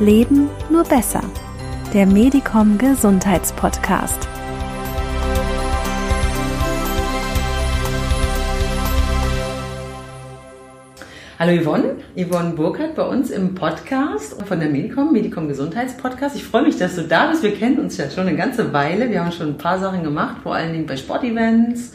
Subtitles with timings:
[0.00, 1.20] Leben nur besser.
[1.92, 4.26] Der Medicom Gesundheitspodcast.
[11.38, 16.34] Hallo Yvonne, Yvonne Burkhardt bei uns im Podcast von der Medicom, Medicom Gesundheitspodcast.
[16.34, 17.42] Ich freue mich, dass du da bist.
[17.42, 19.10] Wir kennen uns ja schon eine ganze Weile.
[19.10, 21.92] Wir haben schon ein paar Sachen gemacht, vor allen Dingen bei Sportevents.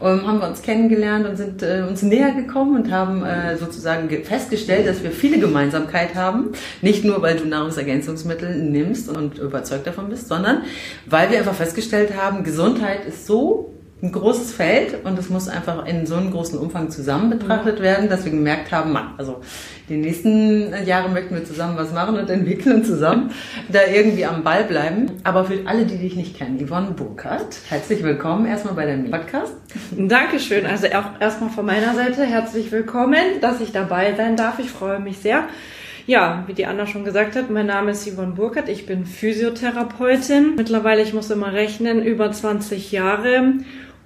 [0.00, 4.08] Ähm, haben wir uns kennengelernt und sind äh, uns näher gekommen und haben äh, sozusagen
[4.24, 6.52] festgestellt, dass wir viele Gemeinsamkeit haben.
[6.82, 10.62] Nicht nur, weil du Nahrungsergänzungsmittel nimmst und überzeugt davon bist, sondern
[11.06, 15.84] weil wir einfach festgestellt haben, Gesundheit ist so ein großes Feld und es muss einfach
[15.84, 19.40] in so einem großen Umfang zusammen betrachtet werden, dass wir gemerkt haben, Mann, also
[19.88, 23.32] die nächsten Jahre möchten wir zusammen was machen und entwickeln und zusammen
[23.68, 25.10] da irgendwie am Ball bleiben.
[25.24, 29.54] Aber für alle, die dich nicht kennen, Yvonne Burkhardt, herzlich willkommen erstmal bei deinem Podcast.
[29.90, 30.64] Dankeschön.
[30.64, 34.60] Also auch erstmal von meiner Seite herzlich willkommen, dass ich dabei sein darf.
[34.60, 35.48] Ich freue mich sehr.
[36.06, 38.70] Ja, wie die Anna schon gesagt hat, mein Name ist Yvonne Burkhardt.
[38.70, 40.54] Ich bin Physiotherapeutin.
[40.56, 43.54] Mittlerweile, ich muss immer rechnen, über 20 Jahre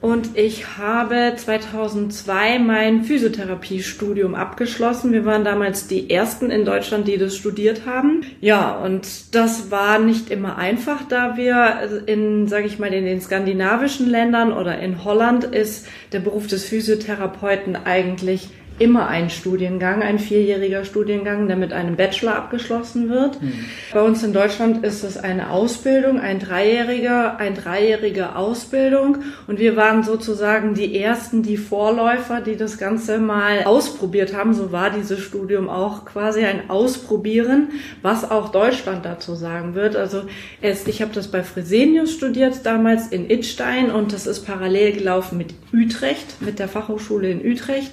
[0.03, 5.13] und ich habe 2002 mein Physiotherapiestudium abgeschlossen.
[5.13, 8.23] Wir waren damals die ersten in Deutschland, die das studiert haben.
[8.41, 13.21] Ja, und das war nicht immer einfach, da wir in, sage ich mal, in den
[13.21, 18.51] skandinavischen Ländern oder in Holland ist der Beruf des Physiotherapeuten eigentlich
[18.83, 23.41] immer ein Studiengang, ein vierjähriger Studiengang, der mit einem Bachelor abgeschlossen wird.
[23.41, 23.53] Mhm.
[23.93, 29.19] Bei uns in Deutschland ist es eine Ausbildung, ein dreijähriger, ein dreijährige Ausbildung.
[29.47, 34.53] Und wir waren sozusagen die ersten, die Vorläufer, die das Ganze mal ausprobiert haben.
[34.53, 37.69] So war dieses Studium auch quasi ein Ausprobieren,
[38.03, 39.95] was auch Deutschland dazu sagen wird.
[39.95, 40.23] Also
[40.61, 45.39] es, ich habe das bei Fresenius studiert damals in Idstein und das ist parallel gelaufen
[45.39, 47.93] mit Utrecht, mit der Fachhochschule in Utrecht.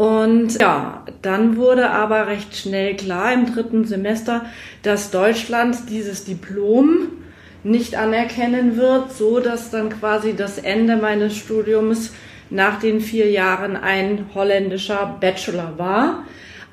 [0.00, 4.46] Und ja, dann wurde aber recht schnell klar im dritten Semester,
[4.82, 7.08] dass Deutschland dieses Diplom
[7.64, 12.14] nicht anerkennen wird, so dass dann quasi das Ende meines Studiums
[12.48, 16.24] nach den vier Jahren ein holländischer Bachelor war.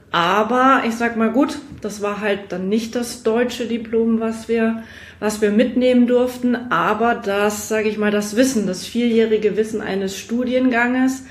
[0.09, 4.83] Aber ich sag mal gut, das war halt dann nicht das deutsche Diplom, was wir,
[5.19, 10.17] was wir mitnehmen durften, aber das, sage ich mal, das Wissen, das vierjährige Wissen eines
[10.17, 11.25] Studienganges,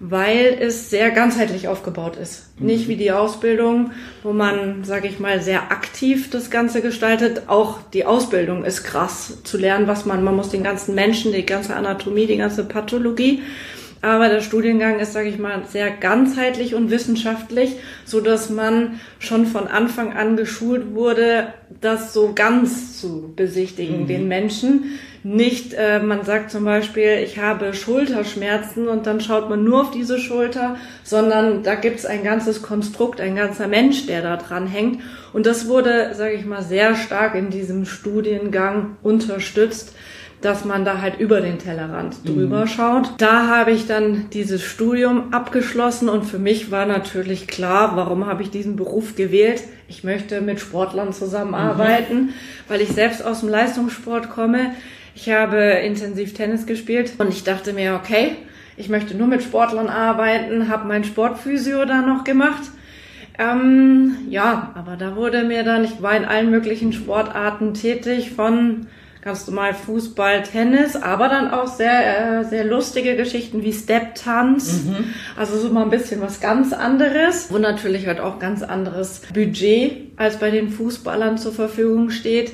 [0.00, 2.48] weil es sehr ganzheitlich aufgebaut ist.
[2.58, 2.66] Mhm.
[2.66, 7.42] Nicht wie die Ausbildung, wo man, sage ich mal, sehr aktiv das Ganze gestaltet.
[7.48, 11.44] Auch die Ausbildung ist krass zu lernen, was man, man muss den ganzen Menschen, die
[11.44, 13.42] ganze Anatomie, die ganze Pathologie.
[14.02, 19.44] Aber der Studiengang ist, sage ich mal, sehr ganzheitlich und wissenschaftlich, so dass man schon
[19.44, 21.52] von Anfang an geschult wurde,
[21.82, 24.06] das so ganz zu besichtigen, mhm.
[24.06, 24.84] den Menschen
[25.22, 29.90] nicht, äh, man sagt zum Beispiel, ich habe Schulterschmerzen und dann schaut man nur auf
[29.90, 35.02] diese Schulter, sondern da gibt's ein ganzes Konstrukt, ein ganzer Mensch, der da dran hängt.
[35.34, 39.94] Und das wurde, sage ich mal, sehr stark in diesem Studiengang unterstützt
[40.40, 42.28] dass man da halt über den Tellerrand mhm.
[42.28, 42.68] drüber mhm.
[42.68, 43.10] schaut.
[43.18, 48.42] Da habe ich dann dieses Studium abgeschlossen und für mich war natürlich klar, warum habe
[48.42, 49.62] ich diesen Beruf gewählt?
[49.88, 52.28] Ich möchte mit Sportlern zusammenarbeiten, mhm.
[52.68, 54.74] weil ich selbst aus dem Leistungssport komme.
[55.14, 58.36] Ich habe intensiv Tennis gespielt und ich dachte mir, okay,
[58.76, 62.62] ich möchte nur mit Sportlern arbeiten, habe mein Sportphysio da noch gemacht.
[63.38, 68.86] Ähm, ja, aber da wurde mir dann, ich war in allen möglichen Sportarten tätig, von
[69.22, 74.84] ganz normal Fußball, Tennis, aber dann auch sehr, äh, sehr lustige Geschichten wie Step-Tanz.
[74.84, 75.14] Mhm.
[75.36, 80.12] Also so mal ein bisschen was ganz anderes, wo natürlich halt auch ganz anderes Budget
[80.16, 82.52] als bei den Fußballern zur Verfügung steht.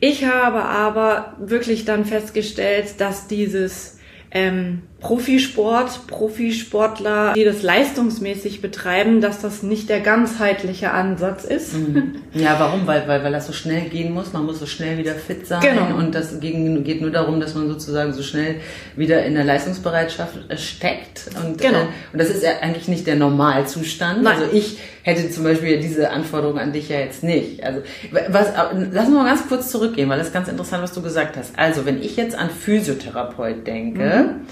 [0.00, 3.98] Ich habe aber wirklich dann festgestellt, dass dieses
[4.30, 11.74] ähm, Profisport, Profisportler, die das leistungsmäßig betreiben, dass das nicht der ganzheitliche Ansatz ist.
[11.74, 12.16] Mhm.
[12.34, 12.84] Ja, warum?
[12.88, 14.32] Weil, weil, weil das so schnell gehen muss.
[14.32, 15.60] Man muss so schnell wieder fit sein.
[15.60, 15.96] Genau.
[15.96, 18.56] Und das geht nur darum, dass man sozusagen so schnell
[18.96, 21.30] wieder in der Leistungsbereitschaft äh, steckt.
[21.44, 21.78] Und, genau.
[21.78, 24.24] Äh, und das ist ja eigentlich nicht der Normalzustand.
[24.24, 24.36] Nein.
[24.36, 27.62] Also ich hätte zum Beispiel diese Anforderung an dich ja jetzt nicht.
[27.62, 28.48] Also was,
[28.90, 31.56] lass uns mal ganz kurz zurückgehen, weil das ist ganz interessant, was du gesagt hast.
[31.56, 34.46] Also wenn ich jetzt an Physiotherapeut denke, mhm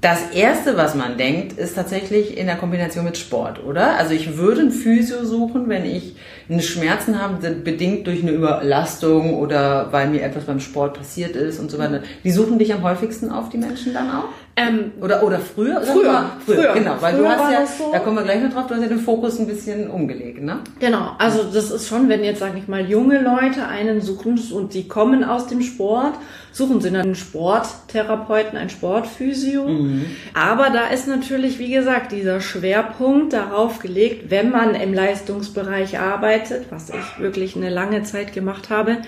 [0.00, 3.96] das erste, was man denkt, ist tatsächlich in der Kombination mit Sport, oder?
[3.96, 6.16] Also ich würde ein Physio suchen, wenn ich
[6.48, 11.60] eine Schmerzen habe, bedingt durch eine Überlastung oder weil mir etwas beim Sport passiert ist
[11.60, 12.02] und so weiter.
[12.24, 14.28] Die suchen dich am häufigsten auf, die Menschen dann auch?
[14.68, 15.80] Ähm, oder, oder früher?
[15.80, 17.92] Früher, früher, früher, genau, weil früher du hast ja, so.
[17.92, 20.60] da kommen wir gleich noch drauf, du hast ja den Fokus ein bisschen umgelegt, ne?
[20.78, 24.74] Genau, also das ist schon, wenn jetzt, sage ich mal, junge Leute einen suchen und
[24.74, 26.14] die kommen aus dem Sport,
[26.52, 29.66] suchen sie einen Sporttherapeuten, einen Sportphysio.
[29.66, 30.06] Mhm.
[30.34, 36.66] Aber da ist natürlich, wie gesagt, dieser Schwerpunkt darauf gelegt, wenn man im Leistungsbereich arbeitet,
[36.70, 38.98] was ich wirklich eine lange Zeit gemacht habe,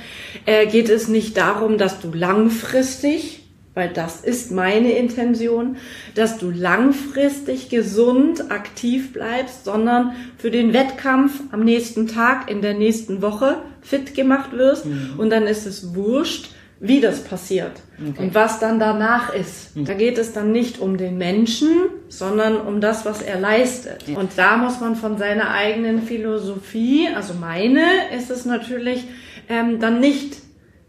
[0.46, 3.41] äh, geht es nicht darum, dass du langfristig
[3.74, 5.76] weil das ist meine Intention,
[6.14, 12.74] dass du langfristig gesund aktiv bleibst, sondern für den Wettkampf am nächsten Tag, in der
[12.74, 14.86] nächsten Woche fit gemacht wirst.
[14.86, 15.14] Mhm.
[15.16, 18.24] Und dann ist es wurscht, wie das passiert okay.
[18.24, 19.76] und was dann danach ist.
[19.76, 19.84] Mhm.
[19.84, 21.68] Da geht es dann nicht um den Menschen,
[22.08, 24.08] sondern um das, was er leistet.
[24.08, 24.18] Ja.
[24.18, 27.84] Und da muss man von seiner eigenen Philosophie, also meine,
[28.16, 29.04] ist es natürlich
[29.48, 30.38] ähm, dann nicht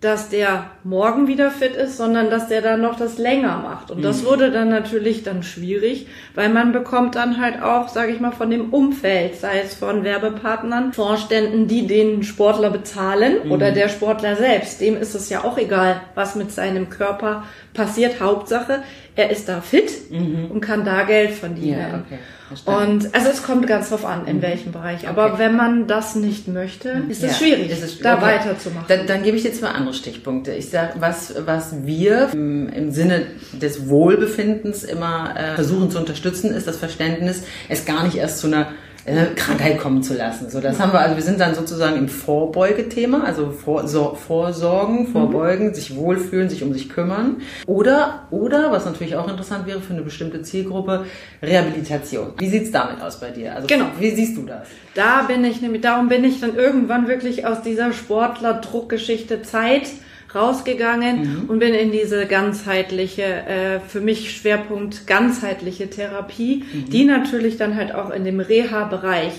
[0.04, 3.90] dass der morgen wieder fit ist, sondern dass der dann noch das länger macht.
[3.90, 4.26] Und das mhm.
[4.26, 8.50] wurde dann natürlich dann schwierig, weil man bekommt dann halt auch, sage ich mal, von
[8.50, 13.52] dem Umfeld, sei es von Werbepartnern, Vorständen, die den Sportler bezahlen mhm.
[13.52, 18.20] oder der Sportler selbst, dem ist es ja auch egal, was mit seinem Körper passiert.
[18.20, 18.84] Hauptsache,
[19.16, 20.50] er ist da fit mhm.
[20.50, 21.80] und kann da Geld verdienen.
[21.80, 22.20] Ja, okay.
[22.66, 24.42] Und also es kommt ganz drauf an, in mhm.
[24.42, 25.08] welchem Bereich.
[25.08, 25.36] Aber okay.
[25.38, 27.10] wenn man das nicht möchte, mhm.
[27.10, 28.24] ist es ja, schwierig, ist da okay.
[28.24, 28.86] weiterzumachen.
[28.88, 30.52] Dann, dann gebe ich dir zwei andere Stichpunkte.
[30.54, 36.52] Ich sage, was, was wir im, im Sinne des Wohlbefindens immer äh, versuchen zu unterstützen,
[36.52, 38.70] ist das Verständnis, es gar nicht erst zu einer
[39.06, 40.50] äh, Krankheit kommen zu lassen.
[40.50, 45.08] So, das haben wir, also wir sind dann sozusagen im Vorbeugethema, also vor, so, Vorsorgen,
[45.08, 45.74] Vorbeugen, mhm.
[45.74, 47.42] sich wohlfühlen, sich um sich kümmern.
[47.68, 51.06] Oder, oder, was natürlich auch interessant wäre für eine bestimmte Zielgruppe,
[51.42, 52.34] Rehabilitation.
[52.38, 53.56] Wie sieht's damit aus bei dir?
[53.56, 53.88] Also, genau.
[54.00, 54.68] Wie siehst du das?
[54.94, 59.90] Da bin ich nämlich, darum bin ich dann irgendwann wirklich aus dieser Sportler-Druckgeschichte Zeit
[60.36, 61.50] rausgegangen mhm.
[61.50, 66.90] und bin in diese ganzheitliche, äh, für mich Schwerpunkt ganzheitliche Therapie, mhm.
[66.90, 69.34] die natürlich dann halt auch in dem Reha-Bereich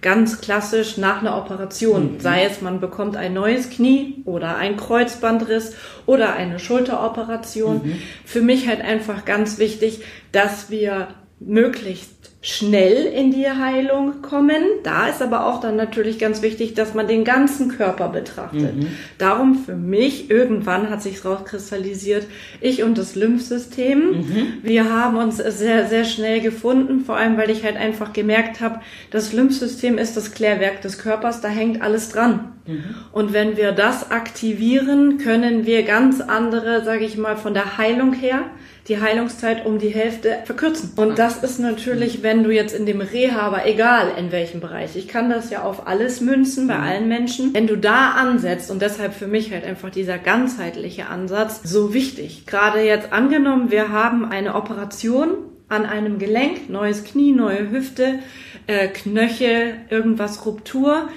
[0.00, 2.20] ganz klassisch nach einer Operation, mhm.
[2.20, 5.74] sei es man bekommt ein neues Knie oder ein Kreuzbandriss
[6.06, 7.80] oder eine Schulteroperation.
[7.84, 8.02] Mhm.
[8.24, 11.08] Für mich halt einfach ganz wichtig, dass wir
[11.40, 12.17] möglichst
[12.48, 14.62] schnell in die Heilung kommen.
[14.82, 18.74] Da ist aber auch dann natürlich ganz wichtig, dass man den ganzen Körper betrachtet.
[18.74, 18.86] Mhm.
[19.18, 22.26] Darum für mich, irgendwann hat sich rauskristallisiert,
[22.62, 23.98] ich und das Lymphsystem.
[23.98, 24.46] Mhm.
[24.62, 28.80] Wir haben uns sehr, sehr schnell gefunden, vor allem weil ich halt einfach gemerkt habe,
[29.10, 32.52] das Lymphsystem ist das Klärwerk des Körpers, da hängt alles dran.
[32.68, 32.94] Mhm.
[33.12, 38.12] Und wenn wir das aktivieren, können wir ganz andere, sage ich mal, von der Heilung
[38.12, 38.42] her,
[38.88, 40.92] die Heilungszeit um die Hälfte verkürzen.
[40.96, 45.08] Und das ist natürlich, wenn du jetzt in dem Rehaber, egal in welchem Bereich, ich
[45.08, 46.84] kann das ja auf alles münzen, bei mhm.
[46.84, 51.60] allen Menschen, wenn du da ansetzt und deshalb für mich halt einfach dieser ganzheitliche Ansatz
[51.64, 52.44] so wichtig.
[52.46, 55.30] Gerade jetzt angenommen, wir haben eine Operation
[55.68, 58.20] an einem Gelenk, neues Knie, neue Hüfte,
[58.66, 61.08] äh, Knöchel, irgendwas Ruptur.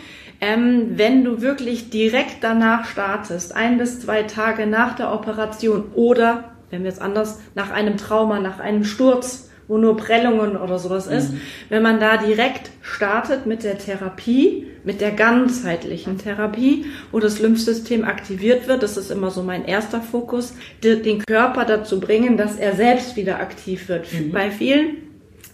[0.42, 6.56] Ähm, wenn du wirklich direkt danach startest, ein bis zwei Tage nach der Operation oder
[6.72, 11.08] wenn wir es anders, nach einem Trauma, nach einem Sturz, wo nur Prellungen oder sowas
[11.08, 11.42] ist, mhm.
[11.70, 18.04] wenn man da direkt startet mit der Therapie, mit der ganzheitlichen Therapie, wo das Lymphsystem
[18.04, 22.76] aktiviert wird, das ist immer so mein erster Fokus, den Körper dazu bringen, dass er
[22.76, 24.12] selbst wieder aktiv wird.
[24.12, 24.32] Mhm.
[24.32, 25.11] Bei vielen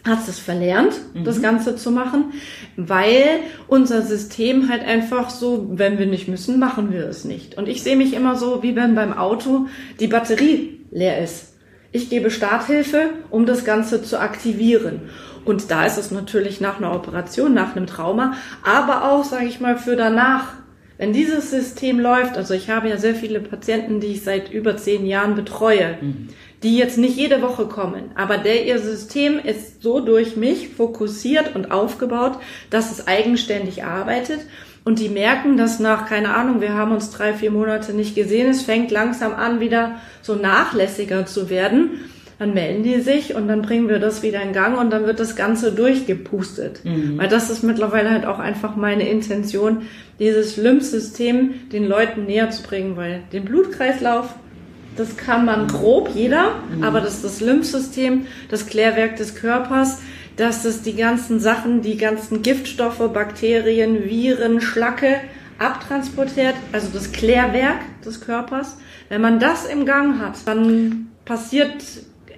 [0.08, 1.24] hat es verlernt, mhm.
[1.24, 2.34] das Ganze zu machen,
[2.76, 7.58] weil unser System halt einfach so, wenn wir nicht müssen, machen wir es nicht.
[7.58, 9.68] Und ich sehe mich immer so, wie wenn beim Auto
[10.00, 11.54] die Batterie leer ist.
[11.92, 15.02] Ich gebe Starthilfe, um das Ganze zu aktivieren.
[15.46, 18.34] Und da ist es natürlich nach einer Operation, nach einem Trauma,
[18.64, 20.54] aber auch, sage ich mal, für danach.
[20.98, 24.78] Wenn dieses System läuft, also ich habe ja sehr viele Patienten, die ich seit über
[24.78, 26.28] zehn Jahren betreue, mhm.
[26.64, 31.56] Die jetzt nicht jede Woche kommen, aber der ihr System ist so durch mich fokussiert
[31.56, 34.40] und aufgebaut, dass es eigenständig arbeitet
[34.88, 38.50] und die merken, dass nach, keine Ahnung, wir haben uns drei, vier Monate nicht gesehen,
[38.50, 42.06] es fängt langsam an, wieder so nachlässiger zu werden.
[42.40, 45.20] Dann melden die sich und dann bringen wir das wieder in Gang und dann wird
[45.20, 46.86] das Ganze durchgepustet.
[46.86, 47.18] Mhm.
[47.18, 49.82] Weil das ist mittlerweile halt auch einfach meine Intention,
[50.20, 54.36] dieses Lymphsystem den Leuten näher zu bringen, weil den Blutkreislauf,
[54.98, 56.84] das kann man grob jeder, mhm.
[56.84, 60.00] aber das ist das Lymphsystem, das Klärwerk des Körpers,
[60.36, 65.22] dass es die ganzen Sachen, die ganzen Giftstoffe, Bakterien, Viren, Schlacke
[65.60, 68.78] abtransportiert, also das Klärwerk des Körpers.
[69.10, 71.84] Wenn man das im Gang hat, dann passiert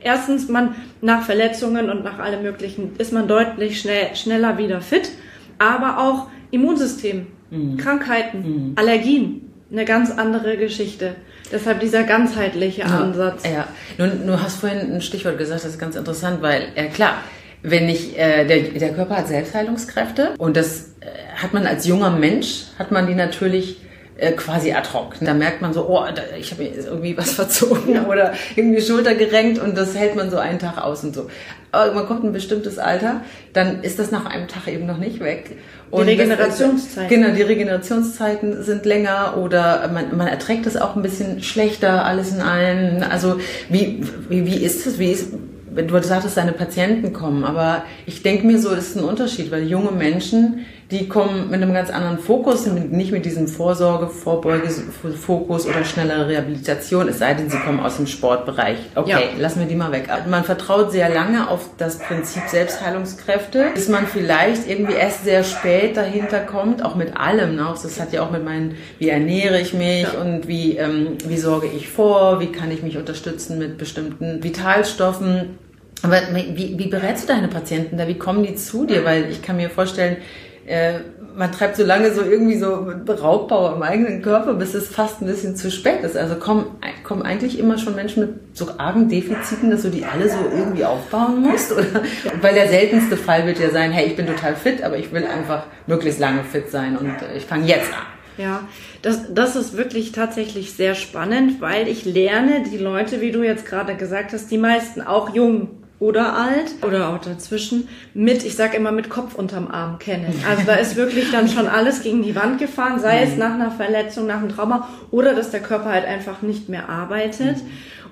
[0.02, 5.12] erstens man nach Verletzungen und nach allem möglichen ist man deutlich schnell, schneller wieder fit,
[5.58, 7.78] aber auch Immunsystem, mhm.
[7.78, 8.74] Krankheiten, mhm.
[8.76, 11.16] Allergien, eine ganz andere Geschichte.
[11.52, 13.44] Deshalb dieser ganzheitliche Ansatz.
[13.44, 17.18] Ja, nun, du hast vorhin ein Stichwort gesagt, das ist ganz interessant, weil, ja klar,
[17.62, 22.12] wenn ich, äh, der, der Körper hat Selbstheilungskräfte und das äh, hat man als junger
[22.12, 23.78] Mensch, hat man die natürlich
[24.18, 25.16] äh, quasi ad hoc.
[25.22, 29.60] Da merkt man so, oh, da, ich habe irgendwie was verzogen oder irgendwie Schulter gerenkt
[29.60, 31.30] und das hält man so einen Tag aus und so.
[31.72, 33.22] Aber man kommt ein bestimmtes Alter,
[33.54, 35.58] dann ist das nach einem Tag eben noch nicht weg.
[35.92, 37.10] Und die Regenerationszeiten.
[37.10, 42.32] genau, die Regenerationszeiten sind länger oder man, man erträgt es auch ein bisschen schlechter, alles
[42.32, 43.04] in allen.
[43.04, 45.00] Also wie, wie, wie ist es?
[45.00, 45.34] Wie ist,
[45.74, 49.64] wenn du sagtest, deine Patienten kommen, aber ich denke mir so, ist ein Unterschied, weil
[49.64, 55.84] junge Menschen, die kommen mit einem ganz anderen Fokus, nicht mit diesem Vorsorge, Vorbeuge-Fokus oder
[55.84, 58.78] schneller Rehabilitation, es sei denn, sie kommen aus dem Sportbereich.
[58.96, 59.20] Okay, ja.
[59.38, 60.10] lassen wir die mal weg.
[60.28, 65.96] Man vertraut sehr lange auf das Prinzip Selbstheilungskräfte, bis man vielleicht irgendwie erst sehr spät
[65.96, 67.56] dahinter kommt, auch mit allem.
[67.56, 67.68] Ne?
[67.70, 70.20] Das hat ja auch mit meinen, wie ernähre ich mich ja.
[70.20, 75.60] und wie, ähm, wie sorge ich vor, wie kann ich mich unterstützen mit bestimmten Vitalstoffen.
[76.02, 78.08] Aber wie, wie berätst du deine Patienten da?
[78.08, 79.04] Wie kommen die zu dir?
[79.06, 80.18] Weil ich kann mir vorstellen,
[80.66, 81.00] äh,
[81.36, 85.26] man treibt so lange so irgendwie so Raubbau im eigenen Körper, bis es fast ein
[85.26, 86.18] bisschen zu spät ist.
[86.18, 86.66] Also kommen,
[87.04, 90.86] kommen eigentlich immer schon Menschen mit so argen Defiziten, dass du die alle so irgendwie
[90.86, 91.72] aufbauen musst?
[91.72, 92.04] Oder?
[92.42, 95.26] Weil der seltenste Fall wird ja sein, hey, ich bin total fit, aber ich will
[95.26, 98.06] einfach möglichst lange fit sein und äh, ich fange jetzt an.
[98.38, 98.62] Ja,
[99.02, 103.66] das, das ist wirklich tatsächlich sehr spannend, weil ich lerne die Leute, wie du jetzt
[103.66, 108.78] gerade gesagt hast, die meisten auch jung oder alt oder auch dazwischen mit, ich sage
[108.78, 110.34] immer mit Kopf unterm Arm kennen.
[110.50, 113.72] Also da ist wirklich dann schon alles gegen die Wand gefahren, sei es nach einer
[113.72, 117.58] Verletzung, nach einem Trauma oder dass der Körper halt einfach nicht mehr arbeitet.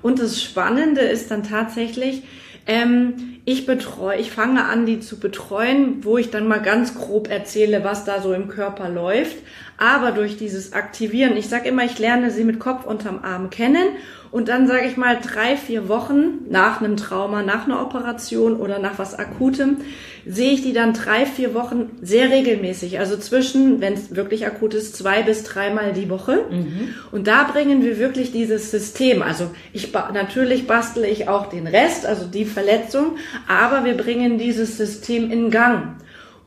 [0.01, 2.23] Und das Spannende ist dann tatsächlich,
[2.67, 7.29] ähm, ich betreue, ich fange an, die zu betreuen, wo ich dann mal ganz grob
[7.29, 9.37] erzähle, was da so im Körper läuft.
[9.77, 13.87] Aber durch dieses Aktivieren, ich sage immer, ich lerne sie mit Kopf unterm Arm kennen
[14.31, 18.79] und dann sage ich mal drei, vier Wochen nach einem Trauma, nach einer Operation oder
[18.79, 19.77] nach was Akutem,
[20.25, 22.99] sehe ich die dann drei, vier Wochen sehr regelmäßig.
[22.99, 26.45] Also zwischen, wenn es wirklich akut ist, zwei bis dreimal die Woche.
[26.49, 26.95] Mhm.
[27.11, 29.21] Und da bringen wir wirklich dieses System.
[29.21, 33.17] Also ich natürlich bastle ich auch den Rest, also die Verletzung,
[33.47, 35.95] aber wir bringen dieses System in Gang.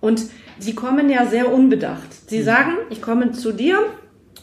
[0.01, 0.23] Und
[0.63, 2.29] sie kommen ja sehr unbedacht.
[2.29, 2.45] Sie mhm.
[2.45, 3.79] sagen, ich komme zu dir,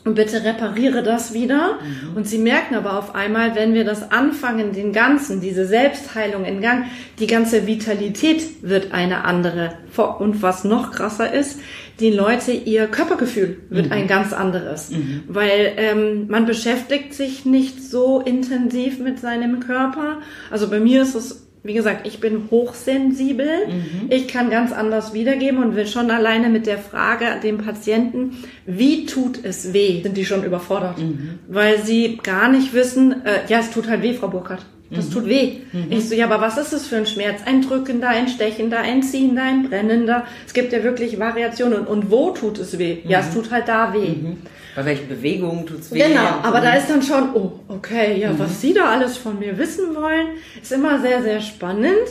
[0.07, 1.79] und bitte repariere das wieder.
[1.81, 2.15] Mhm.
[2.15, 6.61] Und sie merken aber auf einmal, wenn wir das anfangen, den ganzen, diese Selbstheilung in
[6.61, 6.85] Gang,
[7.19, 9.73] die ganze Vitalität wird eine andere.
[10.19, 11.59] Und was noch krasser ist,
[11.99, 13.91] die Leute, ihr Körpergefühl wird mhm.
[13.91, 14.91] ein ganz anderes.
[14.91, 15.23] Mhm.
[15.27, 20.19] Weil ähm, man beschäftigt sich nicht so intensiv mit seinem Körper.
[20.49, 23.67] Also bei mir ist es wie gesagt, ich bin hochsensibel.
[23.67, 24.07] Mhm.
[24.09, 29.05] Ich kann ganz anders wiedergeben und will schon alleine mit der Frage dem Patienten, wie
[29.05, 30.97] tut es weh, sind die schon überfordert.
[30.97, 31.39] Mhm.
[31.47, 34.65] Weil sie gar nicht wissen, äh, ja, es tut halt weh, Frau Burkhardt.
[34.89, 35.11] Das mhm.
[35.11, 35.51] tut weh.
[35.73, 35.91] Mhm.
[35.91, 37.41] Ich so, ja, aber was ist das für ein Schmerz?
[37.45, 40.25] Ein drückender, ein stechender, ein ziehender, ein brennender.
[40.45, 41.85] Es gibt ja wirklich Variationen.
[41.85, 42.99] Und wo tut es weh?
[43.05, 43.33] Ja, es mhm.
[43.33, 44.09] tut halt da weh.
[44.09, 44.37] Mhm.
[44.75, 45.99] Bei welchen Bewegungen tut's weh?
[45.99, 48.39] Genau, aber da ist dann schon, oh, okay, ja, mhm.
[48.39, 50.27] was Sie da alles von mir wissen wollen,
[50.61, 52.07] ist immer sehr, sehr spannend.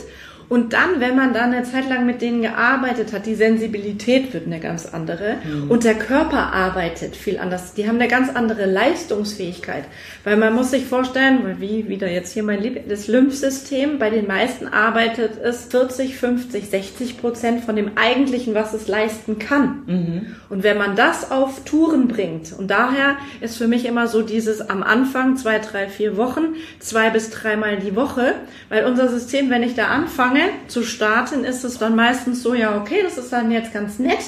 [0.49, 4.45] Und dann, wenn man dann eine Zeit lang mit denen gearbeitet hat, die Sensibilität wird
[4.45, 5.69] eine ganz andere mhm.
[5.69, 7.73] und der Körper arbeitet viel anders.
[7.73, 9.83] Die haben eine ganz andere Leistungsfähigkeit,
[10.23, 14.09] weil man muss sich vorstellen, weil wie wieder jetzt hier mein Lieb das Lymphsystem, bei
[14.09, 19.83] den meisten arbeitet es 40, 50, 60 Prozent von dem eigentlichen, was es leisten kann.
[19.85, 20.35] Mhm.
[20.49, 24.61] Und wenn man das auf Touren bringt und daher ist für mich immer so dieses
[24.61, 28.33] am Anfang zwei, drei, vier Wochen, zwei bis dreimal die Woche,
[28.69, 32.53] weil unser System, wenn ich da anfange anfange zu starten, ist es dann meistens so,
[32.53, 34.19] ja, okay, das ist dann jetzt ganz nett.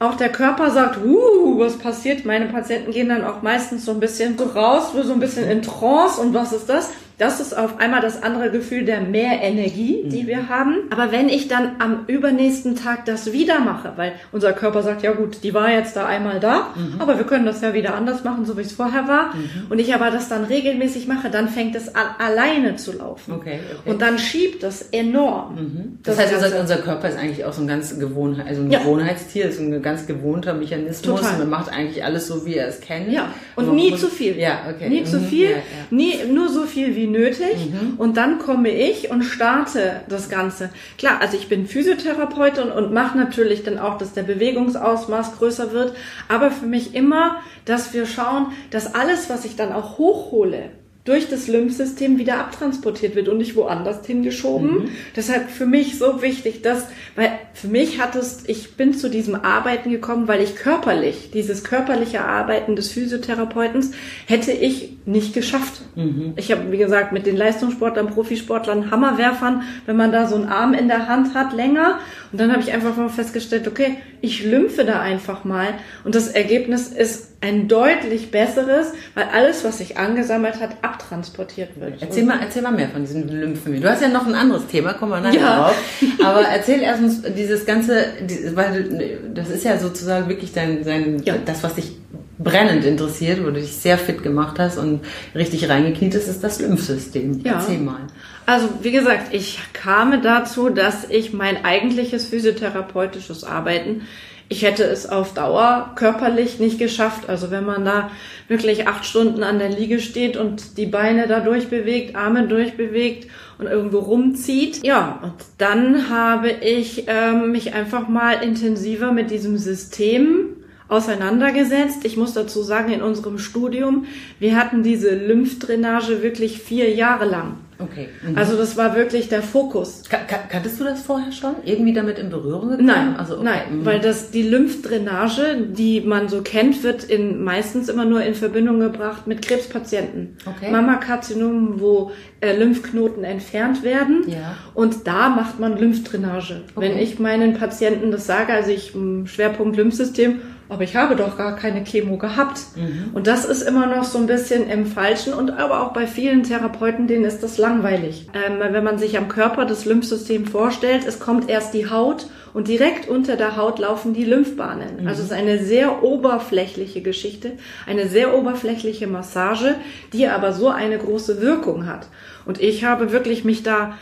[0.00, 2.24] Auch der Körper sagt, uh, was passiert?
[2.24, 5.60] Meine Patienten gehen dann auch meistens so ein bisschen so raus, so ein bisschen in
[5.62, 6.90] Trance und was ist das?
[7.18, 10.26] Das ist auf einmal das andere Gefühl der Mehrenergie, die mhm.
[10.28, 10.76] wir haben.
[10.90, 15.12] Aber wenn ich dann am übernächsten Tag das wieder mache, weil unser Körper sagt, ja
[15.12, 17.00] gut, die war jetzt da einmal da, mhm.
[17.00, 19.34] aber wir können das ja wieder anders machen, so wie es vorher war.
[19.34, 19.66] Mhm.
[19.68, 23.32] Und ich aber das dann regelmäßig mache, dann fängt es an, alleine zu laufen.
[23.32, 23.90] Okay, okay.
[23.90, 25.56] Und dann schiebt das enorm.
[25.56, 25.98] Mhm.
[26.04, 28.70] Das, das, heißt, unser, unser, Körper ist eigentlich auch so ein ganz Gewohnheit, also ein
[28.70, 28.78] ja.
[28.78, 31.18] Gewohnheitstier, ist ein ganz gewohnter Mechanismus.
[31.18, 31.38] Total.
[31.38, 33.10] Man macht eigentlich alles so, wie er es kennt.
[33.10, 33.32] Ja.
[33.56, 34.38] Und nie zu viel.
[34.38, 34.88] Ja, okay.
[34.88, 35.24] Nie zu mhm.
[35.26, 35.50] viel.
[35.50, 35.62] Ja, ja.
[35.90, 37.70] Nie, nur so viel wie nötig.
[37.70, 37.94] Mhm.
[37.98, 40.70] Und dann komme ich und starte das Ganze.
[40.96, 45.94] Klar, also ich bin Physiotherapeutin und mache natürlich dann auch, dass der Bewegungsausmaß größer wird.
[46.28, 50.70] Aber für mich immer, dass wir schauen, dass alles, was ich dann auch hochhole,
[51.08, 54.70] durch das Lymphsystem wieder abtransportiert wird und nicht woanders hingeschoben.
[54.70, 54.88] Mhm.
[55.16, 56.86] Deshalb für mich so wichtig, dass,
[57.16, 61.64] weil für mich hat es, ich bin zu diesem Arbeiten gekommen, weil ich körperlich, dieses
[61.64, 63.92] körperliche Arbeiten des Physiotherapeutens
[64.26, 65.80] hätte ich nicht geschafft.
[65.94, 66.34] Mhm.
[66.36, 70.74] Ich habe, wie gesagt, mit den Leistungssportlern, Profisportlern, Hammerwerfern, wenn man da so einen Arm
[70.74, 71.98] in der Hand hat, länger.
[72.30, 75.68] Und dann habe ich einfach mal festgestellt, okay, ich lymphe da einfach mal.
[76.04, 81.94] Und das Ergebnis ist ein deutlich besseres, weil alles, was sich angesammelt hat, abtransportiert wird.
[82.02, 83.80] Erzähl mal, erzähl mal mehr von diesen Lymphen.
[83.80, 85.56] Du hast ja noch ein anderes Thema, kommen wir nachher Ja.
[85.66, 85.76] drauf.
[86.24, 88.06] Aber erzähl erst uns dieses ganze,
[88.54, 91.34] weil das ist ja sozusagen wirklich dein, dein Ja.
[91.44, 91.92] das, was dich
[92.40, 95.00] brennend interessiert, wo du dich sehr fit gemacht hast und
[95.34, 97.40] richtig reingekniet hast, ist das Lymphsystem.
[97.44, 97.54] Ja.
[97.54, 98.00] Erzähl mal.
[98.46, 104.02] Also wie gesagt, ich kam dazu, dass ich mein eigentliches physiotherapeutisches Arbeiten,
[104.48, 107.28] ich hätte es auf Dauer körperlich nicht geschafft.
[107.28, 108.10] Also wenn man da
[108.48, 113.28] wirklich acht Stunden an der Liege steht und die Beine da durchbewegt, Arme durchbewegt
[113.58, 114.84] und irgendwo rumzieht.
[114.84, 120.56] Ja, und dann habe ich ähm, mich einfach mal intensiver mit diesem System
[120.88, 122.04] auseinandergesetzt.
[122.04, 124.06] Ich muss dazu sagen, in unserem Studium,
[124.38, 127.56] wir hatten diese Lymphdrainage wirklich vier Jahre lang.
[127.78, 128.08] Okay.
[128.34, 130.02] Also das war wirklich der Fokus.
[130.08, 131.54] Ka ka kanntest du das vorher schon?
[131.64, 132.86] Irgendwie damit in Berührung gekommen?
[132.86, 133.44] Nein, also, okay.
[133.44, 133.86] nein, mhm.
[133.86, 138.80] weil das die Lymphdrainage, die man so kennt, wird in meistens immer nur in Verbindung
[138.80, 140.36] gebracht mit Krebspatienten.
[140.44, 140.72] Okay.
[140.72, 144.24] Mammakarzinomen, wo äh, Lymphknoten entfernt werden.
[144.26, 144.56] Ja.
[144.74, 146.62] Und da macht man Lymphdrainage.
[146.74, 146.88] Okay.
[146.88, 148.92] Wenn ich meinen Patienten das sage, also ich
[149.26, 152.60] Schwerpunkt Lymphsystem, aber ich habe doch gar keine Chemo gehabt.
[152.76, 153.10] Mhm.
[153.14, 156.42] Und das ist immer noch so ein bisschen im Falschen und aber auch bei vielen
[156.42, 158.28] Therapeuten, denen ist das langweilig.
[158.34, 162.68] Ähm, wenn man sich am Körper das Lymphsystem vorstellt, es kommt erst die Haut und
[162.68, 165.06] direkt unter der Haut laufen die Lymphbahnen.
[165.06, 167.52] Also es ist eine sehr oberflächliche Geschichte,
[167.86, 169.74] eine sehr oberflächliche Massage,
[170.12, 172.08] die aber so eine große Wirkung hat.
[172.46, 173.94] Und ich habe wirklich mich da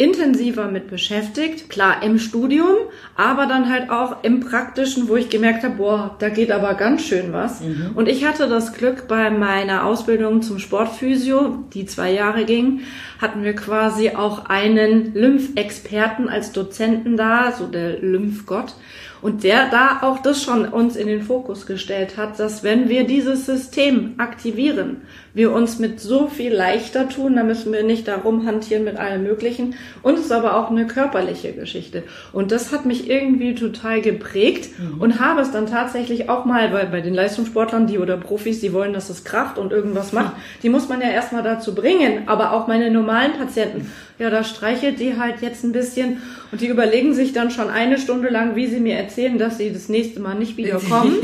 [0.00, 2.74] intensiver mit beschäftigt, klar im Studium,
[3.16, 7.02] aber dann halt auch im praktischen, wo ich gemerkt habe, boah, da geht aber ganz
[7.02, 7.60] schön was.
[7.94, 12.80] Und ich hatte das Glück bei meiner Ausbildung zum Sportphysio, die zwei Jahre ging,
[13.20, 18.76] hatten wir quasi auch einen Lymphexperten als Dozenten da, so der Lymphgott.
[19.20, 23.04] Und der da auch das schon uns in den Fokus gestellt hat, dass wenn wir
[23.04, 28.46] dieses System aktivieren, wir uns mit so viel leichter tun, da müssen wir nicht darum
[28.46, 29.74] hantieren mit allem Möglichen.
[30.02, 32.02] Und es ist aber auch eine körperliche Geschichte.
[32.32, 36.84] Und das hat mich irgendwie total geprägt und habe es dann tatsächlich auch mal bei,
[36.84, 40.68] bei den Leistungssportlern, die oder Profis, die wollen, dass es Kraft und irgendwas macht, die
[40.68, 42.24] muss man ja erstmal dazu bringen.
[42.26, 43.90] Aber auch meine normalen Patienten,
[44.20, 46.18] ja, da streichelt die halt jetzt ein bisschen
[46.52, 49.72] und die überlegen sich dann schon eine Stunde lang, wie sie mir erzählen, dass sie
[49.72, 51.16] das nächste Mal nicht wieder kommen.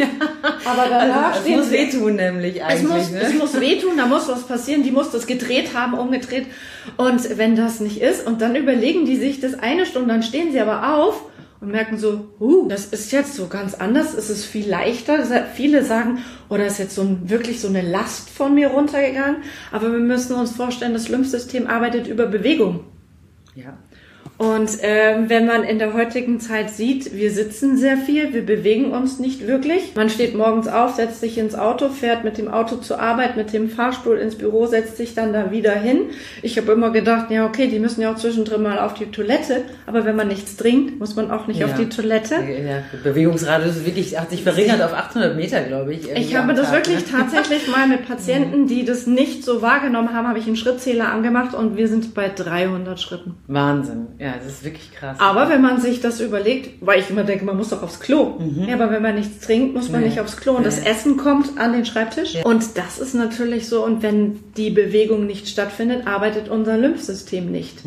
[0.64, 2.88] Aber danach also, es stehen muss wehtun nämlich es eigentlich.
[2.88, 3.21] muss, ne?
[3.21, 6.47] es muss wehtun, da muss was passieren, die muss das gedreht haben, umgedreht.
[6.97, 10.53] Und wenn das nicht ist, und dann überlegen die sich das eine Stunde, dann stehen
[10.53, 11.23] sie aber auf
[11.61, 15.25] und merken so, uh, das ist jetzt so ganz anders, es ist viel leichter.
[15.55, 19.43] Viele sagen, oder ist jetzt so ein, wirklich so eine Last von mir runtergegangen.
[19.73, 22.85] Aber wir müssen uns vorstellen, das Lymphsystem arbeitet über Bewegung.
[23.55, 23.77] ja.
[24.38, 28.90] Und ähm, wenn man in der heutigen Zeit sieht, wir sitzen sehr viel, wir bewegen
[28.92, 29.94] uns nicht wirklich.
[29.94, 33.55] Man steht morgens auf, setzt sich ins Auto, fährt mit dem Auto zur Arbeit, mit
[33.55, 36.11] dem Fahrstuhl ins Büro, setzt sich dann da wieder hin.
[36.42, 39.62] Ich habe immer gedacht, ja okay, die müssen ja auch zwischendrin mal auf die Toilette,
[39.87, 41.66] aber wenn man nichts trinkt, muss man auch nicht Ja.
[41.66, 42.35] auf die Toilette.
[42.35, 46.11] Ja, Bewegungsradius ist wirklich, hat sich verringert auf 800 Meter, glaube ich.
[46.11, 47.18] Ich habe das Tag, wirklich ne?
[47.18, 51.55] tatsächlich mal mit Patienten, die das nicht so wahrgenommen haben, habe ich einen Schrittzähler angemacht
[51.55, 53.35] und wir sind bei 300 Schritten.
[53.46, 54.09] Wahnsinn.
[54.18, 55.19] Ja, das ist wirklich krass.
[55.21, 58.39] Aber wenn man sich das überlegt, weil ich immer denke, man muss doch aufs Klo.
[58.67, 60.09] Ja, aber wenn man nichts trinkt, muss man Nee.
[60.09, 60.53] nicht aufs Klo.
[60.55, 60.89] Und das Nee.
[60.89, 62.35] Essen kommt an den Schreibtisch.
[62.45, 63.85] Und das ist natürlich so.
[63.85, 67.79] Und wenn die Bewegung nicht stattfindet, arbeitet unser Lymphsystem nicht.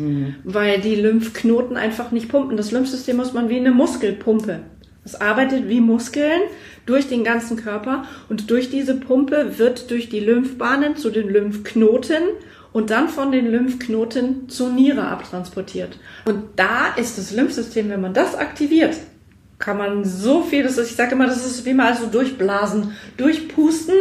[0.44, 2.56] Weil die Lymphknoten einfach nicht pumpen.
[2.56, 4.60] Das Lymphsystem muss man wie eine Muskelpumpe.
[5.04, 6.42] Es arbeitet wie Muskeln
[6.84, 12.22] durch den ganzen Körper und durch diese Pumpe wird durch die Lymphbahnen zu den Lymphknoten
[12.72, 15.98] und dann von den Lymphknoten zur Niere abtransportiert.
[16.24, 18.96] Und da ist das Lymphsystem, wenn man das aktiviert,
[19.58, 22.92] kann man so viel, das ist, ich sage immer, das ist wie mal so durchblasen,
[23.18, 23.94] durchpusten,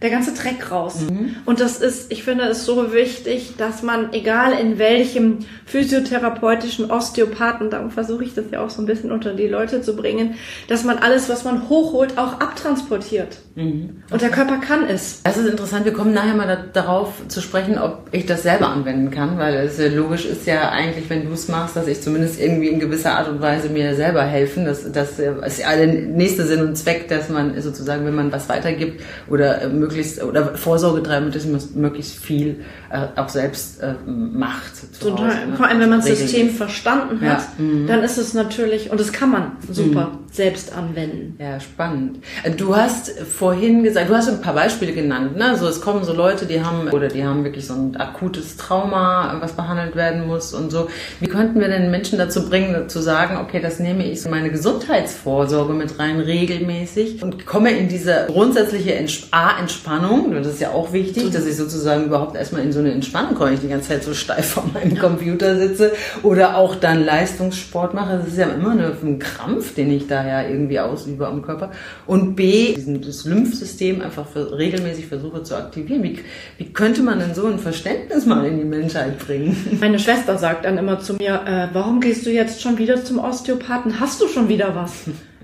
[0.00, 0.96] der ganze Dreck raus.
[1.44, 7.70] Und das ist, ich finde es so wichtig, dass man, egal in welchem physiotherapeutischen Osteopathen,
[7.70, 10.34] darum versuche ich das ja auch so ein bisschen unter die Leute zu bringen,
[10.66, 13.38] dass man alles, was man hochholt, auch abtransportiert.
[13.54, 15.22] Und der Körper kann es.
[15.24, 15.84] Das ist interessant.
[15.84, 19.54] Wir kommen nachher mal da, darauf zu sprechen, ob ich das selber anwenden kann, weil
[19.56, 23.12] es logisch ist ja eigentlich, wenn du es machst, dass ich zumindest irgendwie in gewisser
[23.12, 24.64] Art und Weise mir selber helfen.
[24.64, 28.48] Das, das ist ja der nächste Sinn und Zweck, dass man sozusagen, wenn man was
[28.48, 32.60] weitergibt oder möglichst oder Vorsorge treiben, dass man möglichst viel
[32.92, 34.72] äh, auch selbst äh, macht.
[35.00, 35.28] Total.
[35.28, 35.56] Hause, ne?
[35.56, 36.30] Vor allem, wenn man das Regelmäßig.
[36.30, 37.64] System verstanden hat, Ja.
[37.64, 37.86] Mhm.
[37.86, 40.18] dann ist es natürlich, und das kann man super.
[40.30, 41.36] selbst anwenden.
[41.38, 42.18] Ja, spannend.
[42.58, 45.56] Du hast vorhin gesagt, du hast ein paar Beispiele genannt, ne?
[45.56, 49.38] So, es kommen so Leute, die haben, oder die haben wirklich so ein akutes Trauma,
[49.40, 50.88] was behandelt werden muss und so.
[51.20, 54.50] Wie könnten wir denn Menschen dazu bringen, zu sagen, okay, das nehme ich in meine
[54.50, 58.92] Gesundheitsvorsorge mit rein, regelmäßig und komme in diese grundsätzliche
[59.30, 63.34] A-Entspannung, das ist ja auch wichtig, dass ich sozusagen überhaupt erstmal in so eine Entspannung
[63.34, 65.92] komme, ich die ganze Zeit so steif vor meinem Computer sitze
[66.22, 68.18] oder auch dann Leistungssport mache.
[68.18, 71.70] Das ist ja immer ein Krampf, den ich da ja irgendwie ausübe am Körper.
[72.06, 76.02] Und B, das Lymphsystem einfach für, regelmäßig versuche zu aktivieren.
[76.02, 76.18] Wie,
[76.58, 79.56] wie könnte man denn so ein Verständnis mal in die Menschheit bringen?
[79.80, 83.18] Meine Schwester sagt dann immer zu mir, äh, warum gehst du jetzt schon wieder zum
[83.18, 84.00] Osteopathen?
[84.00, 84.92] Hast du schon wieder was?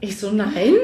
[0.00, 0.74] Ich so, nein.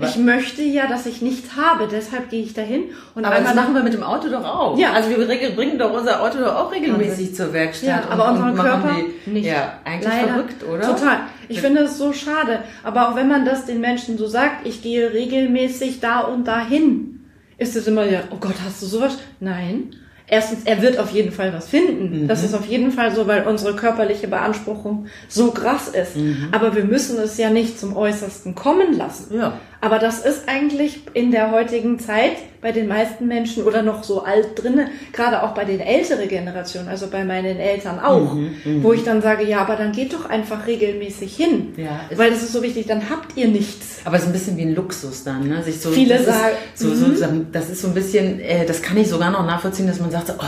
[0.00, 2.84] Ich möchte ja, dass ich nichts habe, deshalb gehe ich dahin.
[3.14, 4.78] Und aber das machen wir mit dem Auto doch auch.
[4.78, 4.92] Ja.
[4.92, 7.34] Also wir bringen doch unser Auto doch auch regelmäßig ja.
[7.34, 7.88] zur Werkstatt.
[7.88, 8.96] Ja, aber und, unseren Körper
[9.26, 9.46] die, nicht.
[9.46, 10.28] Ja, eigentlich Leider.
[10.28, 10.82] verrückt, oder?
[10.82, 11.18] Total.
[11.48, 12.60] Ich finde es so schade.
[12.82, 17.26] Aber auch wenn man das den Menschen so sagt, ich gehe regelmäßig da und dahin,
[17.58, 19.18] ist es immer ja, oh Gott, hast du sowas?
[19.40, 19.94] Nein
[20.26, 22.22] erstens, er wird auf jeden Fall was finden.
[22.22, 22.28] Mhm.
[22.28, 26.16] Das ist auf jeden Fall so, weil unsere körperliche Beanspruchung so krass ist.
[26.16, 26.48] Mhm.
[26.52, 29.36] Aber wir müssen es ja nicht zum Äußersten kommen lassen.
[29.36, 29.58] Ja.
[29.84, 34.22] Aber das ist eigentlich in der heutigen Zeit bei den meisten Menschen oder noch so
[34.22, 38.82] alt drinne, gerade auch bei den älteren Generationen, also bei meinen Eltern auch, mhm, mhm,
[38.82, 42.42] wo ich dann sage, ja, aber dann geht doch einfach regelmäßig hin, ja, weil das
[42.42, 43.98] ist so wichtig, dann habt ihr nichts.
[44.06, 45.62] Aber es ist ein bisschen wie ein Luxus dann, ne?
[45.62, 47.48] Sich so, Viele sagen, so, so, mhm.
[47.52, 50.32] das ist so ein bisschen, äh, das kann ich sogar noch nachvollziehen, dass man sagt,
[50.38, 50.42] oh,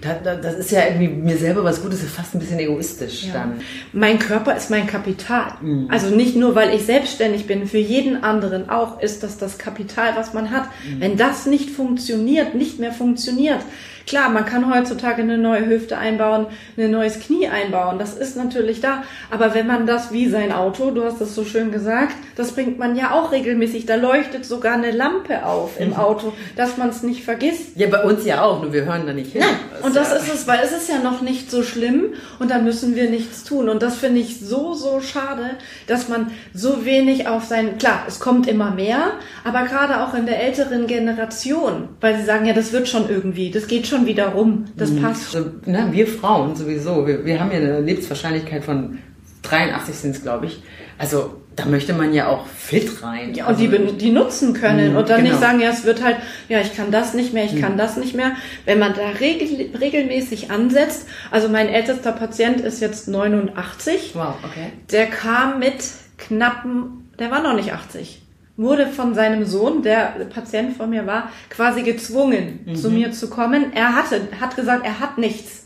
[0.00, 3.24] da, da, das ist ja irgendwie mir selber was Gutes, ist fast ein bisschen egoistisch
[3.24, 3.34] ja.
[3.34, 3.60] dann.
[3.92, 5.52] Mein Körper ist mein Kapital.
[5.60, 5.88] Mhm.
[5.90, 10.16] Also nicht nur, weil ich selbstständig bin, für jeden anderen auch ist das das Kapital,
[10.16, 10.64] was man hat.
[10.84, 11.00] Mhm.
[11.00, 13.60] Wenn das nicht funktioniert, nicht mehr funktioniert,
[14.06, 17.98] Klar, man kann heutzutage eine neue Hüfte einbauen, ein neues Knie einbauen.
[17.98, 19.04] Das ist natürlich da.
[19.30, 22.78] Aber wenn man das wie sein Auto, du hast das so schön gesagt, das bringt
[22.78, 23.86] man ja auch regelmäßig.
[23.86, 25.96] Da leuchtet sogar eine Lampe auf im mhm.
[25.96, 27.76] Auto, dass man es nicht vergisst.
[27.76, 29.42] Ja, bei uns ja auch, nur wir hören da nicht hin.
[29.42, 29.82] Nein.
[29.82, 30.16] Und das ja.
[30.16, 33.44] ist es, weil es ist ja noch nicht so schlimm und da müssen wir nichts
[33.44, 33.68] tun.
[33.68, 35.50] Und das finde ich so, so schade,
[35.86, 39.12] dass man so wenig auf sein, klar, es kommt immer mehr,
[39.44, 43.50] aber gerade auch in der älteren Generation, weil sie sagen, ja, das wird schon irgendwie,
[43.50, 44.66] das geht schon wieder rum.
[44.76, 45.02] Das mhm.
[45.02, 45.34] passt.
[45.34, 48.98] Also, ne, wir Frauen sowieso, wir, wir haben ja eine Lebenswahrscheinlichkeit von
[49.42, 50.62] 83 sind es, glaube ich.
[50.98, 53.34] Also da möchte man ja auch fit rein.
[53.34, 55.30] Ja, und die, die nutzen können mh, und dann genau.
[55.30, 56.16] nicht sagen, ja, es wird halt,
[56.48, 57.60] ja, ich kann das nicht mehr, ich mh.
[57.60, 58.32] kann das nicht mehr.
[58.64, 64.12] Wenn man da regel, regelmäßig ansetzt, also mein ältester Patient ist jetzt 89.
[64.14, 64.72] Wow, okay.
[64.90, 65.82] Der kam mit
[66.18, 68.19] knappen, der war noch nicht 80
[68.60, 72.76] wurde von seinem Sohn, der Patient von mir war, quasi gezwungen, mhm.
[72.76, 73.72] zu mir zu kommen.
[73.74, 75.60] Er hatte, hat gesagt, er hat nichts.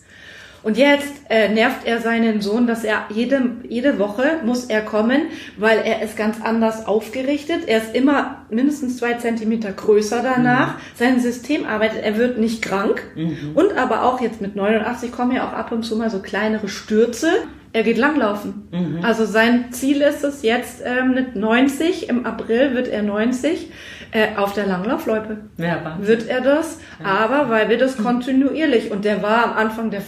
[0.63, 5.27] Und jetzt äh, nervt er seinen Sohn, dass er jede, jede Woche muss er kommen,
[5.59, 7.65] weil er ist ganz anders aufgerichtet.
[7.67, 10.77] Er ist immer mindestens zwei Zentimeter größer danach.
[10.77, 10.81] Mhm.
[10.95, 13.03] Sein System arbeitet, er wird nicht krank.
[13.15, 13.51] Mhm.
[13.55, 16.69] Und aber auch jetzt mit 89 kommen ja auch ab und zu mal so kleinere
[16.69, 17.29] Stürze.
[17.75, 18.69] Er geht langlaufen.
[18.71, 19.05] Mhm.
[19.05, 23.69] Also sein Ziel ist es jetzt ähm, mit 90, im April wird er 90,
[24.13, 26.79] äh, auf der Langlaufloipe ja, wird er das.
[27.03, 27.07] Ja.
[27.07, 30.03] Aber weil wir das kontinuierlich, und der war am Anfang der,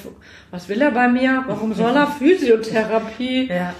[0.52, 1.42] was will er bei mir?
[1.48, 3.48] Warum soll er Physiotherapie?
[3.48, 3.74] Ja.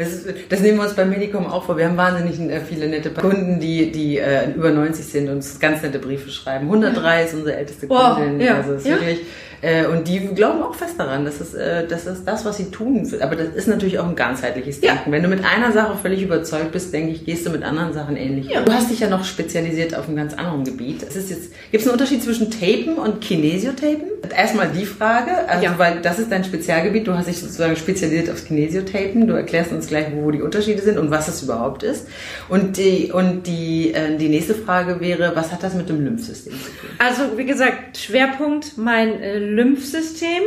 [0.00, 1.76] Das, ist, das nehmen wir uns beim Medikum auch vor.
[1.76, 5.60] Wir haben wahnsinnig äh, viele nette Kunden, die, die äh, über 90 sind und uns
[5.60, 6.66] ganz nette Briefe schreiben.
[6.66, 8.40] 103 ist unsere älteste Kundin.
[8.40, 8.56] Oh, ja.
[8.56, 8.94] Also es ist ja.
[8.94, 9.20] wirklich
[9.62, 12.70] äh, und die glauben auch fest daran, dass es, äh, das ist das, was sie
[12.70, 13.06] tun.
[13.20, 15.10] Aber das ist natürlich auch ein ganzheitliches Denken.
[15.10, 15.12] Ja.
[15.12, 18.16] Wenn du mit einer Sache völlig überzeugt bist, denke ich, gehst du mit anderen Sachen
[18.16, 18.48] ähnlich.
[18.48, 18.62] Ja.
[18.62, 21.02] Du hast dich ja noch spezialisiert auf einem ganz anderen Gebiet.
[21.02, 24.08] Es ist jetzt, gibt es einen Unterschied zwischen Tapen und Kinesiotapen?
[24.34, 27.06] Erstmal die Frage, also weil das ist dein Spezialgebiet.
[27.06, 29.26] Du hast dich sozusagen spezialisiert aufs Kinesiotapen.
[29.26, 32.08] Du erklärst uns gleich, wo die Unterschiede sind und was es überhaupt ist.
[32.48, 36.54] Und die, und die, äh, die nächste Frage wäre, was hat das mit dem Lymphsystem
[36.54, 36.90] zu tun?
[36.98, 40.42] Also, wie gesagt, Schwerpunkt mein äh, Lymphsystem.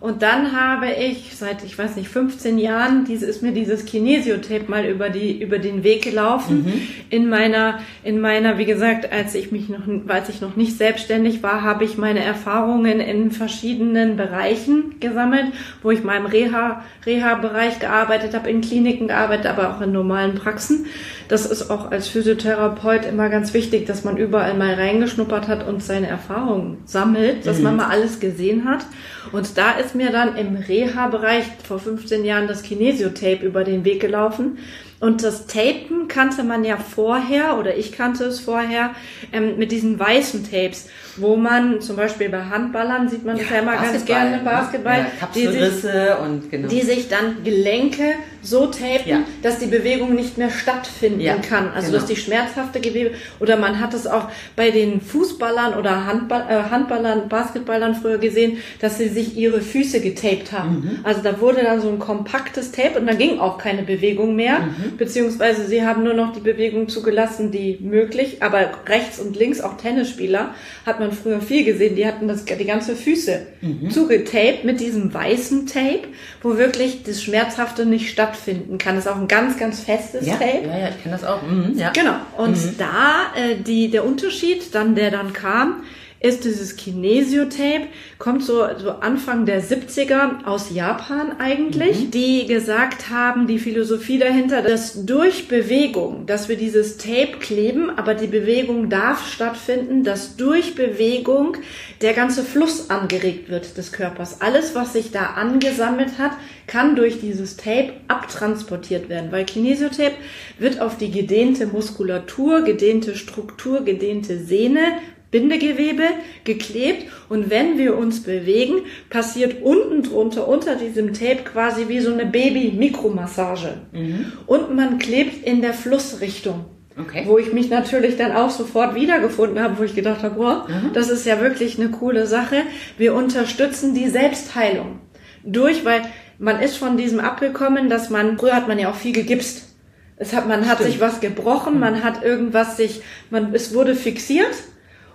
[0.00, 4.70] Und dann habe ich seit, ich weiß nicht, 15 Jahren, diese, ist mir dieses Kinesiotape
[4.70, 6.64] mal über die, über den Weg gelaufen.
[6.64, 6.82] Mhm.
[7.10, 11.42] In meiner, in meiner, wie gesagt, als ich mich noch, als ich noch nicht selbstständig
[11.42, 15.46] war, habe ich meine Erfahrungen in verschiedenen Bereichen gesammelt,
[15.82, 20.36] wo ich mal im Reha, Reha-Bereich gearbeitet habe, in Kliniken gearbeitet, aber auch in normalen
[20.36, 20.86] Praxen.
[21.28, 25.82] Das ist auch als Physiotherapeut immer ganz wichtig, dass man überall mal reingeschnuppert hat und
[25.82, 27.64] seine Erfahrungen sammelt, dass mhm.
[27.64, 28.86] man mal alles gesehen hat.
[29.30, 34.00] Und da ist mir dann im Reha-Bereich vor 15 Jahren das Kinesiotape über den Weg
[34.00, 34.58] gelaufen.
[35.00, 38.94] Und das Tapen kannte man ja vorher, oder ich kannte es vorher,
[39.32, 40.88] ähm, mit diesen weißen Tapes,
[41.20, 45.06] wo man zum Beispiel bei Handballern sieht man ja, das ja immer ganz gerne, Basketball,
[45.20, 45.84] ja, die, sich,
[46.24, 46.68] und genau.
[46.68, 49.20] die sich dann Gelenke so tapen, ja.
[49.42, 51.70] dass die Bewegung nicht mehr stattfinden ja, kann.
[51.74, 51.98] Also genau.
[51.98, 56.70] dass die schmerzhafte Gewebe oder man hat es auch bei den Fußballern oder Handball, äh,
[56.70, 60.80] Handballern, Basketballern früher gesehen, dass sie sich ihre Füße getaped haben.
[60.80, 60.98] Mhm.
[61.02, 64.60] Also da wurde dann so ein kompaktes Tape und dann ging auch keine Bewegung mehr,
[64.60, 64.96] mhm.
[64.96, 69.76] beziehungsweise sie haben nur noch die Bewegung zugelassen, die möglich, aber rechts und links auch
[69.76, 70.54] Tennisspieler
[70.86, 73.90] hat man früher viel gesehen, die hatten das die ganze Füße mhm.
[73.90, 76.08] zugetaped mit diesem weißen Tape,
[76.42, 78.96] wo wirklich das Schmerzhafte nicht stattfinden kann.
[78.96, 80.66] Das ist auch ein ganz, ganz festes ja, Tape.
[80.66, 81.42] Ja, ja, ich kenne das auch.
[81.42, 81.90] Mhm, ja.
[81.90, 82.16] Genau.
[82.36, 82.74] Und mhm.
[82.78, 85.82] da äh, die, der Unterschied, dann der dann kam,
[86.20, 87.86] ist dieses Kinesio-Tape,
[88.18, 92.10] kommt so, so Anfang der 70er aus Japan eigentlich, mhm.
[92.10, 98.14] die gesagt haben, die Philosophie dahinter, dass durch Bewegung, dass wir dieses Tape kleben, aber
[98.14, 101.56] die Bewegung darf stattfinden, dass durch Bewegung
[102.00, 104.40] der ganze Fluss angeregt wird des Körpers.
[104.40, 106.32] Alles, was sich da angesammelt hat,
[106.66, 110.16] kann durch dieses Tape abtransportiert werden, weil Kinesiotape
[110.58, 114.98] wird auf die gedehnte Muskulatur, gedehnte Struktur, gedehnte Sehne
[115.30, 116.04] Bindegewebe
[116.44, 122.12] geklebt und wenn wir uns bewegen, passiert unten drunter, unter diesem Tape quasi wie so
[122.12, 123.74] eine Baby-Mikromassage.
[123.92, 124.32] Mhm.
[124.46, 126.64] Und man klebt in der Flussrichtung.
[126.98, 127.24] Okay.
[127.26, 130.92] Wo ich mich natürlich dann auch sofort wiedergefunden habe, wo ich gedacht habe, boah, mhm.
[130.94, 132.62] das ist ja wirklich eine coole Sache.
[132.96, 134.98] Wir unterstützen die Selbstheilung.
[135.44, 136.02] Durch, weil
[136.38, 139.76] man ist von diesem abgekommen, dass man, früher hat man ja auch viel gegipst.
[140.16, 140.90] Es hat, man hat Stimmt.
[140.90, 144.54] sich was gebrochen, man hat irgendwas sich, man, es wurde fixiert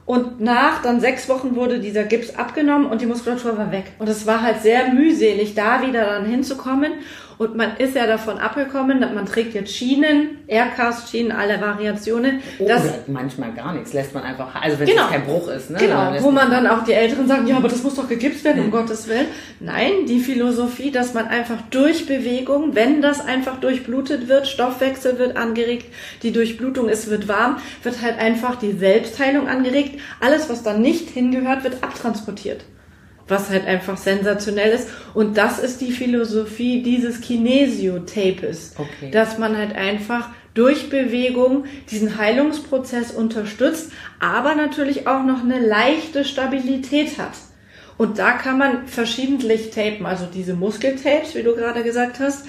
[0.06, 3.86] und nach dann sechs Wochen wurde dieser Gips abgenommen und die Muskulatur war weg.
[4.00, 6.92] Und es war halt sehr mühselig, da wieder dann hinzukommen.
[7.38, 12.41] Und man ist ja davon abgekommen, dass man trägt jetzt Schienen, Aircast-Schienen, alle Variationen.
[12.60, 15.69] Oh, das, manchmal gar nichts, lässt man einfach, also wenn genau, es kein Bruch ist.
[15.69, 15.78] Ne?
[15.80, 18.63] Genau, wo man dann auch die Älteren sagen, ja, aber das muss doch gegipst werden,
[18.63, 19.28] um Gottes Willen.
[19.60, 25.38] Nein, die Philosophie, dass man einfach durch Bewegung, wenn das einfach durchblutet wird, Stoffwechsel wird
[25.38, 25.86] angeregt,
[26.22, 30.00] die Durchblutung ist, wird warm, wird halt einfach die Selbstheilung angeregt.
[30.19, 32.65] Alles, was da nicht hingehört, wird abtransportiert
[33.28, 34.90] was halt einfach sensationell ist.
[35.14, 39.12] Und das ist die Philosophie dieses Kinesio-Tapes, okay.
[39.12, 46.26] dass man halt einfach durch Bewegung diesen Heilungsprozess unterstützt, aber natürlich auch noch eine leichte
[46.26, 47.34] Stabilität hat.
[47.98, 52.46] Und da kann man verschiedentlich tapen, also diese Muskeltapes, wie du gerade gesagt hast,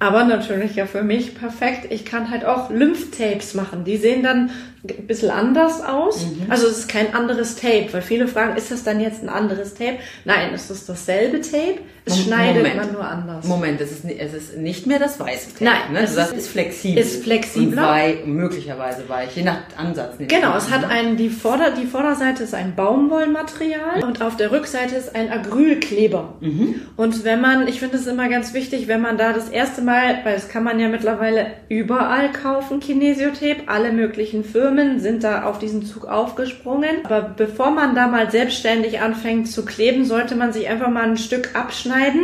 [0.00, 1.90] aber natürlich ja für mich perfekt.
[1.90, 3.84] Ich kann halt auch Lymphtapes machen.
[3.84, 4.50] Die sehen dann
[4.84, 6.24] ein bisschen anders aus.
[6.24, 6.50] Mhm.
[6.50, 9.74] Also es ist kein anderes Tape, weil viele fragen, ist das dann jetzt ein anderes
[9.74, 9.98] Tape?
[10.24, 11.80] Nein, es ist dasselbe Tape.
[12.08, 13.44] Es Moment, schneidet man nur anders.
[13.44, 15.64] Moment, es ist, es ist nicht mehr das weiße Tape.
[15.64, 16.00] Nein, ne?
[16.00, 17.02] es das ist, ist flexibel.
[17.02, 17.82] Ist flexibler.
[17.82, 20.14] Und wei möglicherweise weich, je nach Ansatz.
[20.18, 20.88] Genau, es hat ne?
[20.88, 26.36] einen, die, Vorder-, die Vorderseite ist ein Baumwollmaterial und auf der Rückseite ist ein Acrylkleber.
[26.40, 26.76] Mhm.
[26.96, 30.20] Und wenn man, ich finde es immer ganz wichtig, wenn man da das erste Mal,
[30.24, 35.44] weil das kann man ja mittlerweile überall kaufen, Kinesiotape, alle möglichen Firmen, Firmen sind da
[35.44, 37.04] auf diesen Zug aufgesprungen.
[37.04, 41.16] Aber bevor man da mal selbstständig anfängt zu kleben, sollte man sich einfach mal ein
[41.16, 42.20] Stück abschneiden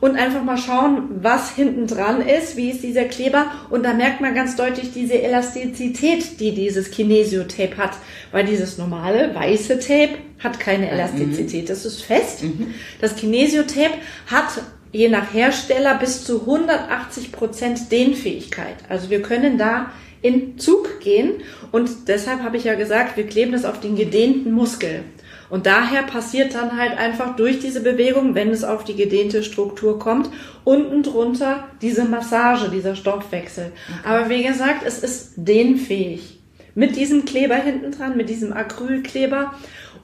[0.00, 3.46] und einfach mal schauen, was hinten dran ist, wie ist dieser Kleber.
[3.68, 7.92] Und da merkt man ganz deutlich diese Elastizität, die dieses Kinesio-Tape hat.
[8.30, 10.92] Weil dieses normale weiße Tape hat keine mhm.
[10.92, 11.68] Elastizität.
[11.68, 12.42] Das ist fest.
[12.42, 12.74] Mhm.
[13.02, 18.76] Das Kinesio-Tape hat je nach Hersteller bis zu 180 Prozent Dehnfähigkeit.
[18.88, 19.90] Also wir können da
[20.22, 21.42] in Zug gehen.
[21.70, 25.04] Und deshalb habe ich ja gesagt, wir kleben das auf den gedehnten Muskel.
[25.50, 29.98] Und daher passiert dann halt einfach durch diese Bewegung, wenn es auf die gedehnte Struktur
[29.98, 30.30] kommt,
[30.64, 33.66] unten drunter diese Massage, dieser Stoffwechsel.
[33.66, 34.08] Okay.
[34.08, 36.40] Aber wie gesagt, es ist dehnfähig.
[36.74, 39.52] Mit diesem Kleber hinten dran, mit diesem Acrylkleber.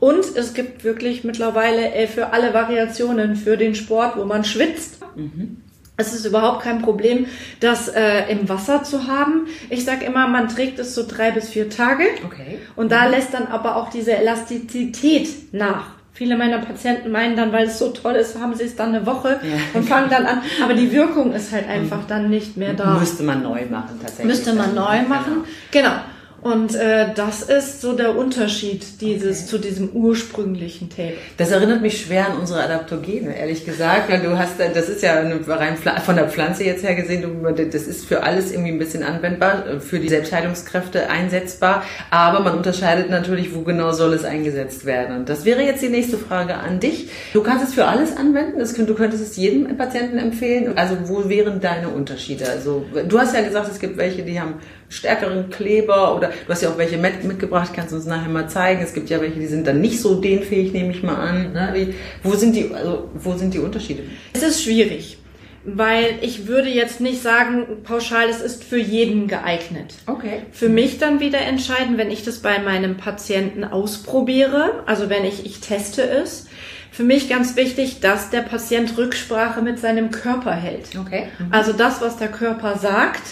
[0.01, 4.99] Und es gibt wirklich mittlerweile äh, für alle Variationen für den Sport, wo man schwitzt.
[5.17, 5.63] Mhm.
[6.01, 7.27] Es ist überhaupt kein Problem,
[7.59, 9.49] das äh, im Wasser zu haben.
[9.69, 12.05] Ich sage immer, man trägt es so drei bis vier Tage.
[12.25, 12.61] Okay.
[12.77, 13.11] Und da mhm.
[13.11, 15.87] lässt dann aber auch diese Elastizität nach.
[16.13, 19.07] Viele meiner Patienten meinen dann, weil es so toll ist, haben sie es dann eine
[19.07, 19.57] Woche ja.
[19.75, 20.43] und fangen dann an.
[20.63, 22.99] Aber die Wirkung ist halt einfach dann nicht mehr da.
[22.99, 24.27] Müsste man neu machen, tatsächlich.
[24.27, 25.45] Müsste man neu machen.
[25.73, 25.89] Genau.
[25.91, 26.01] genau.
[26.41, 29.49] Und äh, das ist so der Unterschied dieses okay.
[29.49, 31.15] zu diesem ursprünglichen Tape.
[31.37, 35.21] Das erinnert mich schwer an unsere Adaptogene, ehrlich gesagt, weil du hast, das ist ja
[35.21, 37.25] rein von der Pflanze jetzt her gesehen,
[37.73, 43.11] das ist für alles irgendwie ein bisschen anwendbar, für die Selbstheilungskräfte einsetzbar, aber man unterscheidet
[43.11, 45.17] natürlich, wo genau soll es eingesetzt werden.
[45.17, 47.11] Und das wäre jetzt die nächste Frage an dich.
[47.33, 50.79] Du kannst es für alles anwenden, das, du könntest es jedem Patienten empfehlen.
[50.79, 52.49] Also wo wären deine Unterschiede?
[52.49, 54.55] Also du hast ja gesagt, es gibt welche, die haben
[54.89, 58.49] stärkeren Kleber oder du hast ja auch welche mit, mitgebracht, kannst du uns nachher mal
[58.49, 58.83] zeigen.
[58.83, 61.53] Es gibt ja welche, die sind dann nicht so dehnfähig, nehme ich mal an.
[61.53, 61.71] Ne?
[61.75, 64.03] Wie, wo sind die, also wo sind die Unterschiede?
[64.33, 65.19] Es ist schwierig,
[65.65, 69.95] weil ich würde jetzt nicht sagen pauschal, es ist für jeden geeignet.
[70.07, 70.43] Okay.
[70.53, 75.45] Für mich dann wieder entscheiden, wenn ich das bei meinem Patienten ausprobiere, also wenn ich
[75.45, 76.47] ich teste es.
[76.91, 80.89] Für mich ganz wichtig, dass der Patient Rücksprache mit seinem Körper hält.
[80.99, 81.29] Okay.
[81.39, 81.49] Mhm.
[81.51, 83.23] Also das, was der Körper sagt,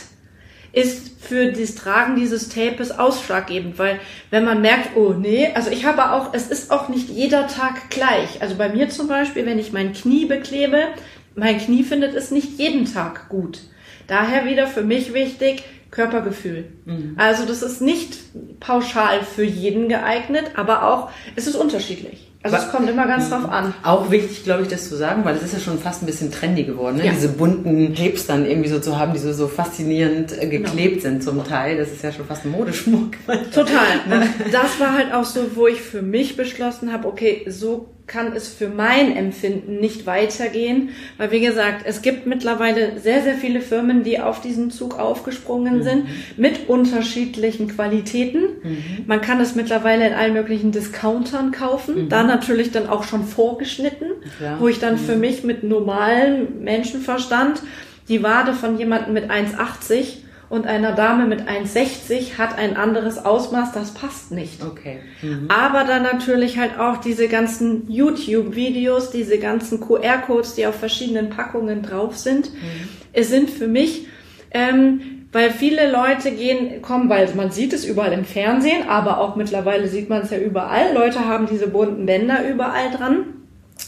[0.77, 3.99] ist für das Tragen dieses Tapes ausschlaggebend, weil
[4.31, 7.89] wenn man merkt, oh nee, also ich habe auch, es ist auch nicht jeder Tag
[7.89, 8.43] gleich.
[8.43, 10.89] Also bei mir zum Beispiel, wenn ich mein Knie beklebe,
[11.35, 13.61] mein Knie findet es nicht jeden Tag gut.
[14.07, 16.67] Daher wieder für mich wichtig, Körpergefühl.
[16.85, 17.15] Mhm.
[17.17, 18.19] Also das ist nicht
[18.61, 22.26] pauschal für jeden geeignet, aber auch, es ist unterschiedlich.
[22.53, 23.75] Also es kommt immer ganz drauf an.
[23.83, 26.31] Auch wichtig, glaube ich, das zu sagen, weil es ist ja schon fast ein bisschen
[26.31, 27.07] trendy geworden, ne?
[27.07, 27.13] Ja.
[27.13, 31.03] diese bunten Tapes dann irgendwie so zu haben, die so, so faszinierend äh, geklebt genau.
[31.03, 31.77] sind zum Teil.
[31.79, 33.13] Das ist ja schon fast ein Modeschmuck.
[33.55, 34.01] Total.
[34.11, 38.33] Und das war halt auch so, wo ich für mich beschlossen habe, okay, so kann
[38.35, 43.61] es für mein Empfinden nicht weitergehen, weil wie gesagt, es gibt mittlerweile sehr, sehr viele
[43.61, 45.83] Firmen, die auf diesen Zug aufgesprungen mhm.
[45.83, 48.43] sind, mit unterschiedlichen Qualitäten.
[48.63, 49.05] Mhm.
[49.07, 52.09] Man kann es mittlerweile in allen möglichen Discountern kaufen, mhm.
[52.09, 54.09] da natürlich dann auch schon vorgeschnitten,
[54.41, 54.57] ja.
[54.61, 55.21] wo ich dann für mhm.
[55.21, 57.63] mich mit normalem Menschenverstand
[58.09, 63.73] die Wade von jemandem mit 1,80 und einer Dame mit 1,60 hat ein anderes Ausmaß,
[63.73, 64.63] das passt nicht.
[64.63, 65.01] Okay.
[65.23, 65.49] Mhm.
[65.49, 71.83] Aber dann natürlich halt auch diese ganzen YouTube-Videos, diese ganzen QR-Codes, die auf verschiedenen Packungen
[71.83, 72.53] drauf sind.
[72.53, 72.89] Mhm.
[73.13, 74.07] Es sind für mich,
[74.53, 79.35] ähm, weil viele Leute gehen, kommen, weil man sieht es überall im Fernsehen, aber auch
[79.35, 80.95] mittlerweile sieht man es ja überall.
[80.95, 83.25] Leute haben diese bunten Bänder überall dran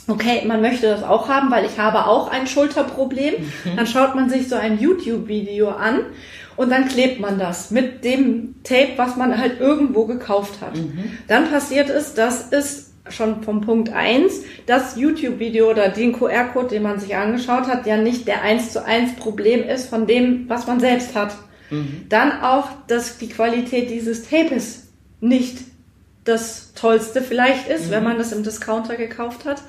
[0.07, 3.35] okay, man möchte das auch haben, weil ich habe auch ein Schulterproblem.
[3.35, 3.77] Mhm.
[3.77, 6.01] Dann schaut man sich so ein YouTube-Video an
[6.59, 10.77] und dann klebt man das mit dem Tape, was man halt irgendwo gekauft hat.
[10.77, 11.05] Mhm.
[11.29, 16.83] Dann passiert es, dass es schon vom Punkt eins das YouTube-Video oder den QR-Code, den
[16.83, 20.66] man sich angeschaut hat, ja nicht der eins zu eins Problem ist von dem, was
[20.66, 21.37] man selbst hat.
[21.71, 22.07] Mhm.
[22.09, 24.88] Dann auch, dass die Qualität dieses Tapes
[25.21, 25.59] nicht
[26.25, 27.90] das Tollste vielleicht ist, mhm.
[27.92, 29.62] wenn man das im Discounter gekauft hat.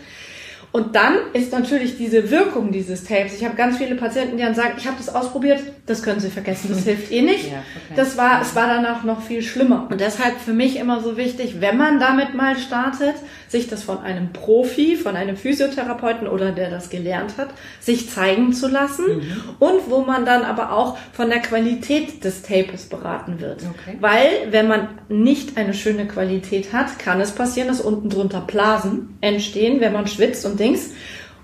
[0.71, 3.33] Und dann ist natürlich diese Wirkung dieses Tapes.
[3.33, 6.29] Ich habe ganz viele Patienten, die dann sagen, ich habe das ausprobiert, das können Sie
[6.29, 7.45] vergessen, das hilft eh nicht.
[7.45, 7.95] Ja, okay.
[7.95, 9.87] Das war, es war danach noch viel schlimmer.
[9.89, 13.15] Und deshalb für mich immer so wichtig, wenn man damit mal startet,
[13.47, 18.53] sich das von einem Profi, von einem Physiotherapeuten oder der das gelernt hat, sich zeigen
[18.53, 19.31] zu lassen mhm.
[19.57, 23.63] und wo man dann aber auch von der Qualität des Tapes beraten wird.
[23.63, 23.97] Okay.
[23.99, 29.17] Weil wenn man nicht eine schöne Qualität hat, kann es passieren, dass unten drunter Blasen
[29.21, 30.93] entstehen, wenn man schwitzt und Dings.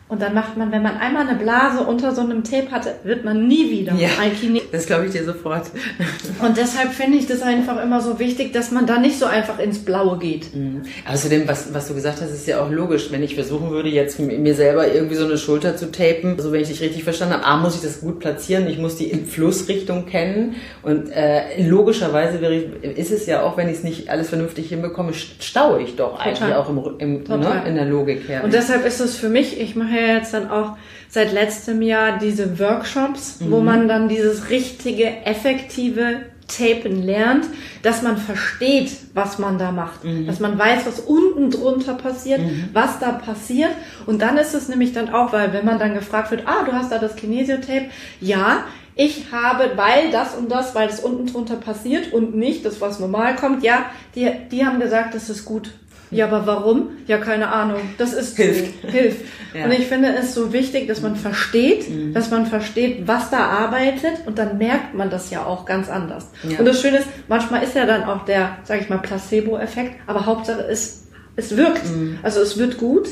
[0.08, 3.26] Und dann macht man, wenn man einmal eine Blase unter so einem Tape hatte, wird
[3.26, 4.62] man nie wieder ja, ein Kine.
[4.72, 5.66] Das glaube ich dir sofort.
[6.46, 9.58] Und deshalb finde ich das einfach immer so wichtig, dass man da nicht so einfach
[9.58, 10.54] ins Blaue geht.
[10.54, 10.84] Mhm.
[11.12, 13.12] Außerdem, was, was du gesagt hast, ist ja auch logisch.
[13.12, 16.52] Wenn ich versuchen würde, jetzt mir selber irgendwie so eine Schulter zu tapen, so also
[16.52, 19.10] wenn ich dich richtig verstanden habe, A, muss ich das gut platzieren, ich muss die
[19.10, 20.56] Flussrichtung kennen.
[20.84, 24.70] Und äh, logischerweise wäre ich, ist es ja auch, wenn ich es nicht alles vernünftig
[24.70, 26.28] hinbekomme, staue ich doch Total.
[26.28, 28.44] eigentlich auch im, im, ne, in der Logik her.
[28.44, 30.78] Und deshalb ist es für mich, ich mache ja jetzt dann auch
[31.10, 33.52] seit letztem Jahr diese Workshops, mhm.
[33.52, 37.46] wo man dann dieses richtige, effektive Tapen lernt,
[37.82, 40.28] dass man versteht, was man da macht, mhm.
[40.28, 42.70] dass man weiß, was unten drunter passiert, mhm.
[42.74, 43.72] was da passiert.
[44.06, 46.74] Und dann ist es nämlich dann auch, weil wenn man dann gefragt wird, ah, du
[46.74, 47.86] hast da das Kinesiotape,
[48.22, 52.80] ja, ich habe, weil das und das, weil das unten drunter passiert und nicht das,
[52.80, 55.72] was normal kommt, ja, die, die haben gesagt, das ist gut.
[56.12, 56.90] Ja, aber warum?
[57.08, 57.80] Ja, keine Ahnung.
[57.98, 58.74] Das ist Hilf.
[58.82, 59.16] Hilf.
[59.54, 59.66] Ja.
[59.66, 62.14] Und ich finde es so wichtig, dass man versteht, mhm.
[62.14, 66.30] dass man versteht, was da arbeitet und dann merkt man das ja auch ganz anders.
[66.44, 66.60] Ja.
[66.60, 70.26] Und das Schöne ist, manchmal ist ja dann auch der, sag ich mal, Placebo-Effekt, aber
[70.26, 71.86] Hauptsache es, es wirkt.
[71.86, 72.20] Mhm.
[72.22, 73.08] Also es wird gut.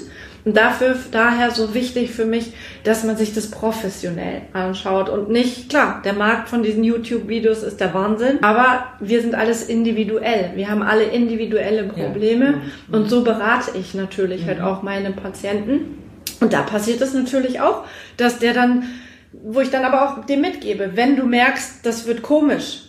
[0.45, 2.51] Und dafür, daher so wichtig für mich,
[2.84, 7.79] dass man sich das professionell anschaut und nicht, klar, der Markt von diesen YouTube-Videos ist
[7.79, 10.51] der Wahnsinn, aber wir sind alles individuell.
[10.56, 12.51] Wir haben alle individuelle Probleme ja.
[12.51, 12.93] Mhm.
[12.93, 14.63] und so berate ich natürlich halt mhm.
[14.63, 15.97] halt auch meine Patienten.
[16.41, 17.86] Und da passiert es natürlich auch,
[18.17, 18.84] dass der dann,
[19.32, 22.83] wo ich dann aber auch dem mitgebe, wenn du merkst, das wird komisch,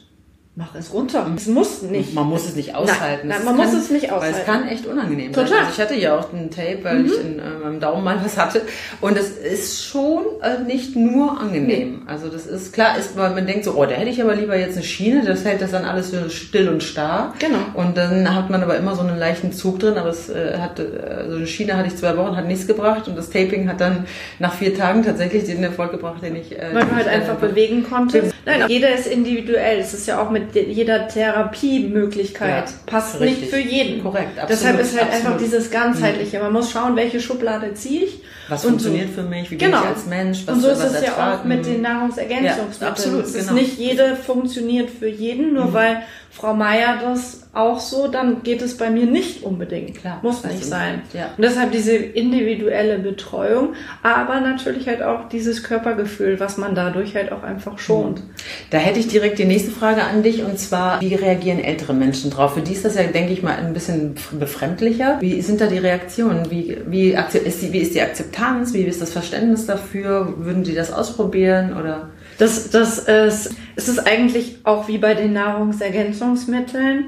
[0.57, 1.27] mach es runter.
[1.35, 2.15] Es muss nicht.
[2.15, 3.27] Man muss es nicht aushalten.
[3.27, 4.39] Nein, nein man kann, muss es nicht Weil aushalten.
[4.39, 5.47] es kann echt unangenehm sein.
[5.47, 5.65] Total.
[5.65, 8.37] Also ich hatte ja auch einen Tape, weil ich in äh, meinem Daumen mal was
[8.37, 8.63] hatte.
[9.01, 12.03] Und es ist schon äh, nicht nur angenehm.
[12.07, 14.57] Also das ist klar, ist, weil man denkt so, oh, da hätte ich aber lieber
[14.57, 17.35] jetzt eine Schiene, das hält das dann alles so still und starr.
[17.41, 17.59] Genau.
[17.75, 20.79] Und dann hat man aber immer so einen leichten Zug drin, aber es äh, hat,
[20.79, 23.81] äh, so eine Schiene hatte ich zwei Wochen, hat nichts gebracht und das Taping hat
[23.81, 24.07] dann
[24.39, 26.57] nach vier Tagen tatsächlich den Erfolg gebracht, den ich...
[26.57, 28.33] Äh, weil du halt äh, einfach bewegen konntest.
[28.47, 29.79] Nein, jeder ist individuell.
[29.81, 32.69] Es ist ja auch mit de- jeder Therapiemöglichkeit.
[32.69, 33.41] Ja, Passt richtig.
[33.41, 34.03] nicht für jeden.
[34.03, 35.25] Korrekt, Deshalb absolut, ist halt absolut.
[35.25, 35.27] Mhm.
[35.33, 36.39] einfach dieses Ganzheitliche.
[36.41, 38.21] Man muss schauen, welche Schublade ziehe ich.
[38.49, 39.23] Was funktioniert so.
[39.23, 39.51] für mich?
[39.51, 39.83] Wie bin Genau.
[39.83, 40.43] ich als Mensch?
[40.47, 41.49] Was, und so ist es ja auch ertragen?
[41.49, 42.77] mit den Nahrungsergänzungsmitteln.
[42.81, 43.61] Ja, absolut, es ist genau.
[43.61, 45.55] nicht jede funktioniert für jeden, Mhm.
[45.55, 46.03] nur weil
[46.37, 49.99] Frau Meier das auch so, dann geht es bei mir nicht unbedingt.
[49.99, 51.03] Klar, Muss nicht ist- sein.
[51.13, 51.27] ja.
[51.37, 57.31] Und deshalb diese individuelle Betreuung, aber natürlich halt auch dieses Körpergefühl, was man dadurch halt
[57.31, 58.23] auch einfach schont.
[58.71, 62.31] Da hätte ich direkt die nächste Frage an dich und zwar, wie reagieren ältere Menschen
[62.33, 62.55] drauf?
[62.55, 65.19] Für die ist das ja, denke ich mal, ein bisschen befremdlicher.
[65.21, 66.51] Wie sind da die Reaktionen?
[66.51, 68.75] Wie, wie, ist die, wie ist die Akzeptanz?
[68.75, 70.35] Wie ist das Verständnis dafür?
[70.39, 72.09] Würden die das ausprobieren oder?
[72.39, 77.07] Das, das ist, es ist eigentlich auch wie bei den Nahrungsergänzungsmitteln.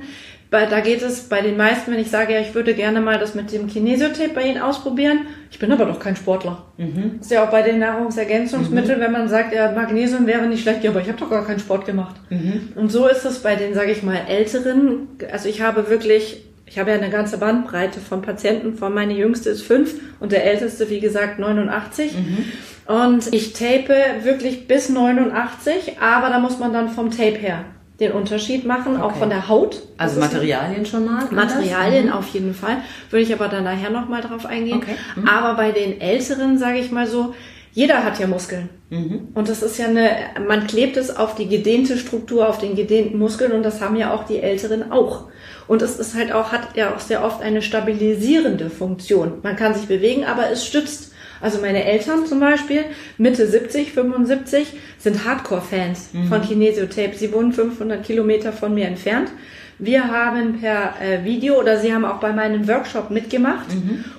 [0.48, 3.18] Bei, da geht es bei den meisten, wenn ich sage, ja, ich würde gerne mal
[3.18, 5.26] das mit dem Kinesiotape bei Ihnen ausprobieren.
[5.50, 6.64] Ich bin aber doch kein Sportler.
[6.76, 7.18] Mhm.
[7.20, 10.90] Ist ja auch bei den Nahrungsergänzungsmitteln, wenn man sagt, ja, Magnesium wäre nicht schlecht, ja,
[10.90, 12.14] aber ich habe doch gar keinen Sport gemacht.
[12.30, 12.68] Mhm.
[12.76, 15.08] Und so ist es bei den, sage ich mal, Älteren.
[15.32, 19.50] Also ich habe wirklich, ich habe ja eine ganze Bandbreite von Patienten, von meine jüngste
[19.50, 22.12] ist fünf und der älteste, wie gesagt, 89.
[22.14, 22.44] Mhm.
[22.92, 27.64] Und ich tape wirklich bis 89, aber da muss man dann vom Tape her
[28.00, 29.18] den Unterschied machen, auch Okay.
[29.20, 29.80] von der Haut.
[29.96, 31.24] Also Materialien schon mal?
[31.30, 32.12] Materialien Mhm.
[32.12, 32.76] auf jeden Fall.
[33.10, 34.76] Würde ich aber dann nachher nochmal drauf eingehen.
[34.78, 34.96] Okay.
[35.16, 35.26] Mhm.
[35.26, 37.34] Aber bei den Älteren, sage ich mal so,
[37.76, 38.70] jeder hat ja Muskeln.
[38.88, 39.28] Mhm.
[39.34, 40.08] Und das ist ja eine,
[40.48, 44.14] man klebt es auf die gedehnte Struktur, auf den gedehnten Muskeln und das haben ja
[44.14, 45.24] auch die Älteren auch.
[45.68, 49.40] Und es ist halt auch, hat ja auch sehr oft eine stabilisierende Funktion.
[49.42, 51.12] Man kann sich bewegen, aber es stützt.
[51.42, 52.82] Also meine Eltern zum Beispiel,
[53.18, 57.14] Mitte 70, 75, sind Hardcore-Fans von Kinesiotape.
[57.14, 59.30] Sie wohnen 500 Kilometer von mir entfernt.
[59.78, 63.66] Wir haben per äh, Video oder sie haben auch bei meinem Workshop mitgemacht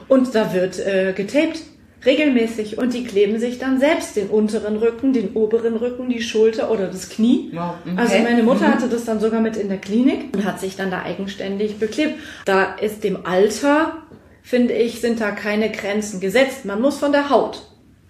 [0.08, 1.64] und da wird äh, getaped.
[2.06, 2.78] Regelmäßig.
[2.78, 6.88] Und die kleben sich dann selbst den unteren Rücken, den oberen Rücken, die Schulter oder
[6.88, 7.50] das Knie.
[7.54, 7.94] Wow, okay.
[7.98, 8.74] Also meine Mutter Mhm.
[8.74, 12.16] hatte das dann sogar mit in der Klinik und hat sich dann da eigenständig beklebt.
[12.46, 13.98] Da ist dem Alter,
[14.44, 16.66] finde ich, sind da keine Grenzen gesetzt.
[16.66, 17.64] Man muss von der Haut.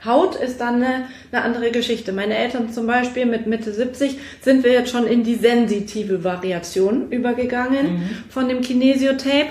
[0.05, 2.13] Haut ist dann eine, eine andere Geschichte.
[2.13, 7.09] Meine Eltern zum Beispiel mit Mitte 70 sind wir jetzt schon in die sensitive Variation
[7.09, 8.09] übergegangen Mhm.
[8.29, 9.47] von dem Kinesiotape.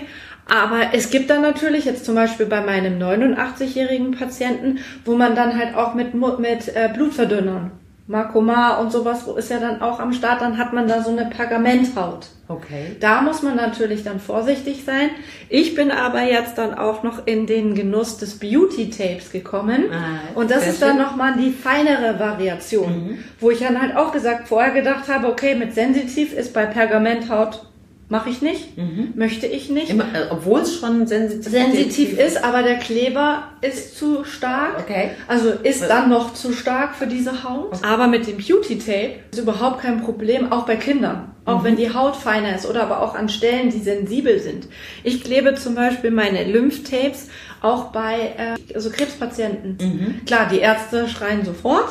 [0.48, 5.58] Aber es gibt dann natürlich jetzt zum Beispiel bei meinem 89-jährigen Patienten, wo man dann
[5.58, 7.72] halt auch mit, mit äh, Blutverdünnern,
[8.06, 11.10] Makoma und sowas, wo ist ja dann auch am Start, dann hat man da so
[11.10, 12.28] eine Pergamenthaut.
[12.46, 12.94] Okay.
[13.00, 15.10] Da muss man natürlich dann vorsichtig sein.
[15.48, 19.86] Ich bin aber jetzt dann auch noch in den Genuss des Beauty Tapes gekommen.
[19.90, 21.02] Ah, und das ist dann schön.
[21.04, 25.74] nochmal die feinere Variation, wo ich dann halt auch gesagt, vorher gedacht habe, okay, mit
[25.74, 27.62] sensitiv ist bei Pergamenthaut
[28.08, 28.68] mache ich nicht,
[29.16, 29.90] möchte ich nicht.
[29.90, 34.78] Immer, äh, obwohl es schon sensitiv, Sensitiv ist, aber der Kleber ist zu stark.
[34.80, 35.10] Okay.
[35.26, 37.82] Also ist dann noch zu stark für diese Haut.
[37.84, 41.32] Aber mit dem Beauty Tape ist überhaupt kein Problem, auch bei Kindern.
[41.44, 44.66] Auch wenn die Haut feiner ist oder aber auch an Stellen, die sensibel sind.
[45.04, 47.28] Ich klebe zum Beispiel meine Lymphtapes
[47.62, 50.22] auch bei äh, also Krebspatienten.
[50.26, 51.86] Klar, die Ärzte schreien sofort.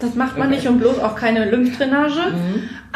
[0.00, 0.56] Das macht man Okay.
[0.56, 2.34] nicht und bloß auch keine Lymphdrainage.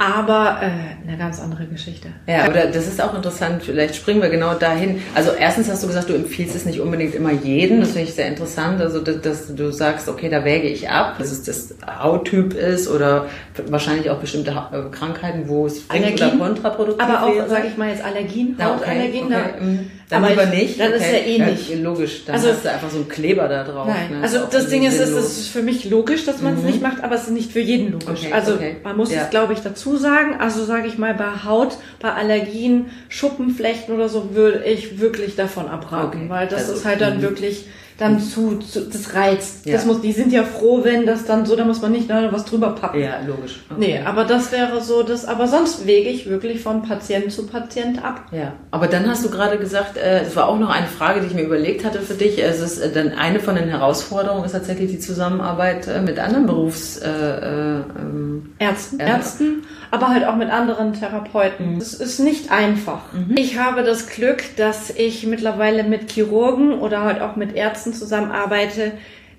[0.00, 2.08] Aber äh, eine ganz andere Geschichte.
[2.26, 5.02] Ja, oder das ist auch interessant, vielleicht springen wir genau dahin.
[5.14, 8.14] Also erstens hast du gesagt, du empfiehlst es nicht unbedingt immer jeden, das finde ich
[8.14, 11.74] sehr interessant, also dass, dass du sagst, okay, da wäge ich ab, dass es das
[12.02, 13.26] Hauttyp ist oder
[13.68, 18.02] wahrscheinlich auch bestimmte äh, Krankheiten, wo es oder kontraproduktiv Aber auch, sage ich mal jetzt
[18.02, 19.26] Allergien, Ja, Hautallergien.
[19.26, 19.90] okay, da- mhm.
[20.08, 20.80] Dann aber lieber ich- nicht.
[20.80, 21.36] Dann ist okay.
[21.38, 21.78] ja eh nicht.
[21.82, 23.86] logisch, dann Also- hast du einfach so einen Kleber da drauf.
[23.86, 24.22] Nein, ne?
[24.24, 27.04] also Ist das Ding ist, es ist für mich logisch, dass man es nicht macht,
[27.04, 28.24] aber es ist nicht für jeden logisch.
[28.24, 28.78] Okay, also okay.
[28.82, 29.22] man muss Ja.
[29.22, 30.36] es, glaube ich, dazu sagen.
[30.38, 35.68] Also sage ich mal, bei Haut, bei Allergien, Schuppenflechten oder so würde ich wirklich davon
[35.68, 37.22] abraten, Okay, weil das also, ist halt dann mhm.
[37.22, 37.66] wirklich
[38.00, 39.66] dann zu, zu das reizt.
[39.66, 39.74] Ja.
[39.74, 42.32] Das muss, die sind ja froh, wenn das dann so, da muss man nicht noch
[42.32, 43.00] was drüber pappen.
[43.00, 43.60] Ja, logisch.
[43.68, 43.78] Okay.
[43.78, 48.02] Nee, aber das wäre so das, aber sonst wege ich wirklich von Patient zu Patient
[48.02, 48.22] ab.
[48.32, 51.26] Ja, aber dann hast du gerade gesagt, äh, das war auch noch eine Frage, die
[51.26, 52.42] ich mir überlegt hatte für dich.
[52.42, 56.46] Es ist äh, dann eine von den Herausforderungen ist tatsächlich die Zusammenarbeit äh, mit anderen
[56.46, 56.96] Berufs.
[56.96, 58.98] Äh, äh, ähm, Ärzten.
[58.98, 61.76] Ärzten, aber halt auch mit anderen Therapeuten.
[61.78, 63.00] Es ist nicht einfach.
[63.34, 68.92] Ich habe das Glück, dass ich mittlerweile mit Chirurgen oder halt auch mit Ärzten zusammenarbeite,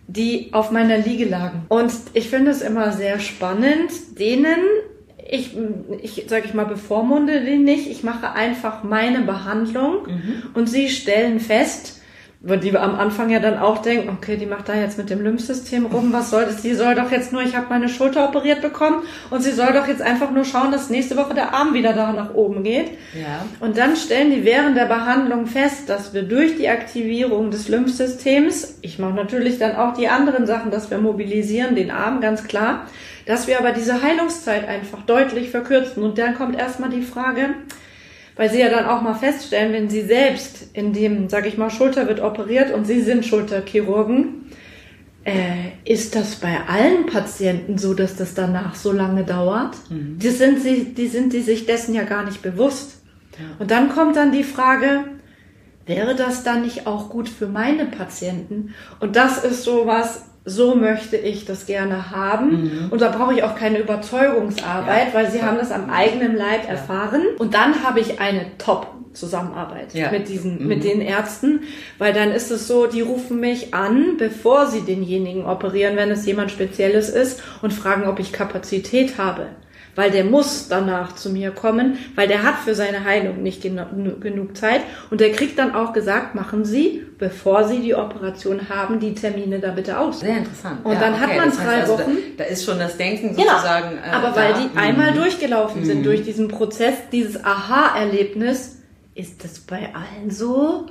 [0.07, 1.63] die auf meiner Liege lagen.
[1.69, 4.57] Und ich finde es immer sehr spannend, denen
[5.33, 5.55] ich,
[6.01, 7.87] ich sage ich mal, bevormunde den nicht.
[7.89, 10.43] Ich mache einfach meine Behandlung Mhm.
[10.53, 12.00] und sie stellen fest,
[12.43, 15.21] weil die am Anfang ja dann auch denken, okay, die macht da jetzt mit dem
[15.21, 16.63] Lymphsystem rum, was soll das?
[16.63, 19.87] Die soll doch jetzt nur, ich habe meine Schulter operiert bekommen und sie soll doch
[19.87, 22.97] jetzt einfach nur schauen, dass nächste Woche der Arm wieder da nach oben geht.
[23.13, 23.45] Ja.
[23.59, 28.79] Und dann stellen die während der Behandlung fest, dass wir durch die Aktivierung des Lymphsystems,
[28.81, 32.87] ich mache natürlich dann auch die anderen Sachen, dass wir mobilisieren, den Arm, ganz klar,
[33.27, 36.01] dass wir aber diese Heilungszeit einfach deutlich verkürzen.
[36.01, 37.51] Und dann kommt erstmal die Frage,
[38.41, 41.69] weil sie ja dann auch mal feststellen, wenn sie selbst in dem, sage ich mal,
[41.69, 44.47] Schulter wird operiert und sie sind Schulterchirurgen,
[45.25, 49.75] äh, ist das bei allen Patienten so, dass das danach so lange dauert?
[49.91, 53.03] Die sind sie, die sind die sich dessen ja gar nicht bewusst.
[53.59, 55.03] Und dann kommt dann die Frage,
[55.85, 58.73] wäre das dann nicht auch gut für meine Patienten?
[58.99, 62.87] Und das ist sowas, so möchte ich das gerne haben.
[62.89, 65.13] Und da brauche ich auch keine Überzeugungsarbeit, Ja.
[65.13, 67.21] weil sie haben das am eigenen Leib erfahren.
[67.37, 70.09] Und dann habe ich eine Top Zusammenarbeit Ja.
[70.09, 71.61] mit diesen, mit den Ärzten,
[71.97, 76.25] weil dann ist es so, die rufen mich an, bevor sie denjenigen operieren, wenn es
[76.25, 79.47] jemand Spezielles ist und fragen, ob ich Kapazität habe.
[80.01, 83.83] Weil der muss danach zu mir kommen, weil der hat für seine Heilung nicht genu
[84.19, 84.81] genug Zeit.
[85.11, 89.59] Und der kriegt dann auch gesagt, machen Sie, bevor Sie die Operation haben, die Termine
[89.59, 90.21] da bitte aus.
[90.21, 90.83] Sehr interessant.
[90.83, 92.17] Und dann hat man das heißt drei also, Wochen.
[92.35, 93.51] Da, da ist schon das Denken Genau.
[93.51, 93.97] sozusagen.
[93.97, 94.35] äh, Aber da.
[94.37, 94.77] weil die Mhm.
[94.79, 98.79] einmal durchgelaufen sind durch diesen Prozess, dieses Aha-Erlebnis,
[99.13, 100.87] ist das bei allen so?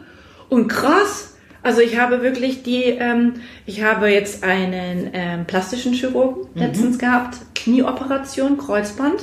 [0.48, 1.29] Und krass.
[1.62, 3.34] Also ich habe wirklich die, ähm,
[3.66, 9.20] ich habe jetzt einen ähm, plastischen Chirurgen letztens gehabt, Knieoperation, Kreuzband.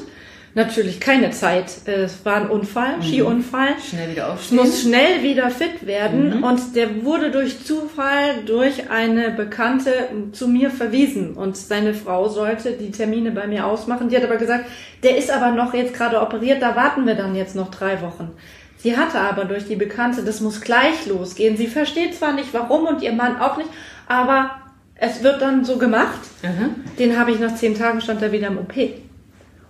[0.57, 1.71] Natürlich keine Zeit.
[1.85, 3.75] Es war ein Unfall, Skiunfall.
[3.79, 4.57] Schnell wieder aufstehen.
[4.57, 9.91] muss schnell wieder fit werden und der wurde durch Zufall durch eine Bekannte
[10.31, 14.09] zu mir verwiesen und seine Frau sollte die Termine bei mir ausmachen.
[14.09, 14.65] Die hat aber gesagt,
[15.03, 18.31] der ist aber noch jetzt gerade operiert, da warten wir dann jetzt noch drei Wochen.
[18.77, 21.57] Sie hatte aber durch die Bekannte, das muss gleich losgehen.
[21.57, 23.69] Sie versteht zwar nicht warum und ihr Mann auch nicht,
[24.07, 24.51] aber
[24.95, 26.19] es wird dann so gemacht.
[26.43, 26.69] Aha.
[26.99, 28.73] Den habe ich nach zehn Tagen stand er wieder im OP.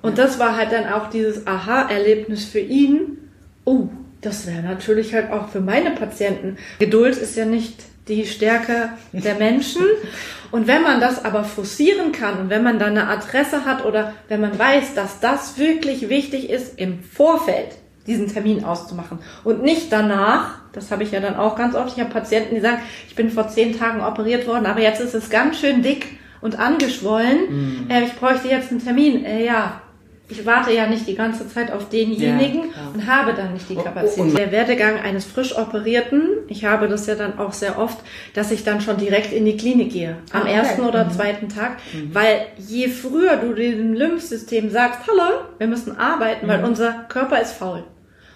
[0.01, 3.17] Und das war halt dann auch dieses Aha-Erlebnis für ihn.
[3.65, 3.87] Oh,
[4.21, 6.57] das wäre natürlich halt auch für meine Patienten.
[6.79, 9.81] Geduld ist ja nicht die Stärke der Menschen.
[10.51, 14.13] Und wenn man das aber forcieren kann und wenn man dann eine Adresse hat oder
[14.29, 17.67] wenn man weiß, dass das wirklich wichtig ist, im Vorfeld
[18.07, 21.99] diesen Termin auszumachen und nicht danach, das habe ich ja dann auch ganz oft, ich
[22.03, 25.29] habe Patienten, die sagen, ich bin vor zehn Tagen operiert worden, aber jetzt ist es
[25.29, 26.05] ganz schön dick
[26.41, 29.25] und angeschwollen, äh, ich bräuchte jetzt einen Termin.
[29.25, 29.81] Äh, ja,
[30.29, 33.75] ich warte ja nicht die ganze Zeit auf denjenigen Ja, und habe dann nicht die
[33.77, 34.19] Oh, oh, Kapazität.
[34.23, 37.97] und- Der Werdegang eines frisch operierten, ich habe das ja dann auch sehr oft,
[38.33, 40.17] dass ich dann schon direkt in die Klinik gehe.
[40.33, 40.53] Am Ah, okay.
[40.53, 41.77] ersten oder zweiten Tag.
[42.11, 47.53] Weil je früher du dem Lymphsystem sagst, hallo, wir müssen arbeiten, weil unser Körper ist
[47.53, 47.83] faul.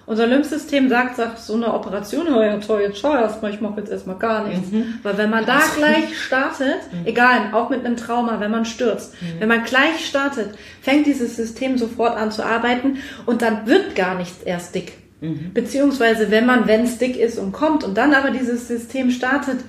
[0.07, 3.61] Unser Lymphsystem sagt, sagt so eine Operation, oh ja toll, jetzt schau erst mal, ich
[3.61, 4.69] mache jetzt erstmal gar nichts.
[5.03, 9.47] Weil wenn man da gleich startet, egal, auch mit einem Trauma, wenn man stürzt, wenn
[9.47, 10.49] man gleich startet,
[10.81, 14.93] fängt dieses System sofort an zu arbeiten und dann wird gar nichts erst dick.
[15.53, 19.59] Beziehungsweise wenn man, wenn es dick ist und kommt und dann aber dieses System startet,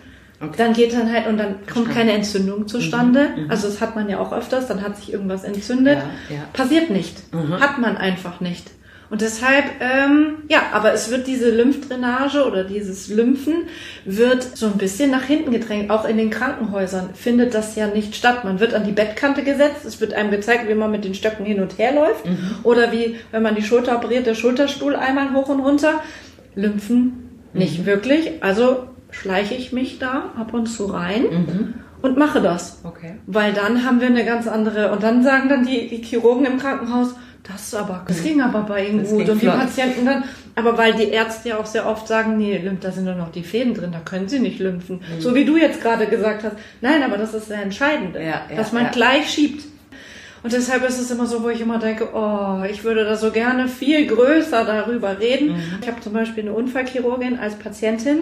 [0.56, 3.28] dann geht dann halt und dann kommt keine Entzündung zustande.
[3.48, 5.98] Also das hat man ja auch öfters, dann hat sich irgendwas entzündet.
[6.30, 6.42] Ja, ja.
[6.52, 7.16] Passiert nicht.
[7.60, 8.70] Hat man einfach nicht.
[9.12, 13.64] Und deshalb, ähm, ja, aber es wird diese Lymphdrainage oder dieses Lymphen
[14.06, 15.90] wird so ein bisschen nach hinten gedrängt.
[15.90, 18.42] Auch in den Krankenhäusern findet das ja nicht statt.
[18.42, 19.84] Man wird an die Bettkante gesetzt.
[19.84, 22.24] Es wird einem gezeigt, wie man mit den Stöcken hin und her läuft.
[22.62, 26.00] Oder wie, wenn man die Schulter operiert, der Schulterstuhl einmal hoch und runter.
[26.54, 28.42] Lymphen nicht wirklich.
[28.42, 32.80] Also schleiche ich mich da ab und zu rein und mache das.
[32.82, 33.16] Okay.
[33.26, 36.56] Weil dann haben wir eine ganz andere, und dann sagen dann die, die Chirurgen im
[36.56, 39.28] Krankenhaus, das aber, das ging aber bei ihnen Das gut.
[39.28, 39.58] Und die flott.
[39.58, 40.24] Patienten dann,
[40.54, 43.32] aber weil die Ärzte ja auch sehr oft sagen, nee, Lymph, da sind doch noch
[43.32, 45.00] die Fäden drin, da können sie nicht lymphen.
[45.18, 46.56] So wie du jetzt gerade gesagt hast.
[46.80, 48.20] Nein, aber das ist der Entscheidende.
[48.20, 48.90] Ja, ja, dass man ja.
[48.90, 49.64] gleich schiebt.
[50.42, 53.30] Und deshalb ist es immer so, wo ich immer denke, oh, ich würde da so
[53.30, 55.54] gerne viel größer darüber reden.
[55.80, 58.18] Ich habe zum Beispiel eine Unfallchirurgin als Patientin.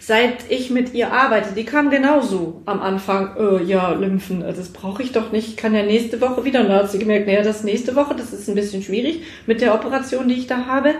[0.00, 4.70] Seit ich mit ihr arbeite, die kam genauso am Anfang, äh, ja, Lymphen, äh, das
[4.70, 6.62] brauche ich doch nicht, ich kann ja nächste Woche wieder.
[6.62, 9.60] Und da hat sie gemerkt, naja, das nächste Woche, das ist ein bisschen schwierig mit
[9.60, 10.94] der Operation, die ich da habe.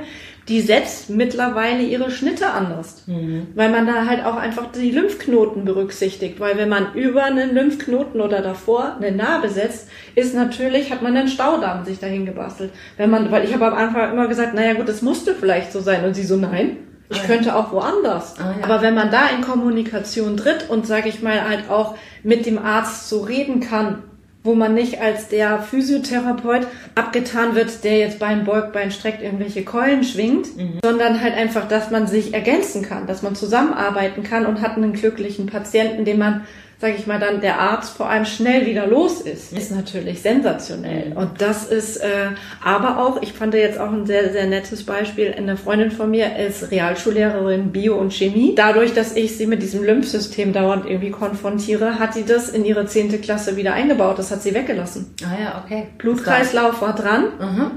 [0.50, 3.04] Die setzt mittlerweile ihre Schnitte anders.
[3.54, 6.40] Weil man da halt auch einfach die Lymphknoten berücksichtigt.
[6.40, 11.16] Weil wenn man über einen Lymphknoten oder davor eine Narbe setzt, ist natürlich, hat man
[11.16, 12.72] einen Staudamm sich dahin gebastelt.
[12.96, 15.80] Wenn man, weil ich habe am Anfang immer gesagt, naja gut, das musste vielleicht so
[15.80, 16.04] sein.
[16.04, 16.78] Und sie so, nein,
[17.10, 18.34] ich Ah, könnte auch woanders.
[18.38, 18.64] Ah, ja.
[18.64, 22.58] Aber wenn man da in Kommunikation tritt und, sage ich mal, halt auch mit dem
[22.58, 24.02] Arzt so reden kann,
[24.42, 29.64] wo man nicht als der Physiotherapeut abgetan wird, der jetzt Bein beugt, Bein streckt, irgendwelche
[29.64, 30.78] Keulen schwingt, mhm.
[30.82, 34.94] sondern halt einfach, dass man sich ergänzen kann, dass man zusammenarbeiten kann und hat einen
[34.94, 36.46] glücklichen Patienten, den man
[36.80, 41.12] sage ich mal, dann der Arzt vor allem schnell wieder los ist, ist natürlich sensationell.
[41.14, 42.30] Und das ist äh,
[42.64, 46.38] aber auch, ich fand jetzt auch ein sehr, sehr nettes Beispiel, eine Freundin von mir
[46.38, 48.54] ist Realschullehrerin Bio und Chemie.
[48.56, 52.86] Dadurch, dass ich sie mit diesem Lymphsystem dauernd irgendwie konfrontiere, hat sie das in ihre
[52.86, 54.18] zehnte Klasse wieder eingebaut.
[54.18, 55.14] Das hat sie weggelassen.
[55.22, 55.88] Ah ja, okay.
[55.98, 57.24] Blutkreislauf war dran.
[57.38, 57.70] Mhm.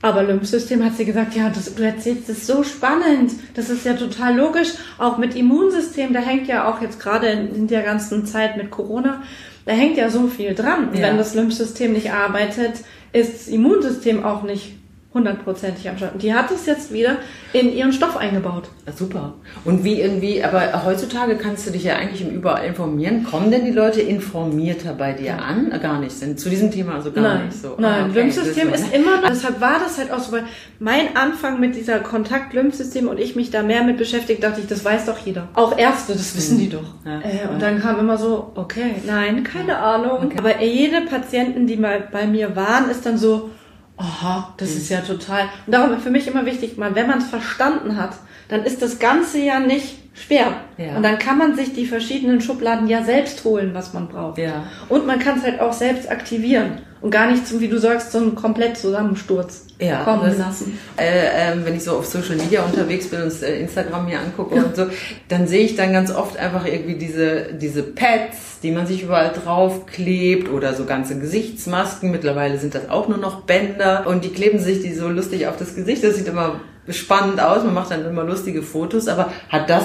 [0.00, 3.32] Aber Lymphsystem hat sie gesagt, ja, das, du erzählst das so spannend.
[3.54, 4.68] Das ist ja total logisch.
[4.96, 8.70] Auch mit Immunsystem, da hängt ja auch jetzt gerade in, in der ganzen Zeit mit
[8.70, 9.22] Corona,
[9.66, 10.90] da hängt ja so viel dran.
[10.94, 11.02] Ja.
[11.02, 12.74] Wenn das Lymphsystem nicht arbeitet,
[13.12, 14.77] ist das Immunsystem auch nicht
[15.18, 16.22] hundertprozentig am Start.
[16.22, 17.16] Die hat es jetzt wieder
[17.52, 18.68] in ihren Stoff eingebaut.
[18.94, 19.34] Super.
[19.64, 23.24] Und wie irgendwie, aber heutzutage kannst du dich ja eigentlich im überall informieren.
[23.24, 25.36] Kommen denn die Leute informierter bei dir ja.
[25.36, 25.70] an?
[25.82, 26.12] Gar nicht.
[26.12, 27.46] Sind zu diesem Thema also gar Nein.
[27.46, 27.74] nicht so.
[27.78, 28.20] Nein, ah, okay.
[28.20, 30.44] Lymphsystem ist immer noch, deshalb war das halt auch so, weil
[30.78, 34.84] mein Anfang mit dieser Kontakt-Lymphsystem und ich mich da mehr mit beschäftigt, dachte ich, das
[34.84, 35.48] weiß doch jeder.
[35.54, 36.60] Auch Ärzte, das wissen mhm.
[36.60, 36.94] die doch.
[37.04, 37.20] Ja.
[37.20, 40.26] Äh, und dann kam immer so, okay, nein, keine Ahnung.
[40.26, 40.38] Okay.
[40.38, 43.50] Aber jede Patienten, die mal bei mir waren, ist dann so,
[43.98, 44.76] aha, das mhm.
[44.76, 45.48] ist ja total.
[45.66, 48.16] Und darum für mich immer wichtig, mal, wenn man es verstanden hat,
[48.48, 50.52] dann ist das Ganze ja nicht schwer.
[50.76, 50.96] Ja.
[50.96, 54.38] Und dann kann man sich die verschiedenen Schubladen ja selbst holen, was man braucht.
[54.38, 54.64] Ja.
[54.88, 58.14] Und man kann es halt auch selbst aktivieren und gar nicht zum, wie du sagst,
[58.16, 60.78] einen komplett Zusammensturz ja, kommen lassen.
[60.96, 64.56] Äh, äh, wenn ich so auf Social Media unterwegs bin und äh, Instagram mir angucke
[64.56, 64.86] und so,
[65.28, 69.32] dann sehe ich dann ganz oft einfach irgendwie diese, diese Pads, die man sich überall
[69.32, 72.10] draufklebt oder so ganze Gesichtsmasken.
[72.10, 75.56] Mittlerweile sind das auch nur noch Bänder und die kleben sich die so lustig auf
[75.56, 76.02] das Gesicht.
[76.02, 77.62] Das sieht immer spannend aus.
[77.62, 79.84] Man macht dann immer lustige Fotos, aber hat das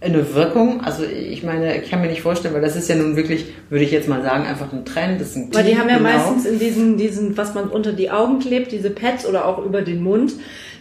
[0.00, 0.80] eine Wirkung.
[0.82, 3.84] Also ich meine, ich kann mir nicht vorstellen, weil das ist ja nun wirklich, würde
[3.84, 5.20] ich jetzt mal sagen, einfach ein Trend.
[5.20, 6.10] Das ist ein weil die haben ja genau.
[6.10, 9.82] meistens in diesen, diesen, was man unter die Augen klebt, diese Pads oder auch über
[9.82, 10.32] den Mund,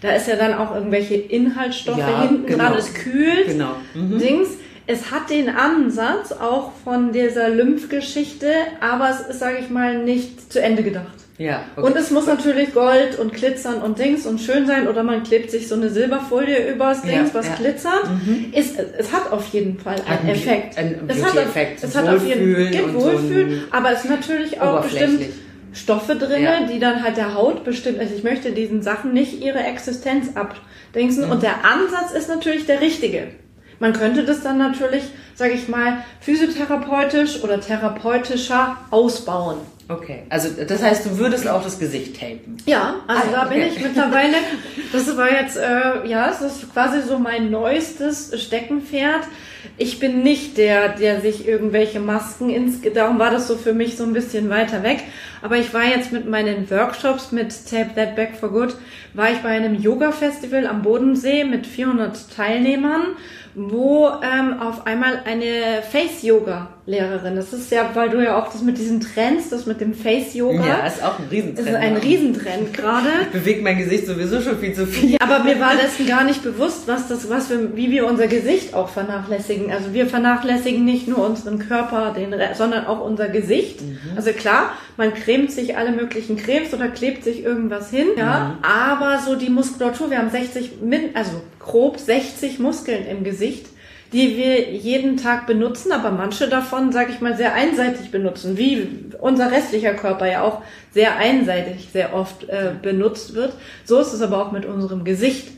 [0.02, 2.66] da ist ja dann auch irgendwelche Inhaltsstoffe ja, hinten genau.
[2.66, 3.76] dran, es kühlt, genau.
[3.96, 4.20] Mhm.
[4.20, 4.50] Dings.
[4.90, 8.50] Es hat den Ansatz auch von dieser Lymphgeschichte,
[8.80, 11.27] aber es ist, sage ich mal, nicht zu Ende gedacht.
[11.38, 11.86] Ja, okay.
[11.86, 15.52] Und es muss natürlich Gold und glitzern und Dings und schön sein oder man klebt
[15.52, 17.56] sich so eine Silberfolie übers Dings, ja, was ja.
[17.56, 18.10] glitzert.
[18.10, 18.54] Mhm.
[18.54, 20.78] Ist, es hat auf jeden Fall einen Effekt.
[20.80, 21.84] Ein es hat, Effekt.
[21.84, 25.22] Es hat auf jeden Fall Wohlfühlen, so aber es ist natürlich auch bestimmt
[25.74, 26.62] Stoffe drin, ja.
[26.66, 28.00] die dann halt der Haut bestimmt.
[28.00, 31.26] Also ich möchte diesen Sachen nicht ihre Existenz abdingsen.
[31.26, 31.32] Mhm.
[31.34, 33.28] Und der Ansatz ist natürlich der richtige.
[33.80, 35.04] Man könnte das dann natürlich,
[35.36, 39.58] sage ich mal, physiotherapeutisch oder therapeutischer ausbauen.
[39.90, 42.58] Okay, also das heißt, du würdest auch das Gesicht tapen?
[42.66, 43.54] Ja, also ah, da okay.
[43.54, 44.36] bin ich mittlerweile,
[44.92, 49.22] das war jetzt, äh, ja, das ist quasi so mein neuestes Steckenpferd.
[49.78, 53.96] Ich bin nicht der, der sich irgendwelche Masken ins, darum war das so für mich
[53.96, 55.04] so ein bisschen weiter weg.
[55.42, 58.76] Aber ich war jetzt mit meinen Workshops mit Tape That Back for Good,
[59.14, 63.16] war ich bei einem Yoga-Festival am Bodensee mit 400 Teilnehmern
[63.60, 65.82] wo ähm, auf einmal eine
[66.88, 69.94] Face-Yoga-Lehrerin, das ist ja, weil du ja auch das mit diesen Trends, das mit dem
[69.94, 70.66] Face-Yoga.
[70.66, 71.60] Ja, ist auch ein Riesentrend.
[71.60, 73.10] Das ist ein Riesentrend gerade.
[73.24, 75.12] Ich bewege mein Gesicht sowieso schon viel zu viel.
[75.12, 78.28] Ja, aber mir war dessen gar nicht bewusst, was das, was wir, wie wir unser
[78.28, 79.72] Gesicht auch vernachlässigen.
[79.72, 83.82] Also wir vernachlässigen nicht nur unseren Körper, den, sondern auch unser Gesicht.
[83.82, 83.98] Mhm.
[84.16, 88.64] Also klar, man cremt sich alle möglichen Cremes oder klebt sich irgendwas hin, ja, mhm.
[88.64, 90.72] aber so die Muskulatur, wir haben 60,
[91.14, 93.68] also grob 60 Muskeln im Gesicht,
[94.14, 98.88] die wir jeden Tag benutzen, aber manche davon, sage ich mal, sehr einseitig benutzen, wie
[99.20, 100.62] unser restlicher Körper ja auch
[100.94, 103.54] sehr einseitig sehr oft äh, benutzt wird.
[103.84, 105.50] So ist es aber auch mit unserem Gesicht.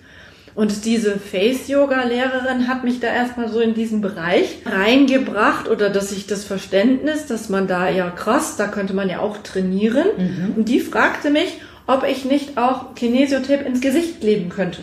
[0.55, 6.27] Und diese Face-Yoga-Lehrerin hat mich da erstmal so in diesen Bereich reingebracht oder dass ich
[6.27, 10.07] das Verständnis, dass man da ja krass, da könnte man ja auch trainieren.
[10.17, 10.53] Mhm.
[10.57, 14.81] Und die fragte mich, ob ich nicht auch Kinesiotape ins Gesicht kleben könnte.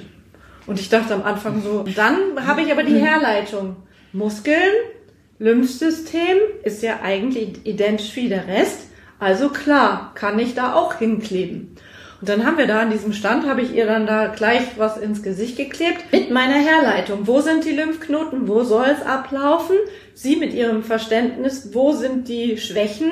[0.67, 3.77] Und ich dachte am Anfang so, dann habe ich aber die Herleitung.
[4.13, 4.73] Muskeln,
[5.39, 8.89] Lymphsystem ist ja eigentlich identisch wie der Rest.
[9.19, 11.77] Also klar, kann ich da auch hinkleben.
[12.21, 14.97] Und dann haben wir da an diesem Stand, habe ich ihr dann da gleich was
[14.97, 17.27] ins Gesicht geklebt mit meiner Herleitung.
[17.27, 18.49] Wo sind die Lymphknoten?
[18.49, 19.77] Wo soll es ablaufen?
[20.15, 23.11] Sie mit ihrem Verständnis, wo sind die Schwächen?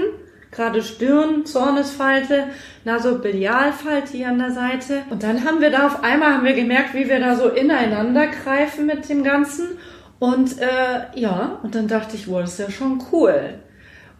[0.55, 2.45] Gerade Stirn, Zornesfalte,
[2.85, 5.03] Nasobilialfalte hier an der Seite.
[5.11, 8.27] Und dann haben wir da auf einmal haben wir gemerkt, wie wir da so ineinander
[8.29, 9.79] greifen mit dem Ganzen.
[10.19, 13.55] Und äh, ja, und dann dachte ich, wow, das ist ja schon cool.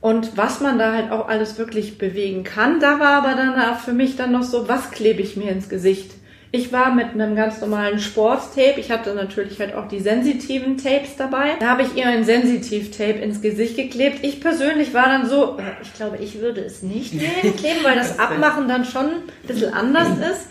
[0.01, 3.95] Und was man da halt auch alles wirklich bewegen kann, da war aber dann für
[3.95, 6.12] mich dann noch so, was klebe ich mir ins Gesicht?
[6.57, 8.78] Ich war mit einem ganz normalen Sporttape.
[8.78, 11.57] Ich hatte natürlich halt auch die sensitiven Tapes dabei.
[11.59, 14.18] Da habe ich ihr ein Sensitiv-Tape ins Gesicht geklebt.
[14.22, 18.20] Ich persönlich war dann so, ich glaube, ich würde es nicht nehmen, kleben, weil das
[18.20, 20.46] Abmachen dann schon ein bisschen anders ist.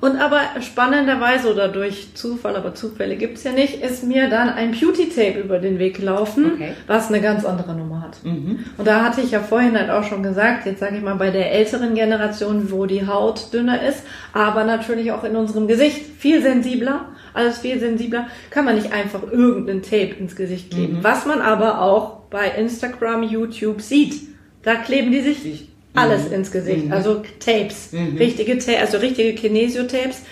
[0.00, 4.72] Und aber spannenderweise oder durch Zufall, aber Zufälle gibt's ja nicht, ist mir dann ein
[4.72, 6.72] Beauty-Tape über den Weg gelaufen, Okay.
[6.88, 8.16] was eine ganz andere Nummer hat.
[8.24, 11.30] Und da hatte ich ja vorhin halt auch schon gesagt, jetzt sage ich mal bei
[11.30, 16.42] der älteren Generation, wo die Haut dünner ist, aber natürlich auch in unserem Gesicht viel
[16.42, 20.98] sensibler, alles viel sensibler, kann man nicht einfach irgendein Tape ins Gesicht kleben.
[21.02, 24.20] Was man aber auch bei Instagram, YouTube sieht.
[24.62, 26.90] Da kleben die sich alles ins Gesicht.
[26.90, 30.22] Also Tapes, richtige Tapes, also richtige Kinesio-Tapes.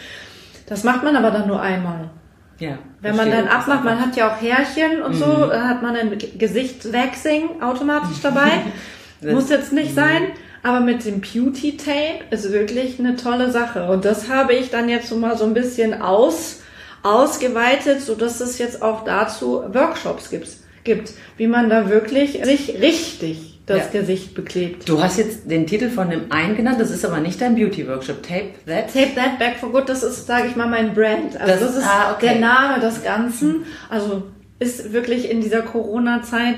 [0.67, 2.11] Das macht man aber dann nur einmal.
[2.59, 2.79] Ja.
[3.01, 6.17] Wenn man dann abmacht, man hat ja auch Härchen und so, dann hat man ein
[6.39, 8.51] Gesichtswaxing automatisch dabei.
[9.23, 10.23] Muss jetzt nicht sein,
[10.65, 13.89] aber mit dem Beauty Tape ist wirklich eine tolle Sache.
[13.89, 16.61] Und das habe ich dann jetzt so mal so ein bisschen aus,
[17.03, 20.49] ausgeweitet, so dass es jetzt auch dazu Workshops gibt,
[20.83, 24.01] gibt, wie man da wirklich sich richtig das Ja.
[24.01, 24.87] Gesicht beklebt.
[24.89, 28.23] Du hast jetzt den Titel von dem einen genannt, das ist aber nicht dein Beauty-Workshop.
[28.23, 28.93] Tape That.
[28.93, 31.41] Tape That Back for Good, das ist, sage ich mal, mein Brand.
[31.41, 32.27] Also Das- das, ist ah, okay.
[32.33, 33.65] der Name des Ganzen.
[33.89, 34.25] Also
[34.59, 36.57] ist wirklich in dieser Corona-Zeit,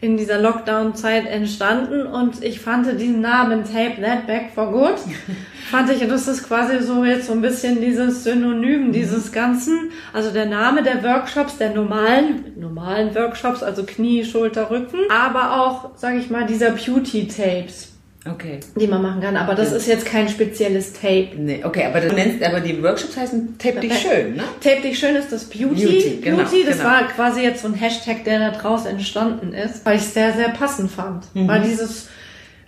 [0.00, 4.98] in dieser Lockdown-Zeit entstanden und ich fand diesen Namen Tape That Back for Good,
[5.70, 9.90] fand ich, das ist quasi so jetzt so ein bisschen dieses Synonym dieses Ganzen.
[10.12, 15.96] Also der Name der Workshops, der normalen, normalen Workshops, also Knie, Schulter, Rücken, aber auch,
[15.96, 17.95] sage ich mal, dieser Beauty-Tapes
[18.30, 18.60] Okay.
[18.78, 19.36] die man machen kann.
[19.36, 21.30] Aber das ist jetzt kein spezielles Tape.
[21.36, 24.44] Nee, okay, aber du nennst, aber die Workshops heißen Tape dich schön, ne?
[24.60, 25.86] Tape dich schön ist das Beauty.
[25.86, 26.90] Beauty, genau, Beauty, das genau.
[26.90, 30.32] war quasi jetzt so ein Hashtag, der da draus entstanden ist, weil ich es sehr,
[30.32, 31.24] sehr passend fand.
[31.34, 31.48] Mhm.
[31.48, 32.08] Weil dieses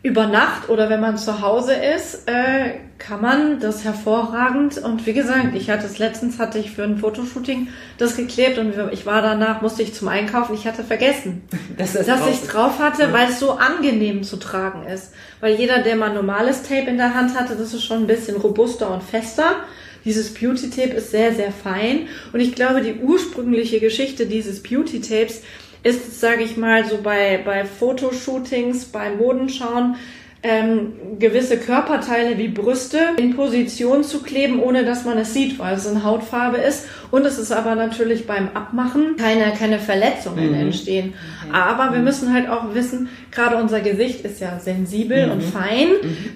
[0.03, 4.79] über Nacht oder wenn man zu Hause ist, äh, kann man das hervorragend.
[4.79, 8.75] Und wie gesagt, ich hatte es letztens, hatte ich für ein Fotoshooting das geklebt und
[8.93, 10.55] ich war danach, musste ich zum Einkaufen.
[10.55, 11.43] Ich hatte vergessen,
[11.77, 15.13] Dass das dass drauf ich drauf hatte, weil es so angenehm zu tragen ist.
[15.41, 18.37] Weil jeder, der mal normales Tape in der Hand hatte, das ist schon ein bisschen
[18.37, 19.57] robuster und fester.
[20.05, 22.09] Dieses Beauty Tape ist sehr, sehr fein.
[22.33, 25.43] Und ich glaube, die ursprüngliche Geschichte dieses Beauty Tapes
[25.83, 29.97] ist, sage ich mal, so bei, bei Fotoshootings, bei Modenschauen,
[30.43, 35.75] ähm, gewisse Körperteile wie Brüste in Position zu kleben, ohne dass man es sieht, weil
[35.75, 36.87] es eine Hautfarbe ist.
[37.11, 41.15] Und es ist aber natürlich beim Abmachen keine, keine Verletzungen entstehen.
[41.53, 45.89] Aber wir müssen halt auch wissen, gerade unser Gesicht ist ja sensibel und fein.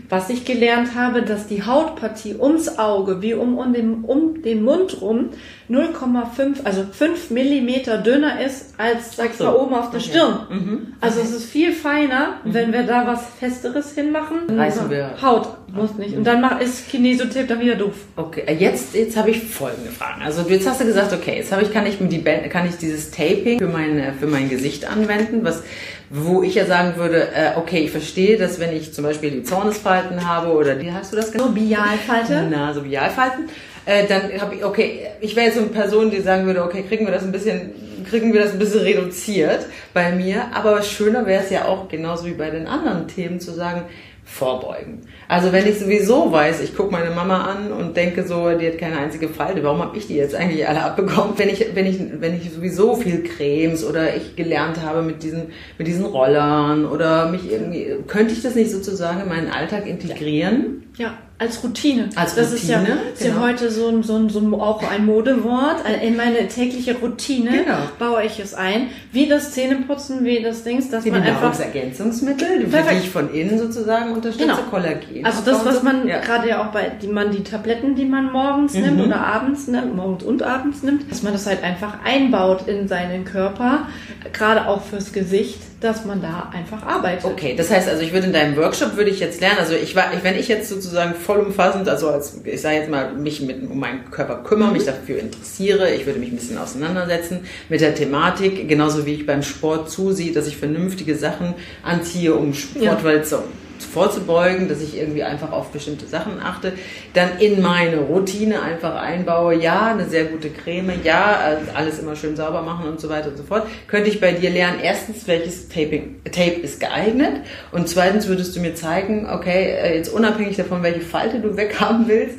[0.08, 4.62] Was ich gelernt habe, dass die Hautpartie ums Auge, wie um, um, den, um den
[4.62, 5.30] Mund rum,
[5.70, 9.44] 0,5, also 5 Millimeter dünner ist als, sag ich so.
[9.44, 10.10] mal, oben auf der Okay.
[10.10, 10.96] Stirn.
[11.00, 14.58] Also es ist viel feiner, wenn wir da was Festeres hinmachen.
[14.58, 15.10] Reißen wir.
[15.20, 16.16] Haut muss nicht.
[16.16, 17.94] Und dann ist Kinesotape dann wieder doof.
[18.16, 20.22] Okay, äh, jetzt, jetzt habe ich folgende Fragen.
[20.22, 22.68] Also jetzt hast du gesagt, okay, jetzt habe ich, kann ich mir die Band, kann
[22.68, 25.62] ich dieses Taping für mein, für mein Gesicht anwenden, was,
[26.10, 29.42] wo ich ja sagen würde, äh, okay, ich verstehe, dass wenn ich zum Beispiel die
[29.44, 31.54] Zornesfalten habe oder die, hast du das genannt?
[31.54, 32.48] Bialfalte.
[32.50, 33.48] Na, so Bialfalten.
[33.84, 36.84] Äh, dann habe ich, okay, ich wäre jetzt so eine Person, die sagen würde, okay,
[36.86, 37.72] kriegen wir das ein bisschen,
[38.04, 40.46] kriegen wir das ein bisschen reduziert bei mir.
[40.54, 43.84] Aber schöner wäre es ja auch, genauso wie bei den anderen Themen, zu sagen,
[44.24, 45.00] vorbeugen.
[45.28, 48.78] Also wenn ich sowieso weiß, ich gucke meine Mama an und denke so, die hat
[48.78, 51.34] keine einzige Falte, warum habe ich die jetzt eigentlich alle abbekommen?
[51.36, 55.48] Wenn ich, wenn ich, wenn ich sowieso viel Cremes oder ich gelernt habe mit diesen,
[55.76, 60.84] mit diesen Rollern oder mich irgendwie, könnte ich das nicht sozusagen in meinen Alltag integrieren?
[60.96, 62.08] Ja, als Routine.
[62.14, 63.42] Als das ist ja, Routine, ist ja genau.
[63.42, 65.76] heute so ein, so ein, so auch ein Modewort.
[66.02, 67.78] In meine tägliche Routine Genau.
[67.98, 68.88] baue ich es ein.
[69.10, 73.32] Wie das Zähneputzen, wie das Dings, dass Die man einfach Nahrungsergänzungsmittel, für die ich von
[73.34, 74.62] innen sozusagen unterstütze, Genau.
[74.70, 75.24] Kollagen.
[75.24, 76.20] Also das, was man ja.
[76.20, 79.94] gerade ja auch bei die man die Tabletten, die man morgens nimmt oder abends nimmt,
[79.96, 83.88] morgens und abends nimmt, dass man das halt einfach einbaut in seinen Körper,
[84.32, 87.24] gerade auch fürs Gesicht, dass man da einfach arbeitet.
[87.24, 89.94] Okay, das heißt also, ich würde in deinem Workshop würde ich jetzt lernen, also ich
[89.96, 93.68] war, ich- wenn ich jetzt sozusagen vollumfassend, also als ich sage jetzt mal, mich mit
[93.68, 97.94] um meinen Körper kümmere, mich dafür interessiere, ich würde mich ein bisschen auseinandersetzen mit der
[97.94, 104.68] Thematik, genauso wie ich beim Sport zusehe, dass ich vernünftige Sachen anziehe, um Sportverletzungen vorzubeugen,
[104.68, 106.72] dass ich irgendwie einfach auf bestimmte Sachen achte,
[107.14, 112.16] dann in meine Routine einfach einbaue, ja, eine sehr gute Creme, ja, äh, alles immer
[112.16, 115.26] schön sauber machen und so weiter und so fort, könnte ich bei dir lernen, erstens,
[115.26, 120.56] welches Taping, Tape ist geeignet und zweitens würdest du mir zeigen, okay, äh, jetzt unabhängig
[120.56, 122.38] davon, welche Falte du weghaben willst,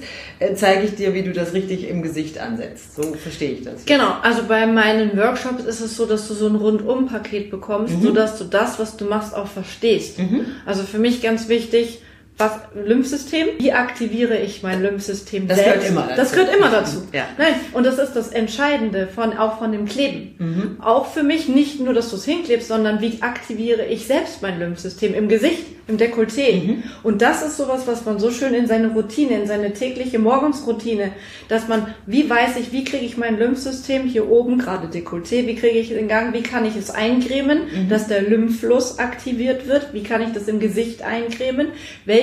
[0.56, 2.96] zeige ich dir, wie du das richtig im Gesicht ansetzt.
[2.96, 3.86] So verstehe ich das.
[3.86, 8.02] Genau, also bei meinen Workshops ist es so, dass du so ein Rundum-Paket bekommst, Mhm.
[8.04, 10.20] sodass du das, was du machst, auch verstehst.
[10.66, 12.00] Also für mich ganz wichtig,
[12.38, 15.88] was Lymphsystem, wie aktiviere ich mein Lymphsystem das selbst?
[15.88, 16.16] Gehört immer dazu.
[16.18, 17.08] Das gehört immer dazu.
[17.14, 17.26] Ja.
[17.38, 20.36] Nein, und das ist das Entscheidende von auch von dem Kleben.
[20.40, 20.78] Mhm.
[20.82, 24.60] Auch für mich nicht nur, dass du es hinklebst, sondern wie aktiviere ich selbst mein
[24.60, 26.54] Lymphsystem im Gesicht, im Dekolleté.
[26.64, 26.84] Mhm.
[27.04, 31.12] Und das ist sowas, was man so schön in seine Routine, in seine tägliche Morgensroutine,
[31.50, 35.56] dass man, wie weiß ich, wie kriege ich mein Lymphsystem hier oben, gerade Dekolleté, wie
[35.56, 37.90] kriege ich es in Gang, wie kann ich es eincremen, Mhm.
[37.90, 41.68] dass der Lymphfluss aktiviert wird, wie kann ich das im Gesicht eincremen,
[42.06, 42.23] welche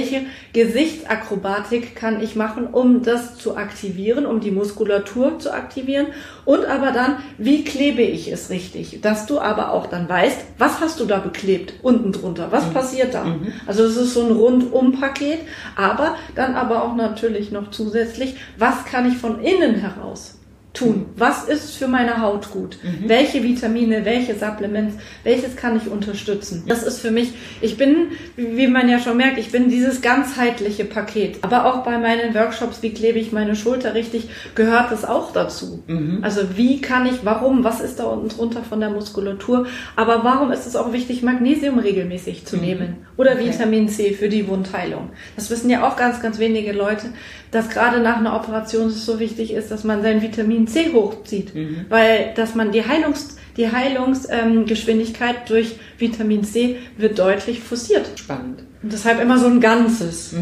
[0.53, 6.09] Gesichtsakrobatik kann ich machen, um das zu aktivieren, um die Muskulatur zu aktivieren?
[6.45, 10.81] Und aber dann, wie klebe ich es richtig, dass du aber auch dann weißt, was
[10.81, 13.37] hast du da beklebt unten drunter, was passiert da.
[13.67, 15.41] Also es ist so ein Rundum-Paket,
[15.77, 20.40] aber dann aber auch natürlich noch zusätzlich, was kann ich von innen heraus
[20.73, 21.07] tun?
[21.17, 22.79] Was ist für meine Haut gut?
[23.07, 24.95] Welche Vitamine, welche Supplements,
[25.25, 26.63] welches kann ich unterstützen?
[26.69, 30.85] Das ist für mich, ich bin, wie man ja schon merkt, ich bin dieses ganzheitliche
[30.85, 31.39] Paket.
[31.43, 35.83] Aber auch bei meinen Workshops, wie klebe ich meine Schulter richtig, gehört das auch dazu.
[36.23, 39.67] Also wie kann ich, warum, was ist da unten drunter von der Muskulatur?
[39.97, 42.99] Aber warum ist es auch wichtig, Magnesium regelmäßig zu nehmen?
[43.17, 43.53] Oder Okay.
[43.53, 45.11] Vitamin C für die Wundheilung.
[45.37, 47.07] Das wissen ja auch ganz, ganz wenige Leute,
[47.51, 51.53] dass gerade nach einer Operation es so wichtig ist, dass man sein Vitamin C hochzieht,
[51.89, 58.07] weil dass man die Heilungs die Heilungsgeschwindigkeit ähm, durch Vitamin C wird deutlich forciert.
[58.15, 58.63] Spannend.
[58.83, 60.35] Und deshalb immer so ein Ganzes.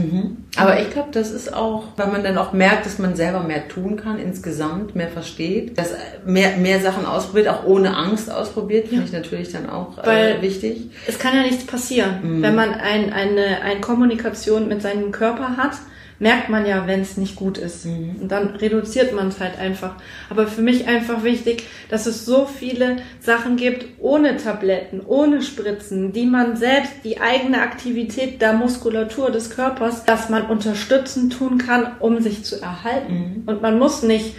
[0.57, 3.67] Aber ich glaube, das ist auch, weil man dann auch merkt, dass man selber mehr
[3.67, 5.95] tun kann, insgesamt mehr versteht, dass
[6.25, 10.91] mehr, mehr Sachen ausprobiert, auch ohne Angst ausprobiert, finde ich natürlich dann auch äh, wichtig.
[11.09, 12.43] Es kann ja nichts passieren.
[12.43, 15.73] Wenn man ein, eine, eine Kommunikation mit seinem Körper hat,
[16.19, 17.87] merkt man ja, wenn es nicht gut ist.
[17.87, 19.95] Und dann reduziert man es halt einfach.
[20.31, 26.13] Aber für mich einfach wichtig, dass es so viele Sachen gibt, ohne Tabletten, ohne Spritzen,
[26.13, 31.93] die man selbst, die eigene Aktivität der Muskulatur des Körpers, dass man unterstützend tun kann,
[32.01, 33.45] um sich zu erhalten.
[33.47, 34.35] Und man muss nicht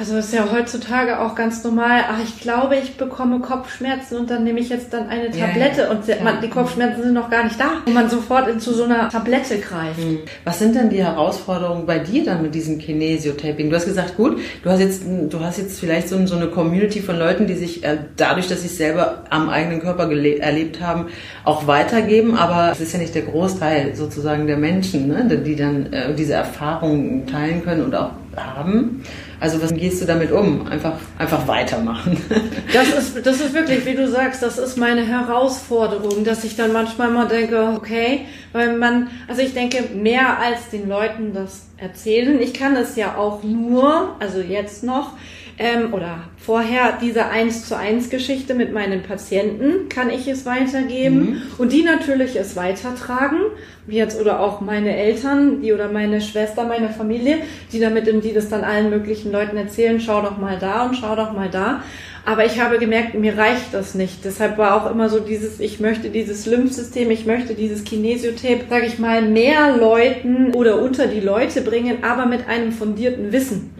[0.00, 2.04] also ist ja heutzutage auch ganz normal.
[2.08, 5.82] Ach, ich glaube, ich bekomme Kopfschmerzen und dann nehme ich jetzt dann eine Ja, Tablette
[5.82, 6.16] ja, und klar.
[6.24, 7.82] man, die Kopfschmerzen sind noch gar nicht da.
[7.84, 10.00] Und man sofort in zu so einer Tablette greift.
[10.44, 13.68] Was sind denn die Herausforderungen bei dir dann mit diesem Kinesiotaping?
[13.68, 17.00] Du hast gesagt, gut, du hast jetzt, du hast jetzt vielleicht so, so eine Community
[17.00, 21.08] von Leuten, die sich äh, dadurch, dass sie es selber am eigenen Körper erlebt haben,
[21.44, 22.36] auch weitergeben.
[22.36, 26.32] Aber es ist ja nicht der Großteil sozusagen der Menschen, ne, die dann äh, diese
[26.32, 29.02] Erfahrungen teilen können und auch haben.
[29.40, 30.66] Also was gehst du damit um?
[30.66, 32.16] Einfach, einfach weitermachen.
[32.72, 36.72] Das ist, das ist wirklich, wie du sagst, das ist meine Herausforderung, dass ich dann
[36.72, 42.40] manchmal mal denke, okay, weil man, also ich denke, mehr als den Leuten das erzählen.
[42.40, 45.14] Ich kann es ja auch nur, also jetzt noch,
[45.60, 51.42] ähm, oder vorher diese 1 zu 1 Geschichte mit meinen Patienten kann ich es weitergeben
[51.58, 53.38] und die natürlich es weitertragen,
[53.86, 57.36] wie jetzt oder auch meine Eltern, die oder meine Schwester, meine Familie,
[57.72, 61.14] die damit, die das dann allen möglichen Leuten erzählen, schau doch mal da und schau
[61.14, 61.82] doch mal da.
[62.24, 64.24] Aber ich habe gemerkt, mir reicht das nicht.
[64.24, 68.86] Deshalb war auch immer so dieses, ich möchte dieses Lymphsystem, ich möchte dieses Kinesiotape, sage
[68.86, 73.70] ich mal, mehr Leuten oder unter die Leute bringen, aber mit einem fundierten Wissen.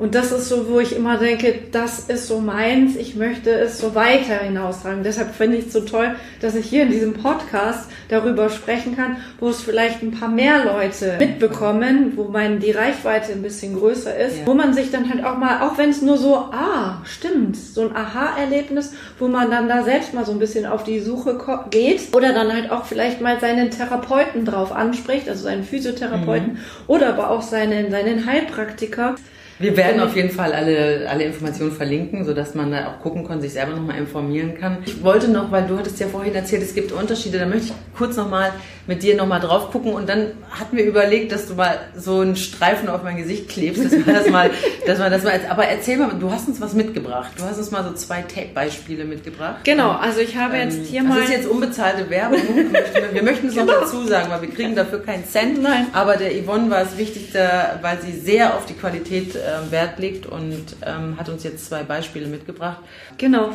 [0.00, 3.78] Und das ist so, wo ich immer denke, das ist so meins, ich möchte es
[3.78, 5.02] so weiter hinaustragen.
[5.04, 9.18] Deshalb finde ich es so toll, dass ich hier in diesem Podcast darüber sprechen kann,
[9.40, 14.16] wo es vielleicht ein paar mehr Leute mitbekommen, wo mein, die Reichweite ein bisschen größer
[14.16, 14.46] ist, Ja.
[14.46, 17.82] wo man sich dann halt auch mal, auch wenn es nur so, ah, stimmt, so
[17.82, 21.38] ein Aha-Erlebnis, wo man dann da selbst mal so ein bisschen auf die Suche
[21.68, 27.10] geht oder dann halt auch vielleicht mal seinen Therapeuten drauf anspricht, also seinen Physiotherapeuten oder
[27.10, 29.16] aber auch seinen, seinen Heilpraktiker.
[29.60, 33.42] Wir werden auf jeden Fall alle, alle Informationen verlinken, sodass man da auch gucken kann,
[33.42, 34.78] sich selber nochmal informieren kann.
[34.86, 37.72] Ich wollte noch, weil du hattest ja vorhin erzählt, es gibt Unterschiede, da möchte ich
[37.94, 38.52] kurz nochmal
[38.86, 42.36] mit dir nochmal drauf gucken und dann hatten wir überlegt, dass du mal so einen
[42.36, 44.50] Streifen auf mein Gesicht klebst, dass man das mal,
[44.86, 47.32] dass man das mal, aber erzähl mal, du hast uns was mitgebracht.
[47.36, 49.56] Du hast uns mal so zwei Tape-Beispiele mitgebracht.
[49.64, 51.22] Genau, also ich habe jetzt hier das mal...
[51.22, 52.40] ist jetzt unbezahlte Werbung.
[53.12, 55.62] Wir möchten es noch dazu sagen, weil wir kriegen dafür keinen Cent.
[55.62, 55.86] Nein.
[55.92, 59.98] Aber der Yvonne war es wichtig, da, weil sie sehr auf die Qualität äh, Wert
[59.98, 62.78] legt und ähm, hat uns jetzt zwei Beispiele mitgebracht.
[63.18, 63.52] Genau.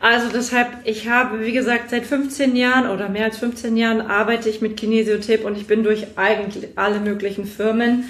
[0.00, 4.48] Also deshalb, ich habe, wie gesagt, seit 15 Jahren oder mehr als 15 Jahren arbeite
[4.48, 8.04] ich mit Kinesiotape und ich bin durch eigentlich alle möglichen Firmen,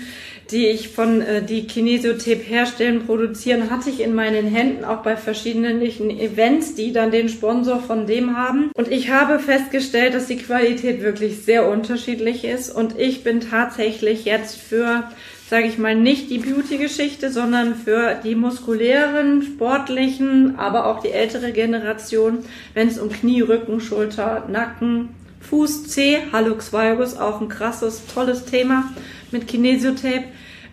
[0.50, 5.16] die ich von, äh, die Kinesiotape herstellen, produzieren, hatte ich in meinen Händen auch bei
[5.16, 8.70] verschiedenen Events, die dann den Sponsor von dem haben.
[8.74, 14.24] Und ich habe festgestellt, dass die Qualität wirklich sehr unterschiedlich ist und ich bin tatsächlich
[14.24, 15.04] jetzt für
[15.52, 21.52] sage ich mal, nicht die Beauty-Geschichte, sondern für die muskulären, sportlichen, aber auch die ältere
[21.52, 22.38] Generation,
[22.72, 25.10] wenn es um Knie, Rücken, Schulter, Nacken,
[25.42, 28.94] Fuß C, Hallux valgus, auch ein krasses, tolles Thema
[29.30, 30.24] mit Kinesiotape.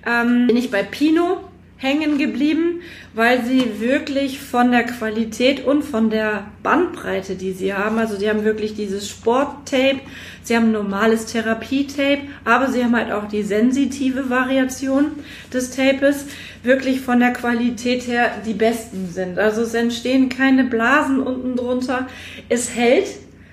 [0.07, 1.48] Ähm, bin ich bei Pino
[1.79, 2.81] hängen geblieben,
[3.13, 8.29] weil sie wirklich von der Qualität und von der Bandbreite, die sie haben, also sie
[8.29, 10.01] haben wirklich dieses Sporttape,
[10.43, 15.05] sie haben normales Therapietape, aber sie haben halt auch die sensitive Variation
[15.53, 16.25] des Tapes,
[16.63, 19.39] wirklich von der Qualität her die besten sind.
[19.39, 22.07] Also es entstehen keine Blasen unten drunter,
[22.49, 23.07] es hält,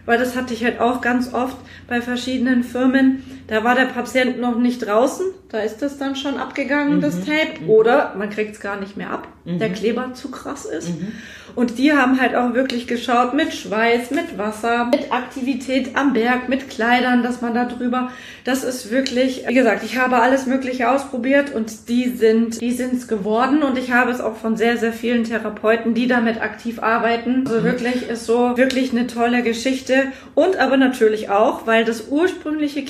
[0.05, 1.57] weil das hatte ich halt auch ganz oft
[1.87, 3.23] bei verschiedenen Firmen.
[3.49, 7.01] Da war der Patient noch nicht draußen, da ist das dann schon abgegangen, mhm.
[7.01, 7.63] das Tape.
[7.63, 7.71] Mhm.
[7.71, 9.59] Oder man kriegt es gar nicht mehr ab, mhm.
[9.59, 10.89] der Kleber zu krass ist.
[10.89, 11.13] Mhm.
[11.55, 16.49] Und die haben halt auch wirklich geschaut mit Schweiß, mit Wasser, mit Aktivität am Berg,
[16.49, 18.11] mit Kleidern, dass man da drüber.
[18.45, 23.09] Das ist wirklich, wie gesagt, ich habe alles Mögliche ausprobiert und die sind, die sind's
[23.09, 27.45] geworden und ich habe es auch von sehr, sehr vielen Therapeuten, die damit aktiv arbeiten.
[27.47, 27.65] Also mhm.
[27.65, 32.85] wirklich ist so wirklich eine tolle Geschichte und aber natürlich auch, weil das ursprüngliche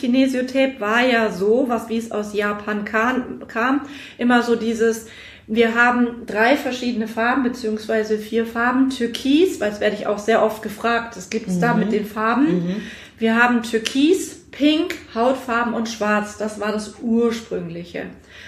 [0.46, 3.82] Kinesiotape war ja so, was wie es aus Japan kam, kam
[4.18, 5.06] immer so dieses
[5.48, 8.90] wir haben drei verschiedene Farben beziehungsweise vier Farben.
[8.90, 11.60] Türkis, weil das werde ich auch sehr oft gefragt, was gibt es mhm.
[11.60, 12.66] da mit den Farben?
[12.66, 12.76] Mhm.
[13.18, 16.36] Wir haben Türkis, Pink, Hautfarben und Schwarz.
[16.36, 18.06] Das war das ursprüngliche.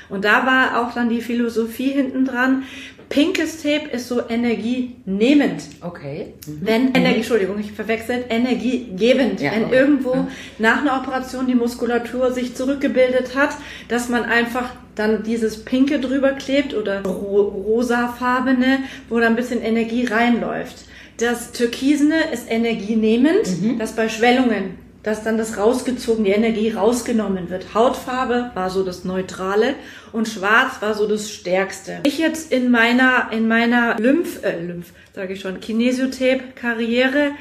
[0.08, 2.64] Und da war auch dann die Philosophie hinten dran.
[3.08, 5.62] Pinkes Tape ist so energienehmend.
[5.80, 6.34] Okay.
[6.46, 6.58] Mhm.
[6.60, 6.94] Wenn.
[6.94, 9.40] Energie, Entschuldigung, ich verwechselt, energiegebend.
[9.40, 9.76] Ja, Wenn okay.
[9.76, 10.28] irgendwo mhm.
[10.58, 13.50] nach einer Operation die Muskulatur sich zurückgebildet hat,
[13.88, 19.62] dass man einfach dann dieses Pinke drüber klebt oder ro rosafarbene, wo da ein bisschen
[19.62, 20.84] Energie reinläuft.
[21.18, 23.78] Das Türkisene ist energienehmend, mhm.
[23.78, 27.74] das bei Schwellungen dass dann das rausgezogen, die Energie rausgenommen wird.
[27.74, 29.74] Hautfarbe war so das Neutrale
[30.12, 32.00] und Schwarz war so das Stärkste.
[32.04, 37.32] Ich jetzt in meiner in meiner Lymph, äh, Lymph, sage ich schon, Kinesiotape-Karriere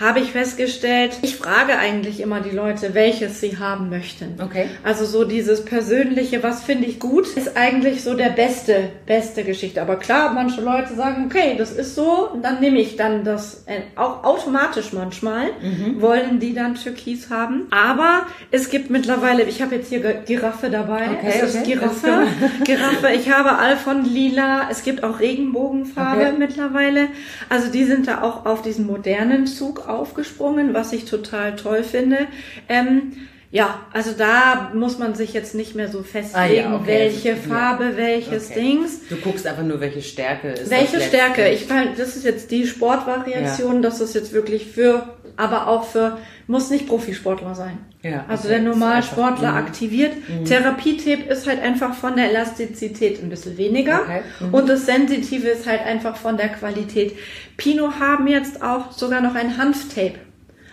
[0.00, 4.40] habe ich festgestellt, ich frage eigentlich immer die Leute, welches sie haben möchten.
[4.42, 4.66] Okay.
[4.82, 9.82] Also so dieses persönliche, was finde ich gut, ist eigentlich so der beste, beste Geschichte.
[9.82, 13.82] Aber klar, manche Leute sagen, okay, das ist so, dann nehme ich dann das, äh,
[13.94, 16.00] auch automatisch manchmal, mhm.
[16.00, 17.66] wollen die dann Türkis haben.
[17.70, 21.10] Aber es gibt mittlerweile, ich habe jetzt hier Giraffe dabei.
[21.10, 21.74] Okay, es ist okay.
[21.74, 22.26] Giraffe.
[22.64, 23.08] Giraffe.
[23.14, 24.68] Ich habe all von lila.
[24.70, 26.34] Es gibt auch Regenbogenfarbe okay.
[26.38, 27.08] mittlerweile.
[27.50, 32.26] Also die sind da auch auf diesen modernen Zug aufgesprungen, was ich total toll finde.
[32.68, 33.12] Ähm,
[33.52, 36.86] ja, also da muss man sich jetzt nicht mehr so festlegen, ah, ja, okay.
[36.86, 37.96] welche Farbe, ja.
[37.96, 38.60] welches okay.
[38.60, 39.08] Dings.
[39.08, 40.70] Du guckst einfach nur, welche Stärke ist.
[40.70, 41.48] Welche Stärke?
[41.48, 43.80] Ich fand, das ist jetzt die Sportvariation, ja.
[43.80, 47.78] das ist jetzt wirklich für, aber auch für, muss nicht Profisportler sein.
[48.02, 48.60] Ja, also okay.
[48.60, 50.12] der Normalsportler einfach, aktiviert.
[50.28, 50.44] Mhm.
[50.44, 54.02] Therapietape ist halt einfach von der Elastizität ein bisschen weniger.
[54.38, 54.54] Mhm.
[54.54, 57.16] Und das Sensitive ist halt einfach von der Qualität.
[57.56, 60.14] Pino haben jetzt auch sogar noch ein Hanftape.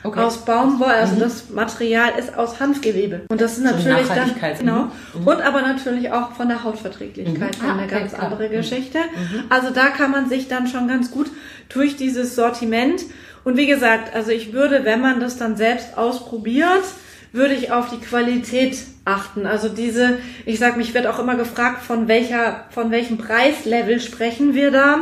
[0.03, 0.19] Okay.
[0.19, 1.19] Aus Baumwolle, also mhm.
[1.19, 3.21] das Material ist aus Hanfgewebe.
[3.29, 4.91] Und das ist natürlich dann, genau.
[5.13, 5.27] Mhm.
[5.27, 7.65] Und aber natürlich auch von der Hautverträglichkeit mhm.
[7.67, 8.23] ah, eine okay, ganz klar.
[8.25, 8.51] andere mhm.
[8.51, 8.99] Geschichte.
[8.99, 9.43] Mhm.
[9.49, 11.31] Also da kann man sich dann schon ganz gut
[11.69, 13.01] durch dieses Sortiment
[13.47, 16.83] und wie gesagt, also ich würde, wenn man das dann selbst ausprobiert,
[17.31, 19.45] würde ich auf die Qualität achten.
[19.45, 24.53] Also diese, ich sag mich, wird auch immer gefragt, von welcher, von welchem Preislevel sprechen
[24.53, 24.97] wir da?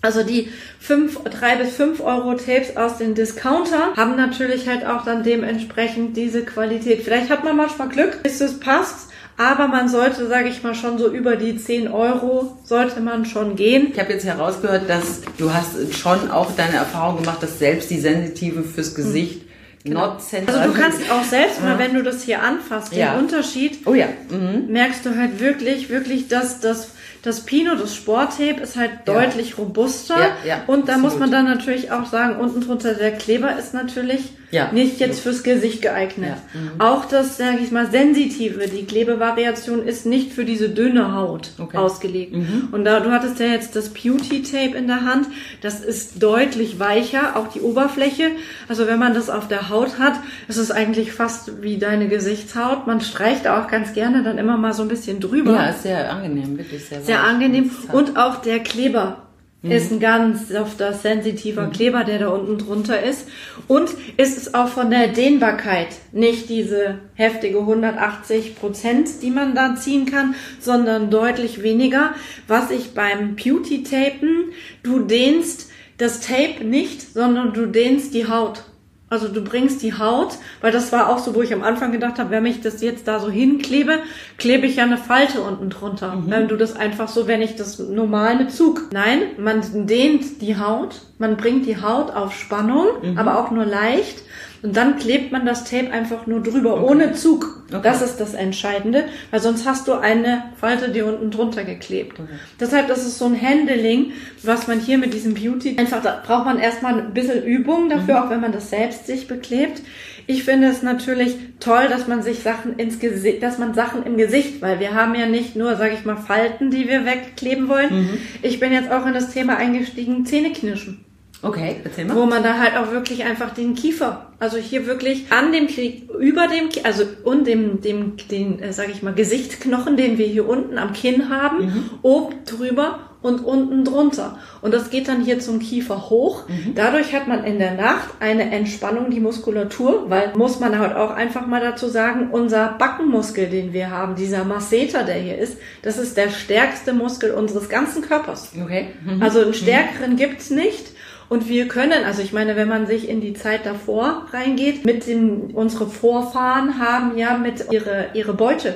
[0.00, 5.04] Also die fünf, drei bis fünf Euro Tapes aus den Discounter haben natürlich halt auch
[5.04, 7.02] dann dementsprechend diese Qualität.
[7.02, 9.08] Vielleicht hat man manchmal Glück, bis es passt.
[9.36, 13.54] Aber man sollte, sage ich mal, schon so über die 10 Euro sollte man schon
[13.54, 13.92] gehen.
[13.92, 18.00] Ich habe jetzt herausgehört, dass du hast schon auch deine Erfahrung gemacht, dass selbst die
[18.00, 19.48] Sensitive fürs Gesicht hm.
[19.84, 20.16] Genau.
[20.16, 23.16] Also du kannst auch selbst mal, wenn du das hier anfasst, den ja.
[23.16, 24.06] Unterschied, oh ja.
[24.28, 24.72] Mhm.
[24.72, 26.88] merkst du halt wirklich, wirklich, dass das
[27.22, 29.14] das Pino, das Sporttape, ist halt ja.
[29.14, 30.18] deutlich robuster.
[30.18, 31.12] Ja, ja, und da absolut.
[31.12, 34.72] muss man dann natürlich auch sagen, unten drunter der Kleber ist natürlich ja.
[34.72, 36.36] nicht jetzt fürs Gesicht geeignet.
[36.54, 36.80] Mhm.
[36.80, 41.76] Auch das, sage ich mal, sensitive, die Klebevariation ist nicht für diese dünne Haut okay.
[41.76, 42.34] ausgelegt.
[42.34, 42.68] Mhm.
[42.72, 45.26] Und da du hattest ja jetzt das Beauty Tape in der Hand,
[45.60, 48.30] das ist deutlich weicher, auch die Oberfläche.
[48.68, 50.14] Also wenn man das auf der Haut hat,
[50.48, 52.86] ist es eigentlich fast wie deine Gesichtshaut.
[52.86, 55.52] Man streicht auch ganz gerne dann immer mal so ein bisschen drüber.
[55.52, 57.70] Ja, ist sehr angenehm, wirklich sehr, sehr angenehm.
[57.92, 59.28] Und auch der Kleber
[59.62, 59.72] Mhm.
[59.72, 61.72] Ist ein ganz softer, sensitiver mhm.
[61.72, 63.26] Kleber, der da unten drunter ist.
[63.66, 69.74] Und ist es auch von der Dehnbarkeit nicht diese heftige 180 Prozent, die man da
[69.74, 72.14] ziehen kann, sondern deutlich weniger.
[72.46, 74.52] Was ich beim Beauty-Tapen,
[74.84, 78.62] du dehnst das Tape nicht, sondern du dehnst die Haut.
[79.10, 82.18] Also du bringst die Haut, weil das war auch so, wo ich am Anfang gedacht
[82.18, 84.00] habe, wenn ich das jetzt da so hinklebe,
[84.36, 86.16] klebe ich ja eine Falte unten drunter.
[86.16, 86.30] Mhm.
[86.30, 88.88] Wenn du das einfach so, wenn ich das normal mit Zug.
[88.92, 93.18] Nein, man dehnt die Haut, man bringt die Haut auf Spannung, mhm.
[93.18, 94.22] aber auch nur leicht.
[94.62, 96.90] Und dann klebt man das Tape einfach nur drüber, Okay.
[96.90, 97.62] ohne Zug.
[97.68, 97.80] Okay.
[97.82, 102.18] Das ist das Entscheidende, weil sonst hast du eine Falte, die unten drunter geklebt.
[102.18, 102.28] Okay.
[102.58, 106.46] Deshalb ist es so ein Handling, was man hier mit diesem Beauty, einfach da braucht
[106.46, 108.22] man erstmal ein bisschen Übung dafür, Mhm.
[108.26, 109.82] auch wenn man das selbst sich beklebt.
[110.26, 114.16] Ich finde es natürlich toll, dass man sich Sachen ins Gesicht, dass man Sachen im
[114.18, 118.02] Gesicht, weil wir haben ja nicht nur, sage ich mal, Falten, die wir wegkleben wollen.
[118.02, 118.18] Mhm.
[118.42, 121.04] Ich bin jetzt auch in das Thema eingestiegen, Zähneknirschen
[121.40, 122.16] Okay, erzähl mal.
[122.16, 126.08] wo man da halt auch wirklich einfach den Kiefer, also hier wirklich an dem Knie,
[126.18, 130.48] über dem, also und dem, dem, den, äh, sag ich mal, Gesichtsknochen, den wir hier
[130.48, 131.90] unten am Kinn haben, Mhm.
[132.02, 134.38] oben drüber und unten drunter.
[134.62, 136.48] Und das geht dann hier zum Kiefer hoch.
[136.48, 136.74] Mhm.
[136.76, 141.10] Dadurch hat man in der Nacht eine Entspannung, die Muskulatur, weil muss man halt auch
[141.10, 145.98] einfach mal dazu sagen, unser Backenmuskel, den wir haben, dieser Masseter, der hier ist, das
[145.98, 148.52] ist der stärkste Muskel unseres ganzen Körpers.
[148.60, 148.88] Okay.
[149.04, 149.22] Mhm.
[149.22, 150.86] Also einen stärkeren gibt's nicht.
[151.28, 155.06] Und wir können, also ich meine, wenn man sich in die Zeit davor reingeht, mit
[155.06, 158.74] dem, unsere Vorfahren haben ja mit ihre, ihre Beute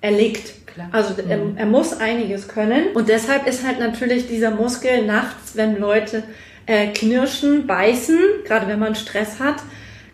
[0.00, 0.66] erlegt.
[0.66, 0.88] Klar.
[0.92, 2.88] Also er, er muss einiges können.
[2.94, 6.24] Und deshalb ist halt natürlich dieser Muskel nachts, wenn Leute
[6.66, 9.56] äh, knirschen, beißen, gerade wenn man Stress hat,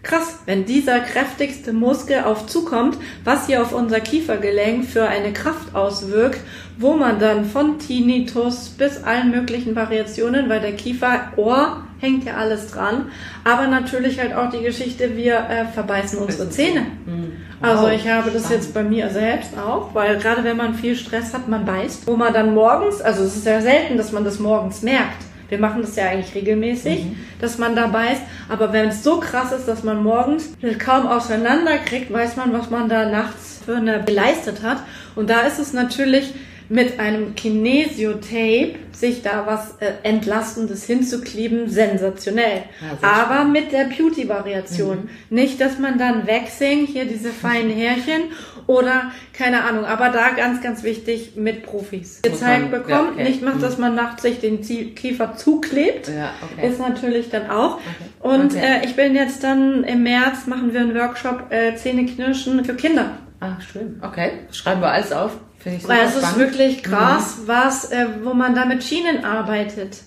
[0.05, 5.75] krass, wenn dieser kräftigste Muskel auf zukommt, was hier auf unser Kiefergelenk für eine Kraft
[5.75, 6.39] auswirkt,
[6.77, 12.35] wo man dann von Tinnitus bis allen möglichen Variationen, weil der Kiefer, Ohr hängt ja
[12.35, 13.07] alles dran,
[13.45, 16.87] aber natürlich halt auch die Geschichte, wir äh, verbeißen unsere Zähne.
[17.07, 17.33] Mhm.
[17.61, 21.33] Also ich habe das jetzt bei mir selbst auch, weil gerade wenn man viel Stress
[21.33, 24.39] hat, man beißt, wo man dann morgens, also es ist ja selten, dass man das
[24.39, 25.23] morgens merkt.
[25.49, 27.07] Wir machen das ja eigentlich regelmäßig,
[27.41, 28.23] dass man da beißt.
[28.49, 32.89] Aber wenn es so krass ist, dass man morgens kaum auseinanderkriegt, weiß man, was man
[32.89, 34.79] da nachts für eine geleistet hat.
[35.15, 36.35] Und da ist es natürlich
[36.75, 42.65] mit einem Kinesiotape sich da was äh, Entlastendes hinzukleben, sensationell.
[43.01, 45.09] Ja, Aber mit der Beauty-Variation.
[45.31, 48.23] Nicht, dass man dann wegsingt, hier diese feinen Härchen
[48.67, 49.85] oder keine Ahnung.
[49.85, 52.23] Aber da ganz, ganz wichtig mit Profis.
[52.23, 53.25] Gezeigt bekommt, ja, okay.
[53.25, 53.61] nicht macht, Mhm.
[53.63, 56.09] dass man nachts sich den Kiefer zuklebt.
[56.09, 56.69] Ja, okay.
[56.71, 57.79] Ist natürlich dann auch.
[58.21, 58.81] Und Okay.
[58.83, 63.19] Äh, ich bin jetzt dann im März machen wir einen Workshop äh, Zähneknirschen für Kinder.
[63.41, 64.01] Ah, schön.
[64.03, 64.31] Okay.
[64.51, 65.33] Schreiben wir alles auf.
[65.65, 66.39] Finde ich Weil es ist spannend.
[66.39, 70.03] wirklich krass, was, äh, wo man da mit Schienen arbeitet.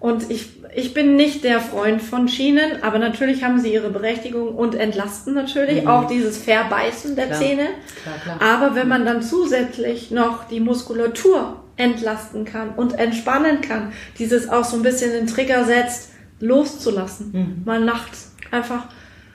[0.00, 4.54] Und ich, ich bin nicht der Freund von Schienen, aber natürlich haben sie ihre Berechtigung
[4.54, 7.30] und entlasten natürlich auch dieses Verbeißen der Mhm.
[7.30, 7.40] Klar.
[7.40, 7.68] Zähne.
[8.02, 8.40] Klar, klar.
[8.54, 14.64] Aber wenn man dann zusätzlich noch die Muskulatur entlasten kann und entspannen kann, dieses auch
[14.64, 16.10] so ein bisschen den Trigger setzt,
[16.40, 17.62] loszulassen, Mhm.
[17.64, 18.86] mal nachts einfach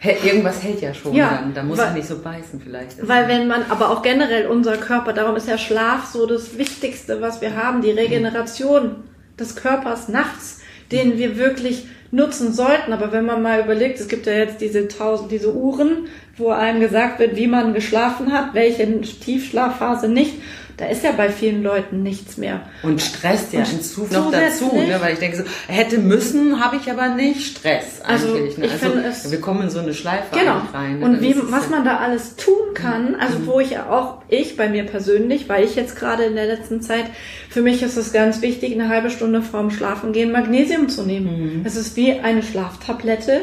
[0.03, 1.53] Irgendwas hält ja schon Ja, dann.
[1.53, 3.07] Da muss weil- er nicht so beißen vielleicht.
[3.07, 7.21] Weil wenn man, aber auch generell unser Körper, darum ist ja Schlaf so das Wichtigste,
[7.21, 8.95] was wir haben, die Regeneration
[9.39, 10.59] des Körpers nachts,
[10.91, 12.93] den wir wirklich nutzen sollten.
[12.93, 16.79] Aber wenn man mal überlegt, es gibt ja jetzt diese tausend, diese Uhren, wo einem
[16.79, 20.33] gesagt wird, wie man geschlafen hat, welche Tiefschlafphase nicht,
[20.81, 22.61] da ist ja bei vielen Leuten nichts mehr.
[22.81, 24.97] Und stresst ja Und hinzu noch dazu, ne?
[24.99, 28.57] weil ich denke so, hätte müssen, habe ich aber nicht Stress Also, eigentlich.
[28.57, 28.67] ne?
[28.67, 30.61] finde es- wir kommen in so eine Schleife Genau.
[30.73, 30.99] rein.
[30.99, 31.05] ne?
[31.05, 34.67] Und wie, was man da alles tun kann, also wo ich ja auch, ich bei
[34.69, 37.05] mir persönlich, weil ich jetzt gerade in der letzten Zeit,
[37.49, 41.61] für mich ist es ganz wichtig, eine halbe Stunde vorm Schlafengehen Magnesium zu nehmen.
[41.63, 43.41] Es ist wie eine Schlaftablette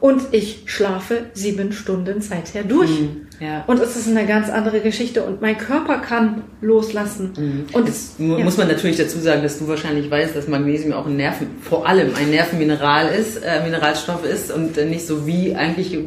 [0.00, 2.90] und ich schlafe sieben Stunden seither durch.
[3.38, 3.64] Ja.
[3.66, 7.66] Und es ist eine ganz andere Geschichte und mein Körper kann loslassen.
[7.72, 8.44] Und es, Mu- ja.
[8.44, 11.88] Muss man natürlich dazu sagen, dass du wahrscheinlich weißt, dass Magnesium auch ein Nerven, vor
[11.88, 16.00] allem ein Nervenmineral ist, äh, Mineralstoff ist und äh, nicht so wie eigentlich äh,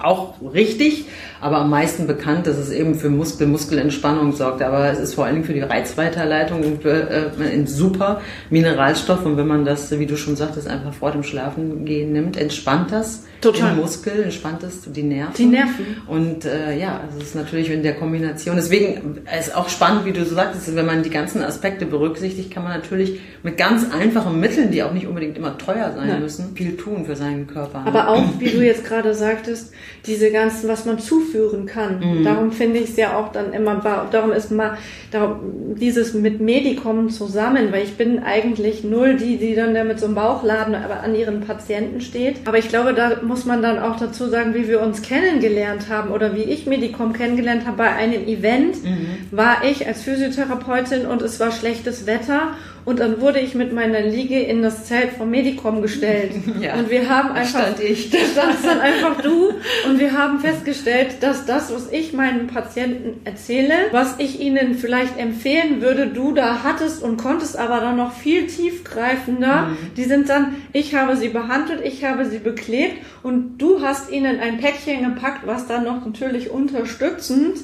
[0.00, 1.06] auch richtig,
[1.40, 4.60] aber am meisten bekannt, dass es eben für Muskel, Muskelentspannung sorgt.
[4.60, 8.20] Aber es ist vor allem für die Reizweiterleitung und für, äh, ein super
[8.50, 9.24] Mineralstoff.
[9.24, 13.22] Und wenn man das, wie du schon sagtest, einfach vor dem Schlafengehen nimmt, entspannt das
[13.40, 13.74] Total.
[13.74, 15.34] den Muskel, entspannt das die Nerven.
[15.36, 15.86] Die Nerven.
[16.06, 18.56] Und äh, ja, also es ist natürlich in der Kombination.
[18.56, 22.64] Deswegen ist auch spannend, wie du so sagtest, wenn man die ganzen Aspekte berücksichtigt, kann
[22.64, 26.22] man natürlich mit ganz einfachen Mitteln, die auch nicht unbedingt immer teuer sein Nein.
[26.22, 27.80] müssen, viel tun für seinen Körper.
[27.80, 27.86] ne?
[27.86, 29.72] Aber auch, wie du jetzt gerade sagtest,
[30.06, 32.00] diese ganzen, was man zuführen kann.
[32.00, 32.24] Mhm.
[32.24, 34.78] Darum finde ich es ja auch dann immer, darum ist mal,
[35.10, 39.98] darum, dieses mit Medikom zusammen, weil ich bin eigentlich null die, die dann da mit
[39.98, 42.36] so einem Bauchladen aber an ihren Patienten steht.
[42.46, 46.10] Aber ich glaube, da muss man dann auch dazu sagen, wie wir uns kennengelernt haben
[46.10, 49.06] oder wie ich Medikom kennengelernt habe bei einem Event, Mhm.
[49.30, 52.54] war ich als Physiotherapeutin und es war schlechtes Wetter
[52.86, 56.32] Und dann wurde ich mit meiner Liege in das Zelt vom Medicom gestellt.
[56.60, 58.10] Ja, und wir haben einfach, stand ich.
[58.10, 59.50] da standst dann einfach du.
[59.88, 65.18] Und wir haben festgestellt, dass das, was ich meinen Patienten erzähle, was ich ihnen vielleicht
[65.18, 69.62] empfehlen würde, du da hattest und konntest aber dann noch viel tiefgreifender.
[69.62, 69.76] Mhm.
[69.96, 74.40] Die sind dann, ich habe sie behandelt, ich habe sie beklebt und du hast ihnen
[74.40, 77.58] ein Päckchen gepackt, was dann noch natürlich unterstützend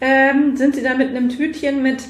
[0.00, 2.02] ähm, sind sie da mit einem Tütchen mit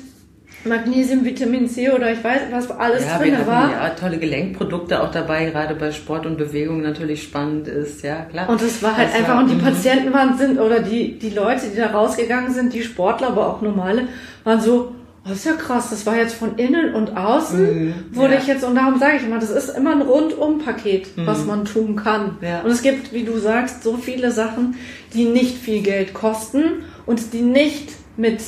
[0.65, 3.70] Magnesium, Vitamin C oder ich weiß, was alles Ja, drin war.
[3.70, 8.49] ja tolle Gelenkprodukte auch dabei, gerade bei Sport und Bewegung natürlich spannend ist, ja klar.
[8.49, 9.61] Und es war halt Das einfach, war- und die mhm.
[9.62, 13.61] Patienten waren sind, oder die, die Leute, die da rausgegangen sind, die Sportler, aber auch
[13.62, 14.09] normale,
[14.45, 17.95] waren so, oh, das ist ja krass, das war jetzt von innen und außen, Mhm,
[18.12, 18.41] wurde ja.
[18.41, 21.97] ich jetzt, und darum sage ich immer, das ist immer ein Rundum-Paket, was man tun
[21.97, 22.36] kann.
[22.41, 22.47] Mhm.
[22.47, 22.61] Ja.
[22.62, 24.74] Und es gibt, wie du sagst, so viele Sachen,
[25.15, 26.62] die nicht viel Geld kosten
[27.07, 28.41] und die nicht mit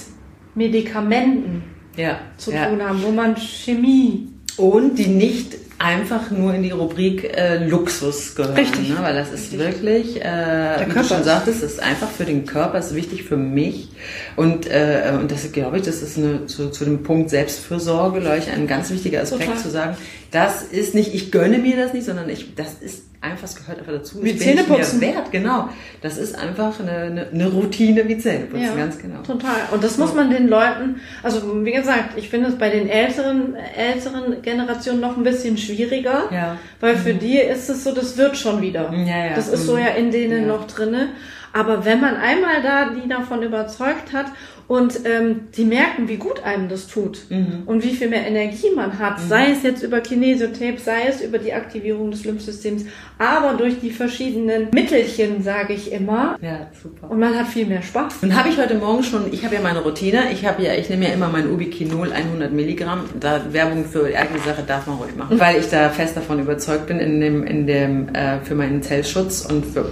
[0.55, 1.63] Medikamenten
[1.97, 7.37] ja, zu tun haben, wo man Chemie Und die nicht einfach nur in die Rubrik
[7.37, 8.55] äh, Luxus gehören.
[8.55, 8.89] Richtig.
[8.89, 8.97] Ne?
[9.01, 12.95] Weil das ist wirklich, äh, wie du schon sagtest, ist einfach für den Körper, ist
[12.95, 13.91] wichtig für mich.
[14.37, 18.39] Und, äh, und das glaube ich, das ist eine, zu, zu dem Punkt Selbstfürsorge, glaube
[18.39, 19.63] ich, ein ganz wichtiger Aspekt Total.
[19.63, 19.97] zu sagen,
[20.37, 23.79] das ist nicht, ich gönne mir das nicht, sondern ich, das ist einfach, es gehört
[23.79, 24.23] einfach dazu.
[24.23, 25.01] Wie Zähneputzen.
[25.01, 25.69] wert, genau.
[26.03, 29.21] Das ist einfach eine, eine, eine Routine wie Zähneputzen, ganz genau.
[29.23, 29.51] Total.
[29.73, 33.57] Und das muss man den Leuten, also wie gesagt, ich finde es bei den älteren,
[33.57, 36.29] älteren Generationen noch ein bisschen schwieriger.
[36.31, 36.59] Ja.
[36.81, 38.93] Weil für die ist es so, das wird schon wieder.
[38.93, 39.35] Ja, ja.
[39.35, 39.79] Das ist so Mhm.
[39.81, 40.49] ja in denen Ja.
[40.55, 41.09] noch drinne.
[41.53, 44.27] Aber wenn man einmal da die davon überzeugt hat
[44.69, 47.63] und ähm, die merken, wie gut einem das tut Mhm.
[47.67, 51.39] und wie viel mehr Energie man hat, sei es jetzt über Kinesiotape, sei es über
[51.39, 52.85] die Aktivierung des Lymphsystems,
[53.19, 56.37] aber durch die verschiedenen Mittelchen, sage ich immer.
[56.43, 57.11] Ja, super.
[57.11, 58.23] Und man hat viel mehr Spaß.
[58.23, 60.89] Nun habe ich heute Morgen schon, ich habe ja meine Routine, ich habe ja, ich
[60.91, 63.05] nehme ja immer mein Ubiquinol 100 Milligramm.
[63.21, 66.41] Da Werbung für die eigene Sache darf man ruhig machen, weil ich da fest davon
[66.41, 69.87] überzeugt bin in dem, in dem äh, für meinen Zellschutz und für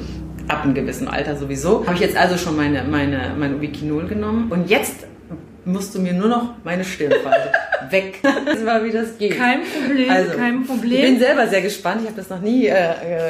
[0.48, 1.84] ab einem gewissen Alter sowieso.
[1.86, 5.06] Habe ich jetzt also schon meine meine mein Ubiquinol genommen und jetzt
[5.64, 7.50] musst du mir nur noch meine Stirnfalte
[7.90, 8.20] weg.
[8.22, 9.36] Das war wie das geht.
[9.36, 11.18] Kein Problem, kein Ich bin Problem.
[11.18, 12.00] selber sehr gespannt.
[12.02, 12.72] Ich habe das noch nie äh,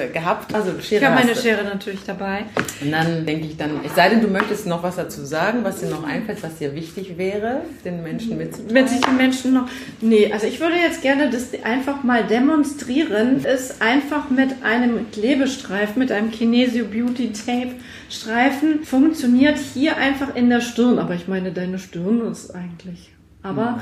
[0.07, 0.55] äh, gehabt.
[0.55, 1.41] Also Schere Ich habe meine du.
[1.41, 2.45] Schere natürlich dabei.
[2.81, 5.81] Und dann denke ich dann, es sei denn, du möchtest noch was dazu sagen, was
[5.81, 8.75] dir noch einfällt, was dir wichtig wäre, den Menschen mitzuteilen.
[8.75, 9.69] Wenn sich die Menschen noch.
[10.01, 13.45] Nee, also ich würde jetzt gerne das einfach mal demonstrieren.
[13.45, 17.73] Ist einfach mit einem Klebestreifen, mit einem Kinesio Beauty Tape
[18.15, 20.99] Streifen, funktioniert hier einfach in der Stirn.
[20.99, 23.13] Aber ich meine, deine Stirn ist eigentlich.
[23.43, 23.81] Aber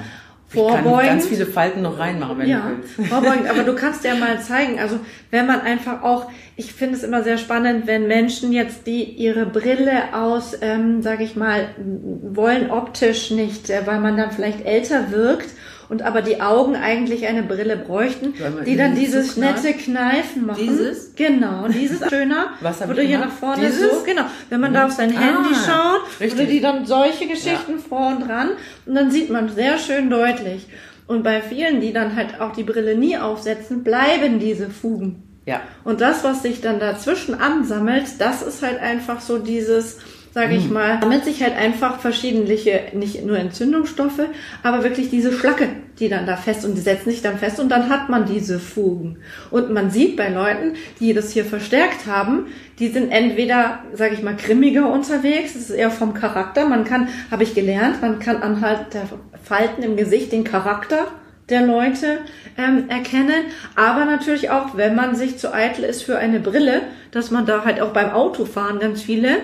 [0.48, 1.06] ich kann vorbeugen.
[1.08, 3.10] ganz viele Falten noch reinmachen, wenn Ja, du willst.
[3.10, 3.46] vorbeugen.
[3.48, 4.98] Aber du kannst ja mal zeigen, also
[5.30, 9.46] wenn man einfach auch, ich finde es immer sehr spannend, wenn Menschen jetzt die ihre
[9.46, 15.10] Brille aus, ähm, sage ich mal, wollen optisch nicht, äh, weil man dann vielleicht älter
[15.10, 15.48] wirkt
[15.92, 18.32] und aber die Augen eigentlich eine Brille bräuchten,
[18.64, 19.62] die dann dieses zuknallt.
[19.62, 20.58] nette Kneifen machen.
[20.62, 21.14] Dieses?
[21.16, 23.98] Genau, dieses schöner, Was wo du hier nach vorne Dieses?
[23.98, 26.40] so, genau, wenn man da auf sein Handy Ah, schaut, richtig.
[26.40, 28.52] oder die dann solche Geschichten vor und dran
[28.86, 30.66] und dann sieht man sehr schön deutlich.
[31.06, 35.22] Und bei vielen, die dann halt auch die Brille nie aufsetzen, bleiben diese Fugen.
[35.44, 35.60] Ja.
[35.84, 39.98] Und das, was sich dann dazwischen ansammelt, das ist halt einfach so dieses,
[40.32, 44.22] sage ich mal, sammelt sich halt einfach verschiedentliche, nicht nur Entzündungsstoffe,
[44.62, 45.68] aber wirklich diese Schlacke,
[45.98, 48.58] die dann da fest und die setzen sich dann fest und dann hat man diese
[48.58, 49.18] Fugen.
[49.50, 52.46] Und man sieht bei Leuten, die das hier verstärkt haben,
[52.78, 56.66] die sind entweder, sage ich mal, grimmiger unterwegs, das ist eher vom Charakter.
[56.66, 59.06] Man kann, habe ich gelernt, man kann anhand der
[59.44, 61.08] Falten im Gesicht den Charakter
[61.50, 62.18] der Leute
[62.56, 63.44] ähm, erkennen,
[63.74, 67.64] aber natürlich auch, wenn man sich zu eitel ist für eine Brille, dass man da
[67.64, 69.38] halt auch beim Autofahren ganz viele,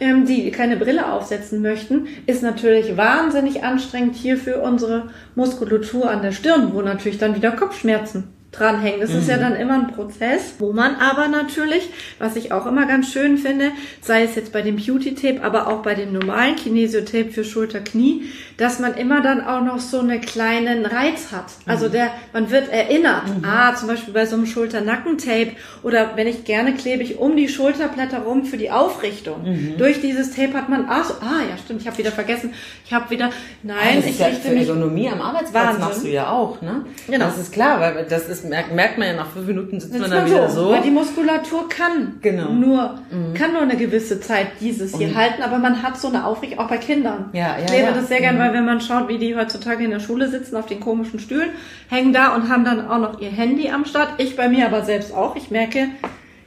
[0.00, 6.22] ähm, die keine Brille aufsetzen möchten, ist natürlich wahnsinnig anstrengend hier für unsere Muskulatur an
[6.22, 9.00] der Stirn, wo natürlich dann wieder Kopfschmerzen dranhängen.
[9.00, 12.86] Das ist ja dann immer ein Prozess, wo man aber natürlich, was ich auch immer
[12.86, 13.70] ganz schön finde,
[14.00, 17.80] sei es jetzt bei dem Beauty Tape, aber auch bei dem normalen Kinesiotape für Schulter,
[17.80, 18.24] Knie,
[18.56, 21.46] dass man immer dann auch noch so einen kleinen Reiz hat.
[21.66, 23.22] Also der, man wird erinnert.
[23.42, 25.52] Ah, zum Beispiel bei so einem Schulter-Nacken-Tape
[25.82, 29.76] oder wenn ich gerne klebe ich um die Schulterblätter rum für die Aufrichtung.
[29.78, 32.52] Durch dieses Tape hat man, ah, so, ah ja stimmt, ich habe wieder vergessen,
[32.84, 33.30] ich habe wieder,
[33.62, 35.84] nein, das ist ich ja richte für mich Ergonomie am Arbeitsplatz Wahnsinn.
[35.84, 36.84] machst du ja auch, ne?
[37.08, 37.26] Genau.
[37.26, 40.00] Das ist klar, weil das ist, merkt, merkt man ja nach fünf Minuten sitzt Sitzt
[40.00, 40.70] man dann man wieder so, so.
[40.72, 42.50] Weil die Muskulatur kann Genau.
[42.52, 42.98] nur,
[43.34, 46.58] kann nur eine gewisse Zeit dieses hier Und- halten, aber man hat so eine Aufrichtung,
[46.58, 47.30] auch bei Kindern.
[47.32, 47.92] Ja, ja, ich lebe ja.
[47.92, 48.40] das sehr gern, Mhm.
[48.40, 51.50] weil wenn man schaut, wie die heutzutage in der Schule sitzen, auf den komischen Stühlen,
[51.88, 54.14] hängen da und haben dann auch noch ihr Handy am Start.
[54.18, 55.36] Ich bei mir aber selbst auch.
[55.36, 55.88] Ich merke,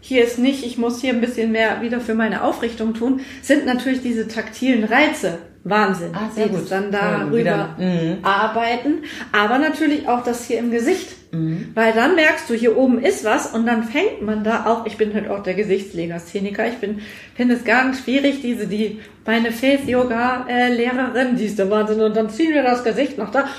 [0.02, 3.66] hier ist nicht, ich muss hier ein bisschen mehr wieder für meine Aufrichtung tun, sind
[3.66, 5.38] natürlich diese taktilen Reize.
[5.66, 6.10] Wahnsinn.
[6.14, 6.70] Ah, sehr gut.
[6.70, 8.18] dann darüber mhm.
[8.22, 8.96] arbeiten,
[9.32, 11.08] aber natürlich auch das hier im Gesicht.
[11.34, 11.72] Mhm.
[11.74, 14.98] Weil dann merkst du, hier oben ist was und dann fängt man da auch, ich
[14.98, 17.02] bin halt auch der Gesichtslegastheniker, ich bin,
[17.36, 22.54] finde es ganz schwierig, diese, die, meine Face-Yoga-Lehrerin, die ist der Wahnsinn und dann ziehen
[22.54, 23.50] wir das Gesicht noch da.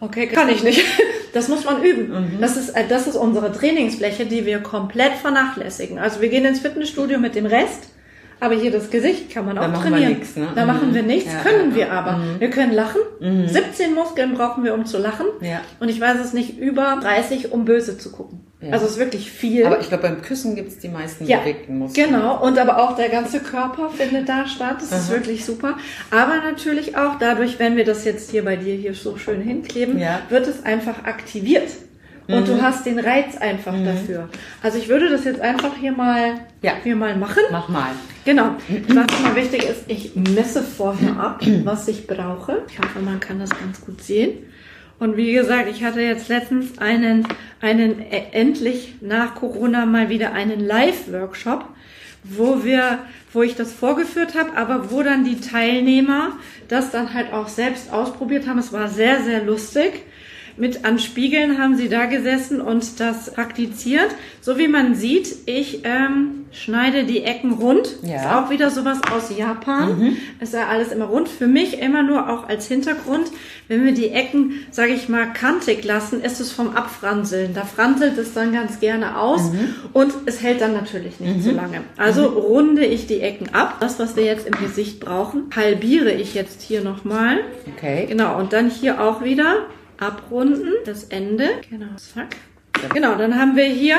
[0.00, 0.84] Okay, kann ich nicht.
[1.34, 2.08] Das muss man üben.
[2.08, 2.40] Mhm.
[2.40, 5.98] Das ist, äh, das ist unsere Trainingsfläche, die wir komplett vernachlässigen.
[5.98, 7.90] Also wir gehen ins Fitnessstudio mit dem Rest,
[8.40, 10.18] aber hier das Gesicht kann man auch Da machen wir trainieren.
[10.18, 10.48] nix, ne?
[10.54, 10.66] Da Mhm.
[10.66, 12.12] machen wir nichts, Ja, können ja, wir aber.
[12.18, 12.40] Mhm.
[12.40, 13.00] Wir können lachen.
[13.20, 15.26] 17 Muskeln brauchen wir, um zu lachen.
[15.40, 15.60] Ja.
[15.80, 18.40] Und ich weiß es nicht, über 30, um böse zu gucken.
[18.60, 18.72] Ja.
[18.72, 19.64] Also es ist wirklich viel.
[19.66, 22.08] Aber ich glaube, beim Küssen gibt's die meisten ja, bewegten Muskeln.
[22.10, 22.42] genau.
[22.44, 24.76] Und aber auch der ganze Körper findet da statt.
[24.80, 25.16] Das ist Aha.
[25.18, 25.76] wirklich super.
[26.10, 29.98] Aber natürlich auch dadurch, wenn wir das jetzt hier bei dir hier so schön hinkleben,
[29.98, 30.20] Ja.
[30.28, 31.68] wird es einfach aktiviert.
[32.28, 34.28] Und du hast den Reiz einfach dafür.
[34.62, 36.72] Also ich würde das jetzt einfach hier mal, Ja.
[36.84, 37.42] hier mal machen.
[37.50, 37.90] Mach mal.
[38.26, 38.50] Genau.
[38.88, 42.62] Was mal wichtig ist, ich messe vorher ab, was ich brauche.
[42.68, 44.38] Ich hoffe, man kann das ganz gut sehen.
[44.98, 47.26] Und wie gesagt, ich hatte jetzt letztens einen,
[47.62, 51.64] einen äh, endlich nach Corona mal wieder einen Live-Workshop,
[52.24, 52.98] wo wir,
[53.32, 56.32] wo ich das vorgeführt habe, aber wo dann die Teilnehmer
[56.66, 58.58] das dann halt auch selbst ausprobiert haben.
[58.58, 60.02] Es war sehr, sehr lustig.
[60.58, 64.10] Mit an Spiegeln haben sie da gesessen und das praktiziert.
[64.40, 67.96] So wie man sieht, ich ähm, schneide die Ecken rund.
[68.02, 68.16] Ja.
[68.16, 70.16] Ist auch wieder sowas aus Japan.
[70.40, 71.28] Ist ja alles immer rund.
[71.28, 73.26] Für mich immer nur auch als Hintergrund.
[73.68, 77.54] Wenn wir die Ecken, sage ich mal, kantig lassen, ist es vom Abfranseln.
[77.54, 79.50] Da franselt es dann ganz gerne aus
[79.92, 81.82] und es hält dann natürlich nicht so lange.
[81.96, 83.76] Also runde ich die Ecken ab.
[83.80, 87.40] Das, was wir jetzt im Gesicht brauchen, halbiere ich jetzt hier nochmal.
[87.76, 88.06] Okay.
[88.08, 89.66] Genau, und dann hier auch wieder
[89.98, 91.48] abrunden, das Ende.
[91.70, 92.36] Genau, zack.
[92.94, 93.98] Genau, dann haben wir hier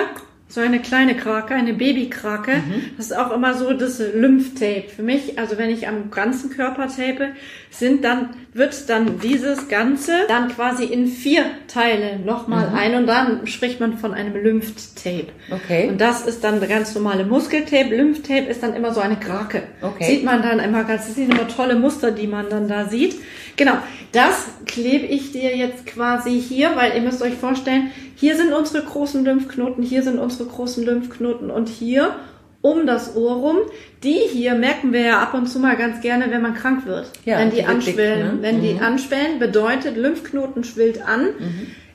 [0.52, 2.64] so eine kleine Krake, eine Babykrake.
[2.98, 4.86] Das ist auch immer so das Lymphtape.
[4.94, 7.34] Für mich, also wenn ich am ganzen Körper tape,
[7.70, 13.46] sind dann, wird dann dieses Ganze dann quasi in vier Teile nochmal ein und dann
[13.46, 15.28] spricht man von einem Lymphtape.
[15.52, 15.88] Okay.
[15.88, 17.96] Und das ist dann ganz normale Muskeltape.
[17.96, 19.64] Lymphtape ist dann immer so eine Krake.
[19.84, 20.06] Okay.
[20.06, 23.18] Sieht man dann immer ganz, das sind immer tolle Muster, die man dann da sieht.
[23.56, 23.78] Genau,
[24.12, 28.84] das klebe ich dir jetzt quasi hier, weil ihr müsst euch vorstellen, hier sind unsere
[28.84, 32.16] großen Lymphknoten, hier sind unsere großen Lymphknoten und hier
[32.62, 33.58] um das Ohr rum.
[34.04, 37.12] Die hier merken wir ja ab und zu mal ganz gerne, wenn man krank wird.
[37.26, 38.36] Ja, wenn die, die wird dick, anschwellen.
[38.36, 38.42] ne?
[38.42, 41.28] Wenn die anschwellen, bedeutet Lymphknoten schwillt an.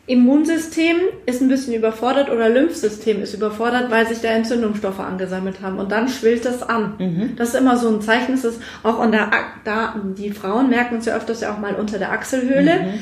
[0.07, 5.79] Immunsystem ist ein bisschen überfordert oder Lymphsystem ist überfordert, weil sich da Entzündungsstoffe angesammelt haben
[5.79, 6.95] und dann schwillt das an.
[7.37, 10.69] Das ist immer so ein Zeichen, das ist auch an der, Ak- da, die Frauen
[10.69, 12.95] merken es ja öfters ja auch mal unter der Achselhöhle.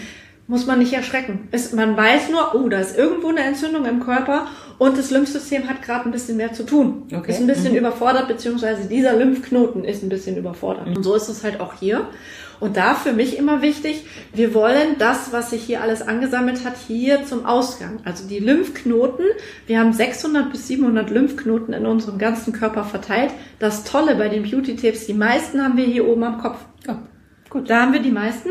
[0.48, 1.48] Muss man nicht erschrecken.
[1.52, 4.48] Es, man weiß nur, oh, da ist irgendwo eine Entzündung im Körper
[4.78, 7.05] und das Lymphsystem hat gerade ein bisschen mehr zu tun.
[7.15, 7.31] Okay.
[7.31, 10.97] Ist ein bisschen überfordert, beziehungsweise dieser Lymphknoten ist ein bisschen überfordert.
[10.97, 12.09] Und so ist es halt auch hier.
[12.61, 16.74] Und da für mich immer wichtig, wir wollen das, was sich hier alles angesammelt hat,
[16.86, 17.99] hier zum Ausgang.
[18.05, 19.24] Also die Lymphknoten,
[19.66, 23.32] wir haben 600 bis 700 Lymphknoten in unserem ganzen Körper verteilt.
[23.59, 26.59] Das Tolle bei den Beauty-Tapes, die meisten haben wir hier oben am Kopf.
[26.86, 27.03] Ja.
[27.52, 28.48] Gut, da haben wir die meisten.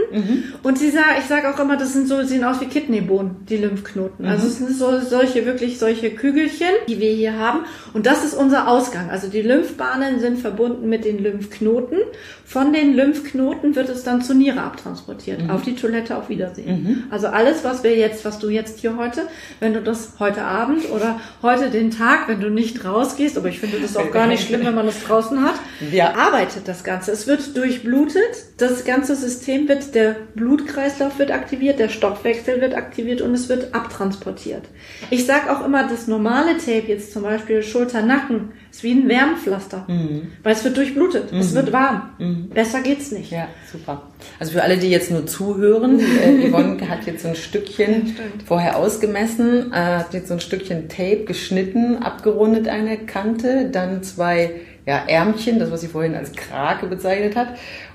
[0.61, 3.57] Und sie sagen, ich sage auch immer, das sind so, sehen aus wie Kidneybohnen, die
[3.57, 4.27] Lymphknoten.
[4.27, 7.61] Also es sind so solche, wirklich solche Kügelchen, die wir hier haben.
[7.93, 9.09] Und das ist unser Ausgang.
[9.09, 11.97] Also die Lymphbahnen sind verbunden mit den Lymphknoten.
[12.45, 15.49] Von den Lymphknoten wird es dann zur Niere abtransportiert.
[15.49, 17.05] Auf die Toilette auf Wiedersehen.
[17.09, 19.21] Also alles, was wir jetzt, was du jetzt hier heute,
[19.59, 23.59] wenn du das heute Abend oder heute den Tag, wenn du nicht rausgehst, aber ich
[23.59, 25.55] finde das auch gar nicht schlimm, wenn man das draußen hat,
[25.91, 26.13] Ja.
[26.15, 27.11] arbeitet das Ganze.
[27.13, 28.21] Es wird durchblutet,
[28.57, 33.73] das ganze System wird, der Blutkreislauf wird aktiviert, der Stoffwechsel wird aktiviert und es wird
[33.73, 34.63] abtransportiert.
[35.09, 39.85] Ich sage auch immer, das normale Tape, jetzt zum Beispiel Schulter-Nacken, ist wie ein Wärmpflaster,
[40.43, 42.49] weil es wird durchblutet, es wird warm.
[42.53, 43.31] Besser geht's nicht.
[43.31, 44.03] Ja, super.
[44.39, 48.43] Also für alle, die jetzt nur zuhören, äh, Yvonne hat jetzt so ein Stückchen stimmt.
[48.45, 54.61] vorher ausgemessen, äh, hat jetzt so ein Stückchen Tape geschnitten, abgerundet eine Kante, dann zwei
[54.85, 57.49] ja, Ärmchen, das was sie vorhin als Krake bezeichnet hat.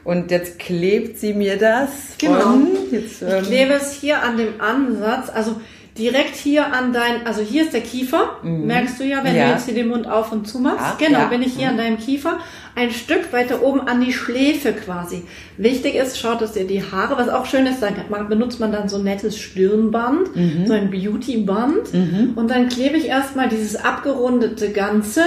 [0.04, 1.88] Und jetzt klebt sie mir das
[2.18, 2.58] Genau.
[2.90, 5.60] jetzt, ähm, Ich klebe es hier an dem Ansatz, also
[5.98, 9.46] direkt hier an dein, also hier ist der Kiefer, merkst du ja, wenn Ja.
[9.46, 11.00] du jetzt hier den Mund auf und zu machst.
[11.00, 11.24] Ja, genau, ja.
[11.28, 12.38] bin ich hier an deinem Kiefer,
[12.74, 15.22] ein Stück weiter oben an die Schläfe quasi.
[15.56, 17.94] Wichtig ist, schaut, dass ihr die Haare, was auch schön ist, dann
[18.28, 20.28] benutzt man dann so ein nettes Stirnband,
[20.66, 21.88] so ein Beautyband
[22.36, 25.22] und dann klebe ich erstmal dieses abgerundete Ganze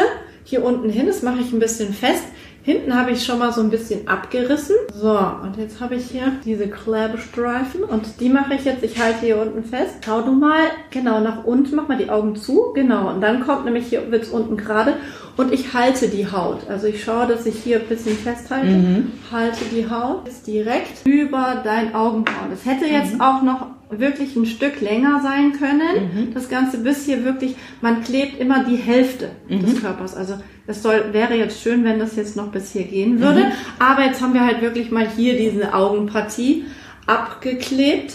[0.50, 2.24] hier unten hin, das mache ich ein bisschen fest.
[2.62, 4.76] Hinten habe ich schon mal so ein bisschen abgerissen.
[4.94, 9.26] So, und jetzt habe ich hier diese Klebestreifen und die mache ich jetzt, ich halte
[9.26, 9.96] hier unten fest.
[10.06, 13.10] Schau du mal, genau, nach unten, mach mal die Augen zu, genau.
[13.10, 14.96] Und dann kommt nämlich hier, wird es unten gerade
[15.38, 16.70] und ich halte die Haut.
[16.70, 19.12] Also ich schaue, dass ich hier ein bisschen festhalte, mhm.
[19.32, 22.50] halte die Haut jetzt direkt über dein Augenbrauen.
[22.50, 23.22] Das hätte jetzt mhm.
[23.22, 26.28] auch noch wirklich ein Stück länger sein können.
[26.30, 26.34] Mhm.
[26.34, 29.62] Das Ganze bis hier wirklich, man klebt immer die Hälfte mhm.
[29.62, 30.16] des Körpers.
[30.16, 30.36] Also
[30.68, 33.46] es soll, wäre jetzt schön, wenn das jetzt noch bis hier gehen würde.
[33.46, 33.52] Mhm.
[33.80, 36.66] Aber jetzt haben wir halt wirklich mal hier diese Augenpartie
[37.08, 38.14] abgeklebt.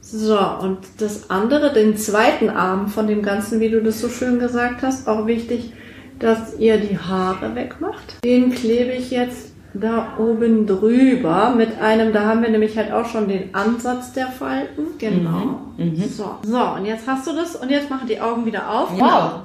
[0.00, 4.38] So, und das andere, den zweiten Arm von dem Ganzen, wie du das so schön
[4.38, 5.72] gesagt hast, auch wichtig,
[6.18, 8.16] dass ihr die Haare wegmacht.
[8.24, 13.06] Den klebe ich jetzt da oben drüber mit einem, da haben wir nämlich halt auch
[13.06, 14.98] schon den Ansatz der Falten.
[14.98, 15.60] Genau.
[15.76, 15.84] Mhm.
[15.84, 16.08] Mhm.
[16.08, 16.36] So.
[16.42, 18.90] so, und jetzt hast du das und jetzt machen die Augen wieder auf.
[18.92, 19.00] Wow,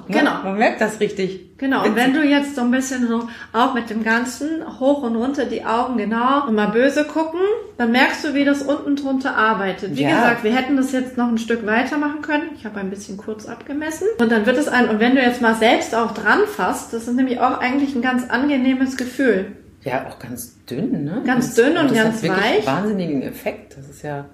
[0.06, 0.20] genau.
[0.20, 0.30] genau.
[0.44, 1.56] Man merkt das richtig.
[1.58, 5.16] Genau, und wenn du jetzt so ein bisschen so auch mit dem Ganzen hoch und
[5.16, 7.40] runter die Augen genau und mal böse gucken,
[7.78, 9.96] dann merkst du, wie das unten drunter arbeitet.
[9.96, 10.16] Wie ja.
[10.16, 12.50] gesagt, wir hätten das jetzt noch ein Stück weiter machen können.
[12.56, 14.06] Ich habe ein bisschen kurz abgemessen.
[14.18, 17.08] Und dann wird es ein, und wenn du jetzt mal selbst auch dran fasst, das
[17.08, 19.52] ist nämlich auch eigentlich ein ganz angenehmes Gefühl.
[19.86, 21.22] Ja, auch ganz dünn, ne?
[21.24, 22.66] Ganz dünn und, und ganz das hat weich.
[22.66, 23.76] Wahnsinnigen Effekt.
[23.76, 24.26] Das ist ja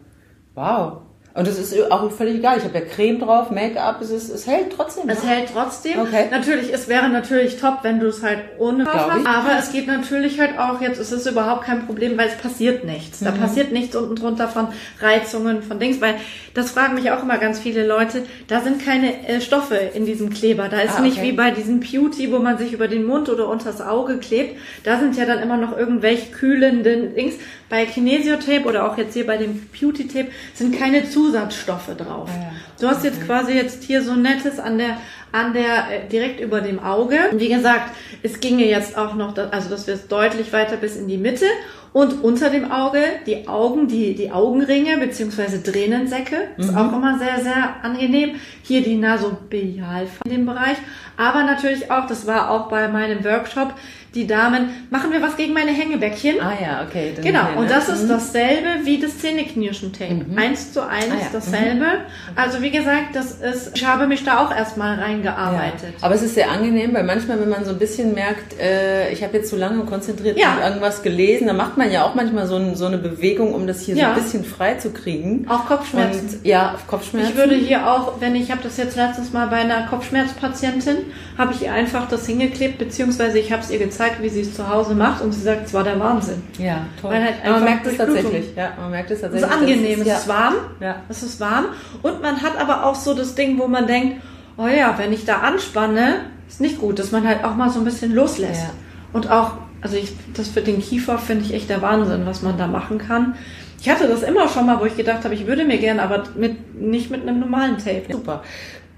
[0.54, 1.02] wow.
[1.34, 2.58] Und es ist auch völlig egal.
[2.58, 5.08] Ich habe ja Creme drauf, Make-up, es, ist, es hält trotzdem.
[5.08, 5.30] Es ne?
[5.30, 6.00] hält trotzdem.
[6.00, 6.26] Okay.
[6.30, 9.26] Natürlich, es wäre natürlich top, wenn du es halt ohne drauf hast.
[9.26, 12.84] Aber es geht natürlich halt auch jetzt, es ist überhaupt kein Problem, weil es passiert
[12.84, 13.22] nichts.
[13.22, 13.24] Mhm.
[13.26, 14.68] Da passiert nichts unten drunter von
[15.00, 16.16] Reizungen, von Dings, weil
[16.54, 18.24] das fragen mich auch immer ganz viele Leute.
[18.46, 20.68] Da sind keine äh, Stoffe in diesem Kleber.
[20.68, 21.02] Da ist ah, okay.
[21.02, 24.58] nicht wie bei diesem Beauty, wo man sich über den Mund oder unters Auge klebt.
[24.84, 27.34] Da sind ja dann immer noch irgendwelche kühlenden Dings.
[27.68, 32.28] Bei Kinesiotape oder auch jetzt hier bei dem Beauty Tape sind keine Zusatzstoffe drauf.
[32.32, 32.52] Ah, ja.
[32.80, 34.98] Du hast jetzt quasi jetzt hier so nettes an der
[35.32, 37.16] an der äh, direkt über dem Auge.
[37.32, 41.18] Wie gesagt, es ginge jetzt auch noch, also das wird deutlich weiter bis in die
[41.18, 41.46] Mitte
[41.92, 46.36] und unter dem Auge die Augen, die, die Augenringe beziehungsweise Tränensäcke.
[46.56, 46.78] Ist mhm.
[46.78, 48.36] auch immer sehr, sehr angenehm.
[48.62, 50.76] Hier die Nasobial in dem Bereich.
[51.16, 53.74] Aber natürlich auch, das war auch bei meinem Workshop,
[54.14, 56.36] die Damen, machen wir was gegen meine Hängebäckchen?
[56.40, 57.14] Ah ja, okay.
[57.22, 58.08] Genau, und das ist mhm.
[58.08, 60.26] dasselbe wie das Zähneknirschen-Tape.
[60.28, 60.38] Mhm.
[60.38, 61.26] Eins zu eins ah, ja.
[61.32, 61.84] dasselbe.
[61.86, 62.36] Mhm.
[62.36, 65.94] Also wie gesagt, das ist, ich habe mich da auch erstmal reingearbeitet.
[65.98, 66.02] Ja.
[66.02, 69.22] Aber es ist sehr angenehm, weil manchmal, wenn man so ein bisschen merkt, äh, ich
[69.22, 70.58] habe jetzt zu lange konzentriert ja.
[70.62, 73.80] irgendwas gelesen, dann macht man ja auch manchmal so, ein, so eine Bewegung, um das
[73.80, 75.46] hier so ein bisschen frei zu kriegen.
[75.48, 76.38] Auch Kopfschmerzen.
[76.38, 77.30] Und, ja, Kopfschmerzen.
[77.30, 80.98] Ich würde hier auch, wenn ich habe das jetzt letztens mal bei einer Kopfschmerzpatientin,
[81.38, 84.54] habe ich ihr einfach das hingeklebt, beziehungsweise ich habe es ihr gezeigt, wie sie es
[84.54, 86.42] zu Hause macht und sie sagt, es war der Wahnsinn.
[86.58, 87.14] Ja, toll.
[87.14, 88.56] Halt man merkt es tatsächlich.
[88.56, 89.48] Ja, man merkt es tatsächlich.
[89.48, 90.54] Es ist angenehm, ist, es ist warm.
[90.80, 90.96] Ja.
[91.08, 91.66] Es ist warm.
[92.02, 94.22] Und man hat aber auch so das Ding, wo man denkt,
[94.56, 97.78] oh ja, wenn ich da anspanne, ist nicht gut, dass man halt auch mal so
[97.80, 98.62] ein bisschen loslässt.
[98.62, 98.70] Ja.
[99.12, 102.58] Und auch, also ich, das für den Kiefer finde ich echt der Wahnsinn, was man
[102.58, 103.34] da machen kann.
[103.80, 106.22] Ich hatte das immer schon mal, wo ich gedacht habe, ich würde mir gerne, aber
[106.36, 108.04] mit, nicht mit einem normalen Tape.
[108.12, 108.44] Super.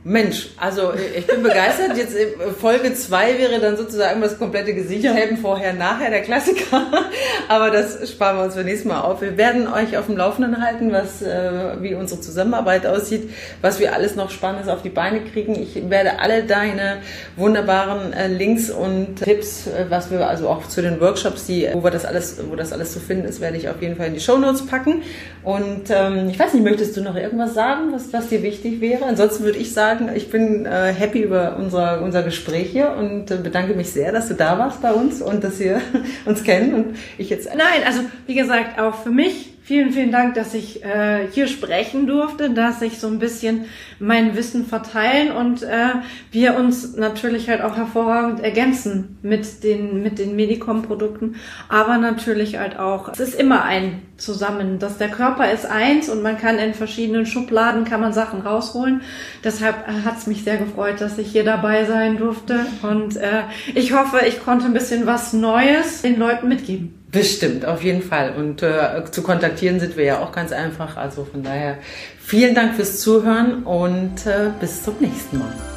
[0.06, 1.96] Mensch, also ich bin begeistert.
[1.96, 2.26] Jetzt äh,
[2.60, 5.12] Folge 2 wäre dann sozusagen das komplette Gesicht ja.
[5.12, 6.86] helfen, vorher, nachher, der Klassiker.
[7.48, 9.22] Aber das sparen wir uns für nächstes Mal auf.
[9.22, 13.30] Wir werden euch auf dem Laufenden halten, was, äh, wie unsere Zusammenarbeit aussieht,
[13.62, 15.54] was wir alles noch Spannendes auf die Beine kriegen.
[15.54, 16.98] Ich werde alle deine
[17.36, 21.90] wunderbaren äh, Links und Tipps, was wir also auch zu den Workshops, die, wo wir
[21.90, 24.20] das alles, wo das alles zu finden ist, werde ich auf jeden Fall in die
[24.20, 25.02] Show Notes packen.
[25.42, 29.06] Und ähm, ich weiß nicht, möchtest du noch irgendwas sagen, was, was dir wichtig wäre?
[29.06, 33.30] Ansonsten würde ich sagen, sagen, ich bin äh, happy über unser, unser Gespräch hier und
[33.30, 35.80] äh, bedanke mich sehr, dass du da warst bei uns und dass wir
[36.24, 37.48] uns kennen und ich jetzt.
[37.48, 42.06] Nein, also wie gesagt, auch für mich Vielen, vielen Dank, dass ich äh, hier sprechen
[42.06, 43.64] durfte, dass ich so ein bisschen
[43.98, 45.88] mein Wissen verteilen und äh,
[46.30, 51.36] wir uns natürlich halt auch hervorragend ergänzen mit den mit den Medicom-Produkten,
[51.70, 53.08] aber natürlich halt auch.
[53.08, 57.24] Es ist immer ein Zusammen, dass der Körper ist eins und man kann in verschiedenen
[57.24, 59.00] Schubladen kann man Sachen rausholen.
[59.44, 63.94] Deshalb hat es mich sehr gefreut, dass ich hier dabei sein durfte und äh, ich
[63.94, 67.03] hoffe, ich konnte ein bisschen was Neues den Leuten mitgeben.
[67.14, 68.34] Bestimmt, auf jeden Fall.
[68.36, 70.96] Und äh, zu kontaktieren sind wir ja auch ganz einfach.
[70.96, 71.78] Also von daher
[72.18, 75.73] vielen Dank fürs Zuhören und äh, bis zum nächsten Mal.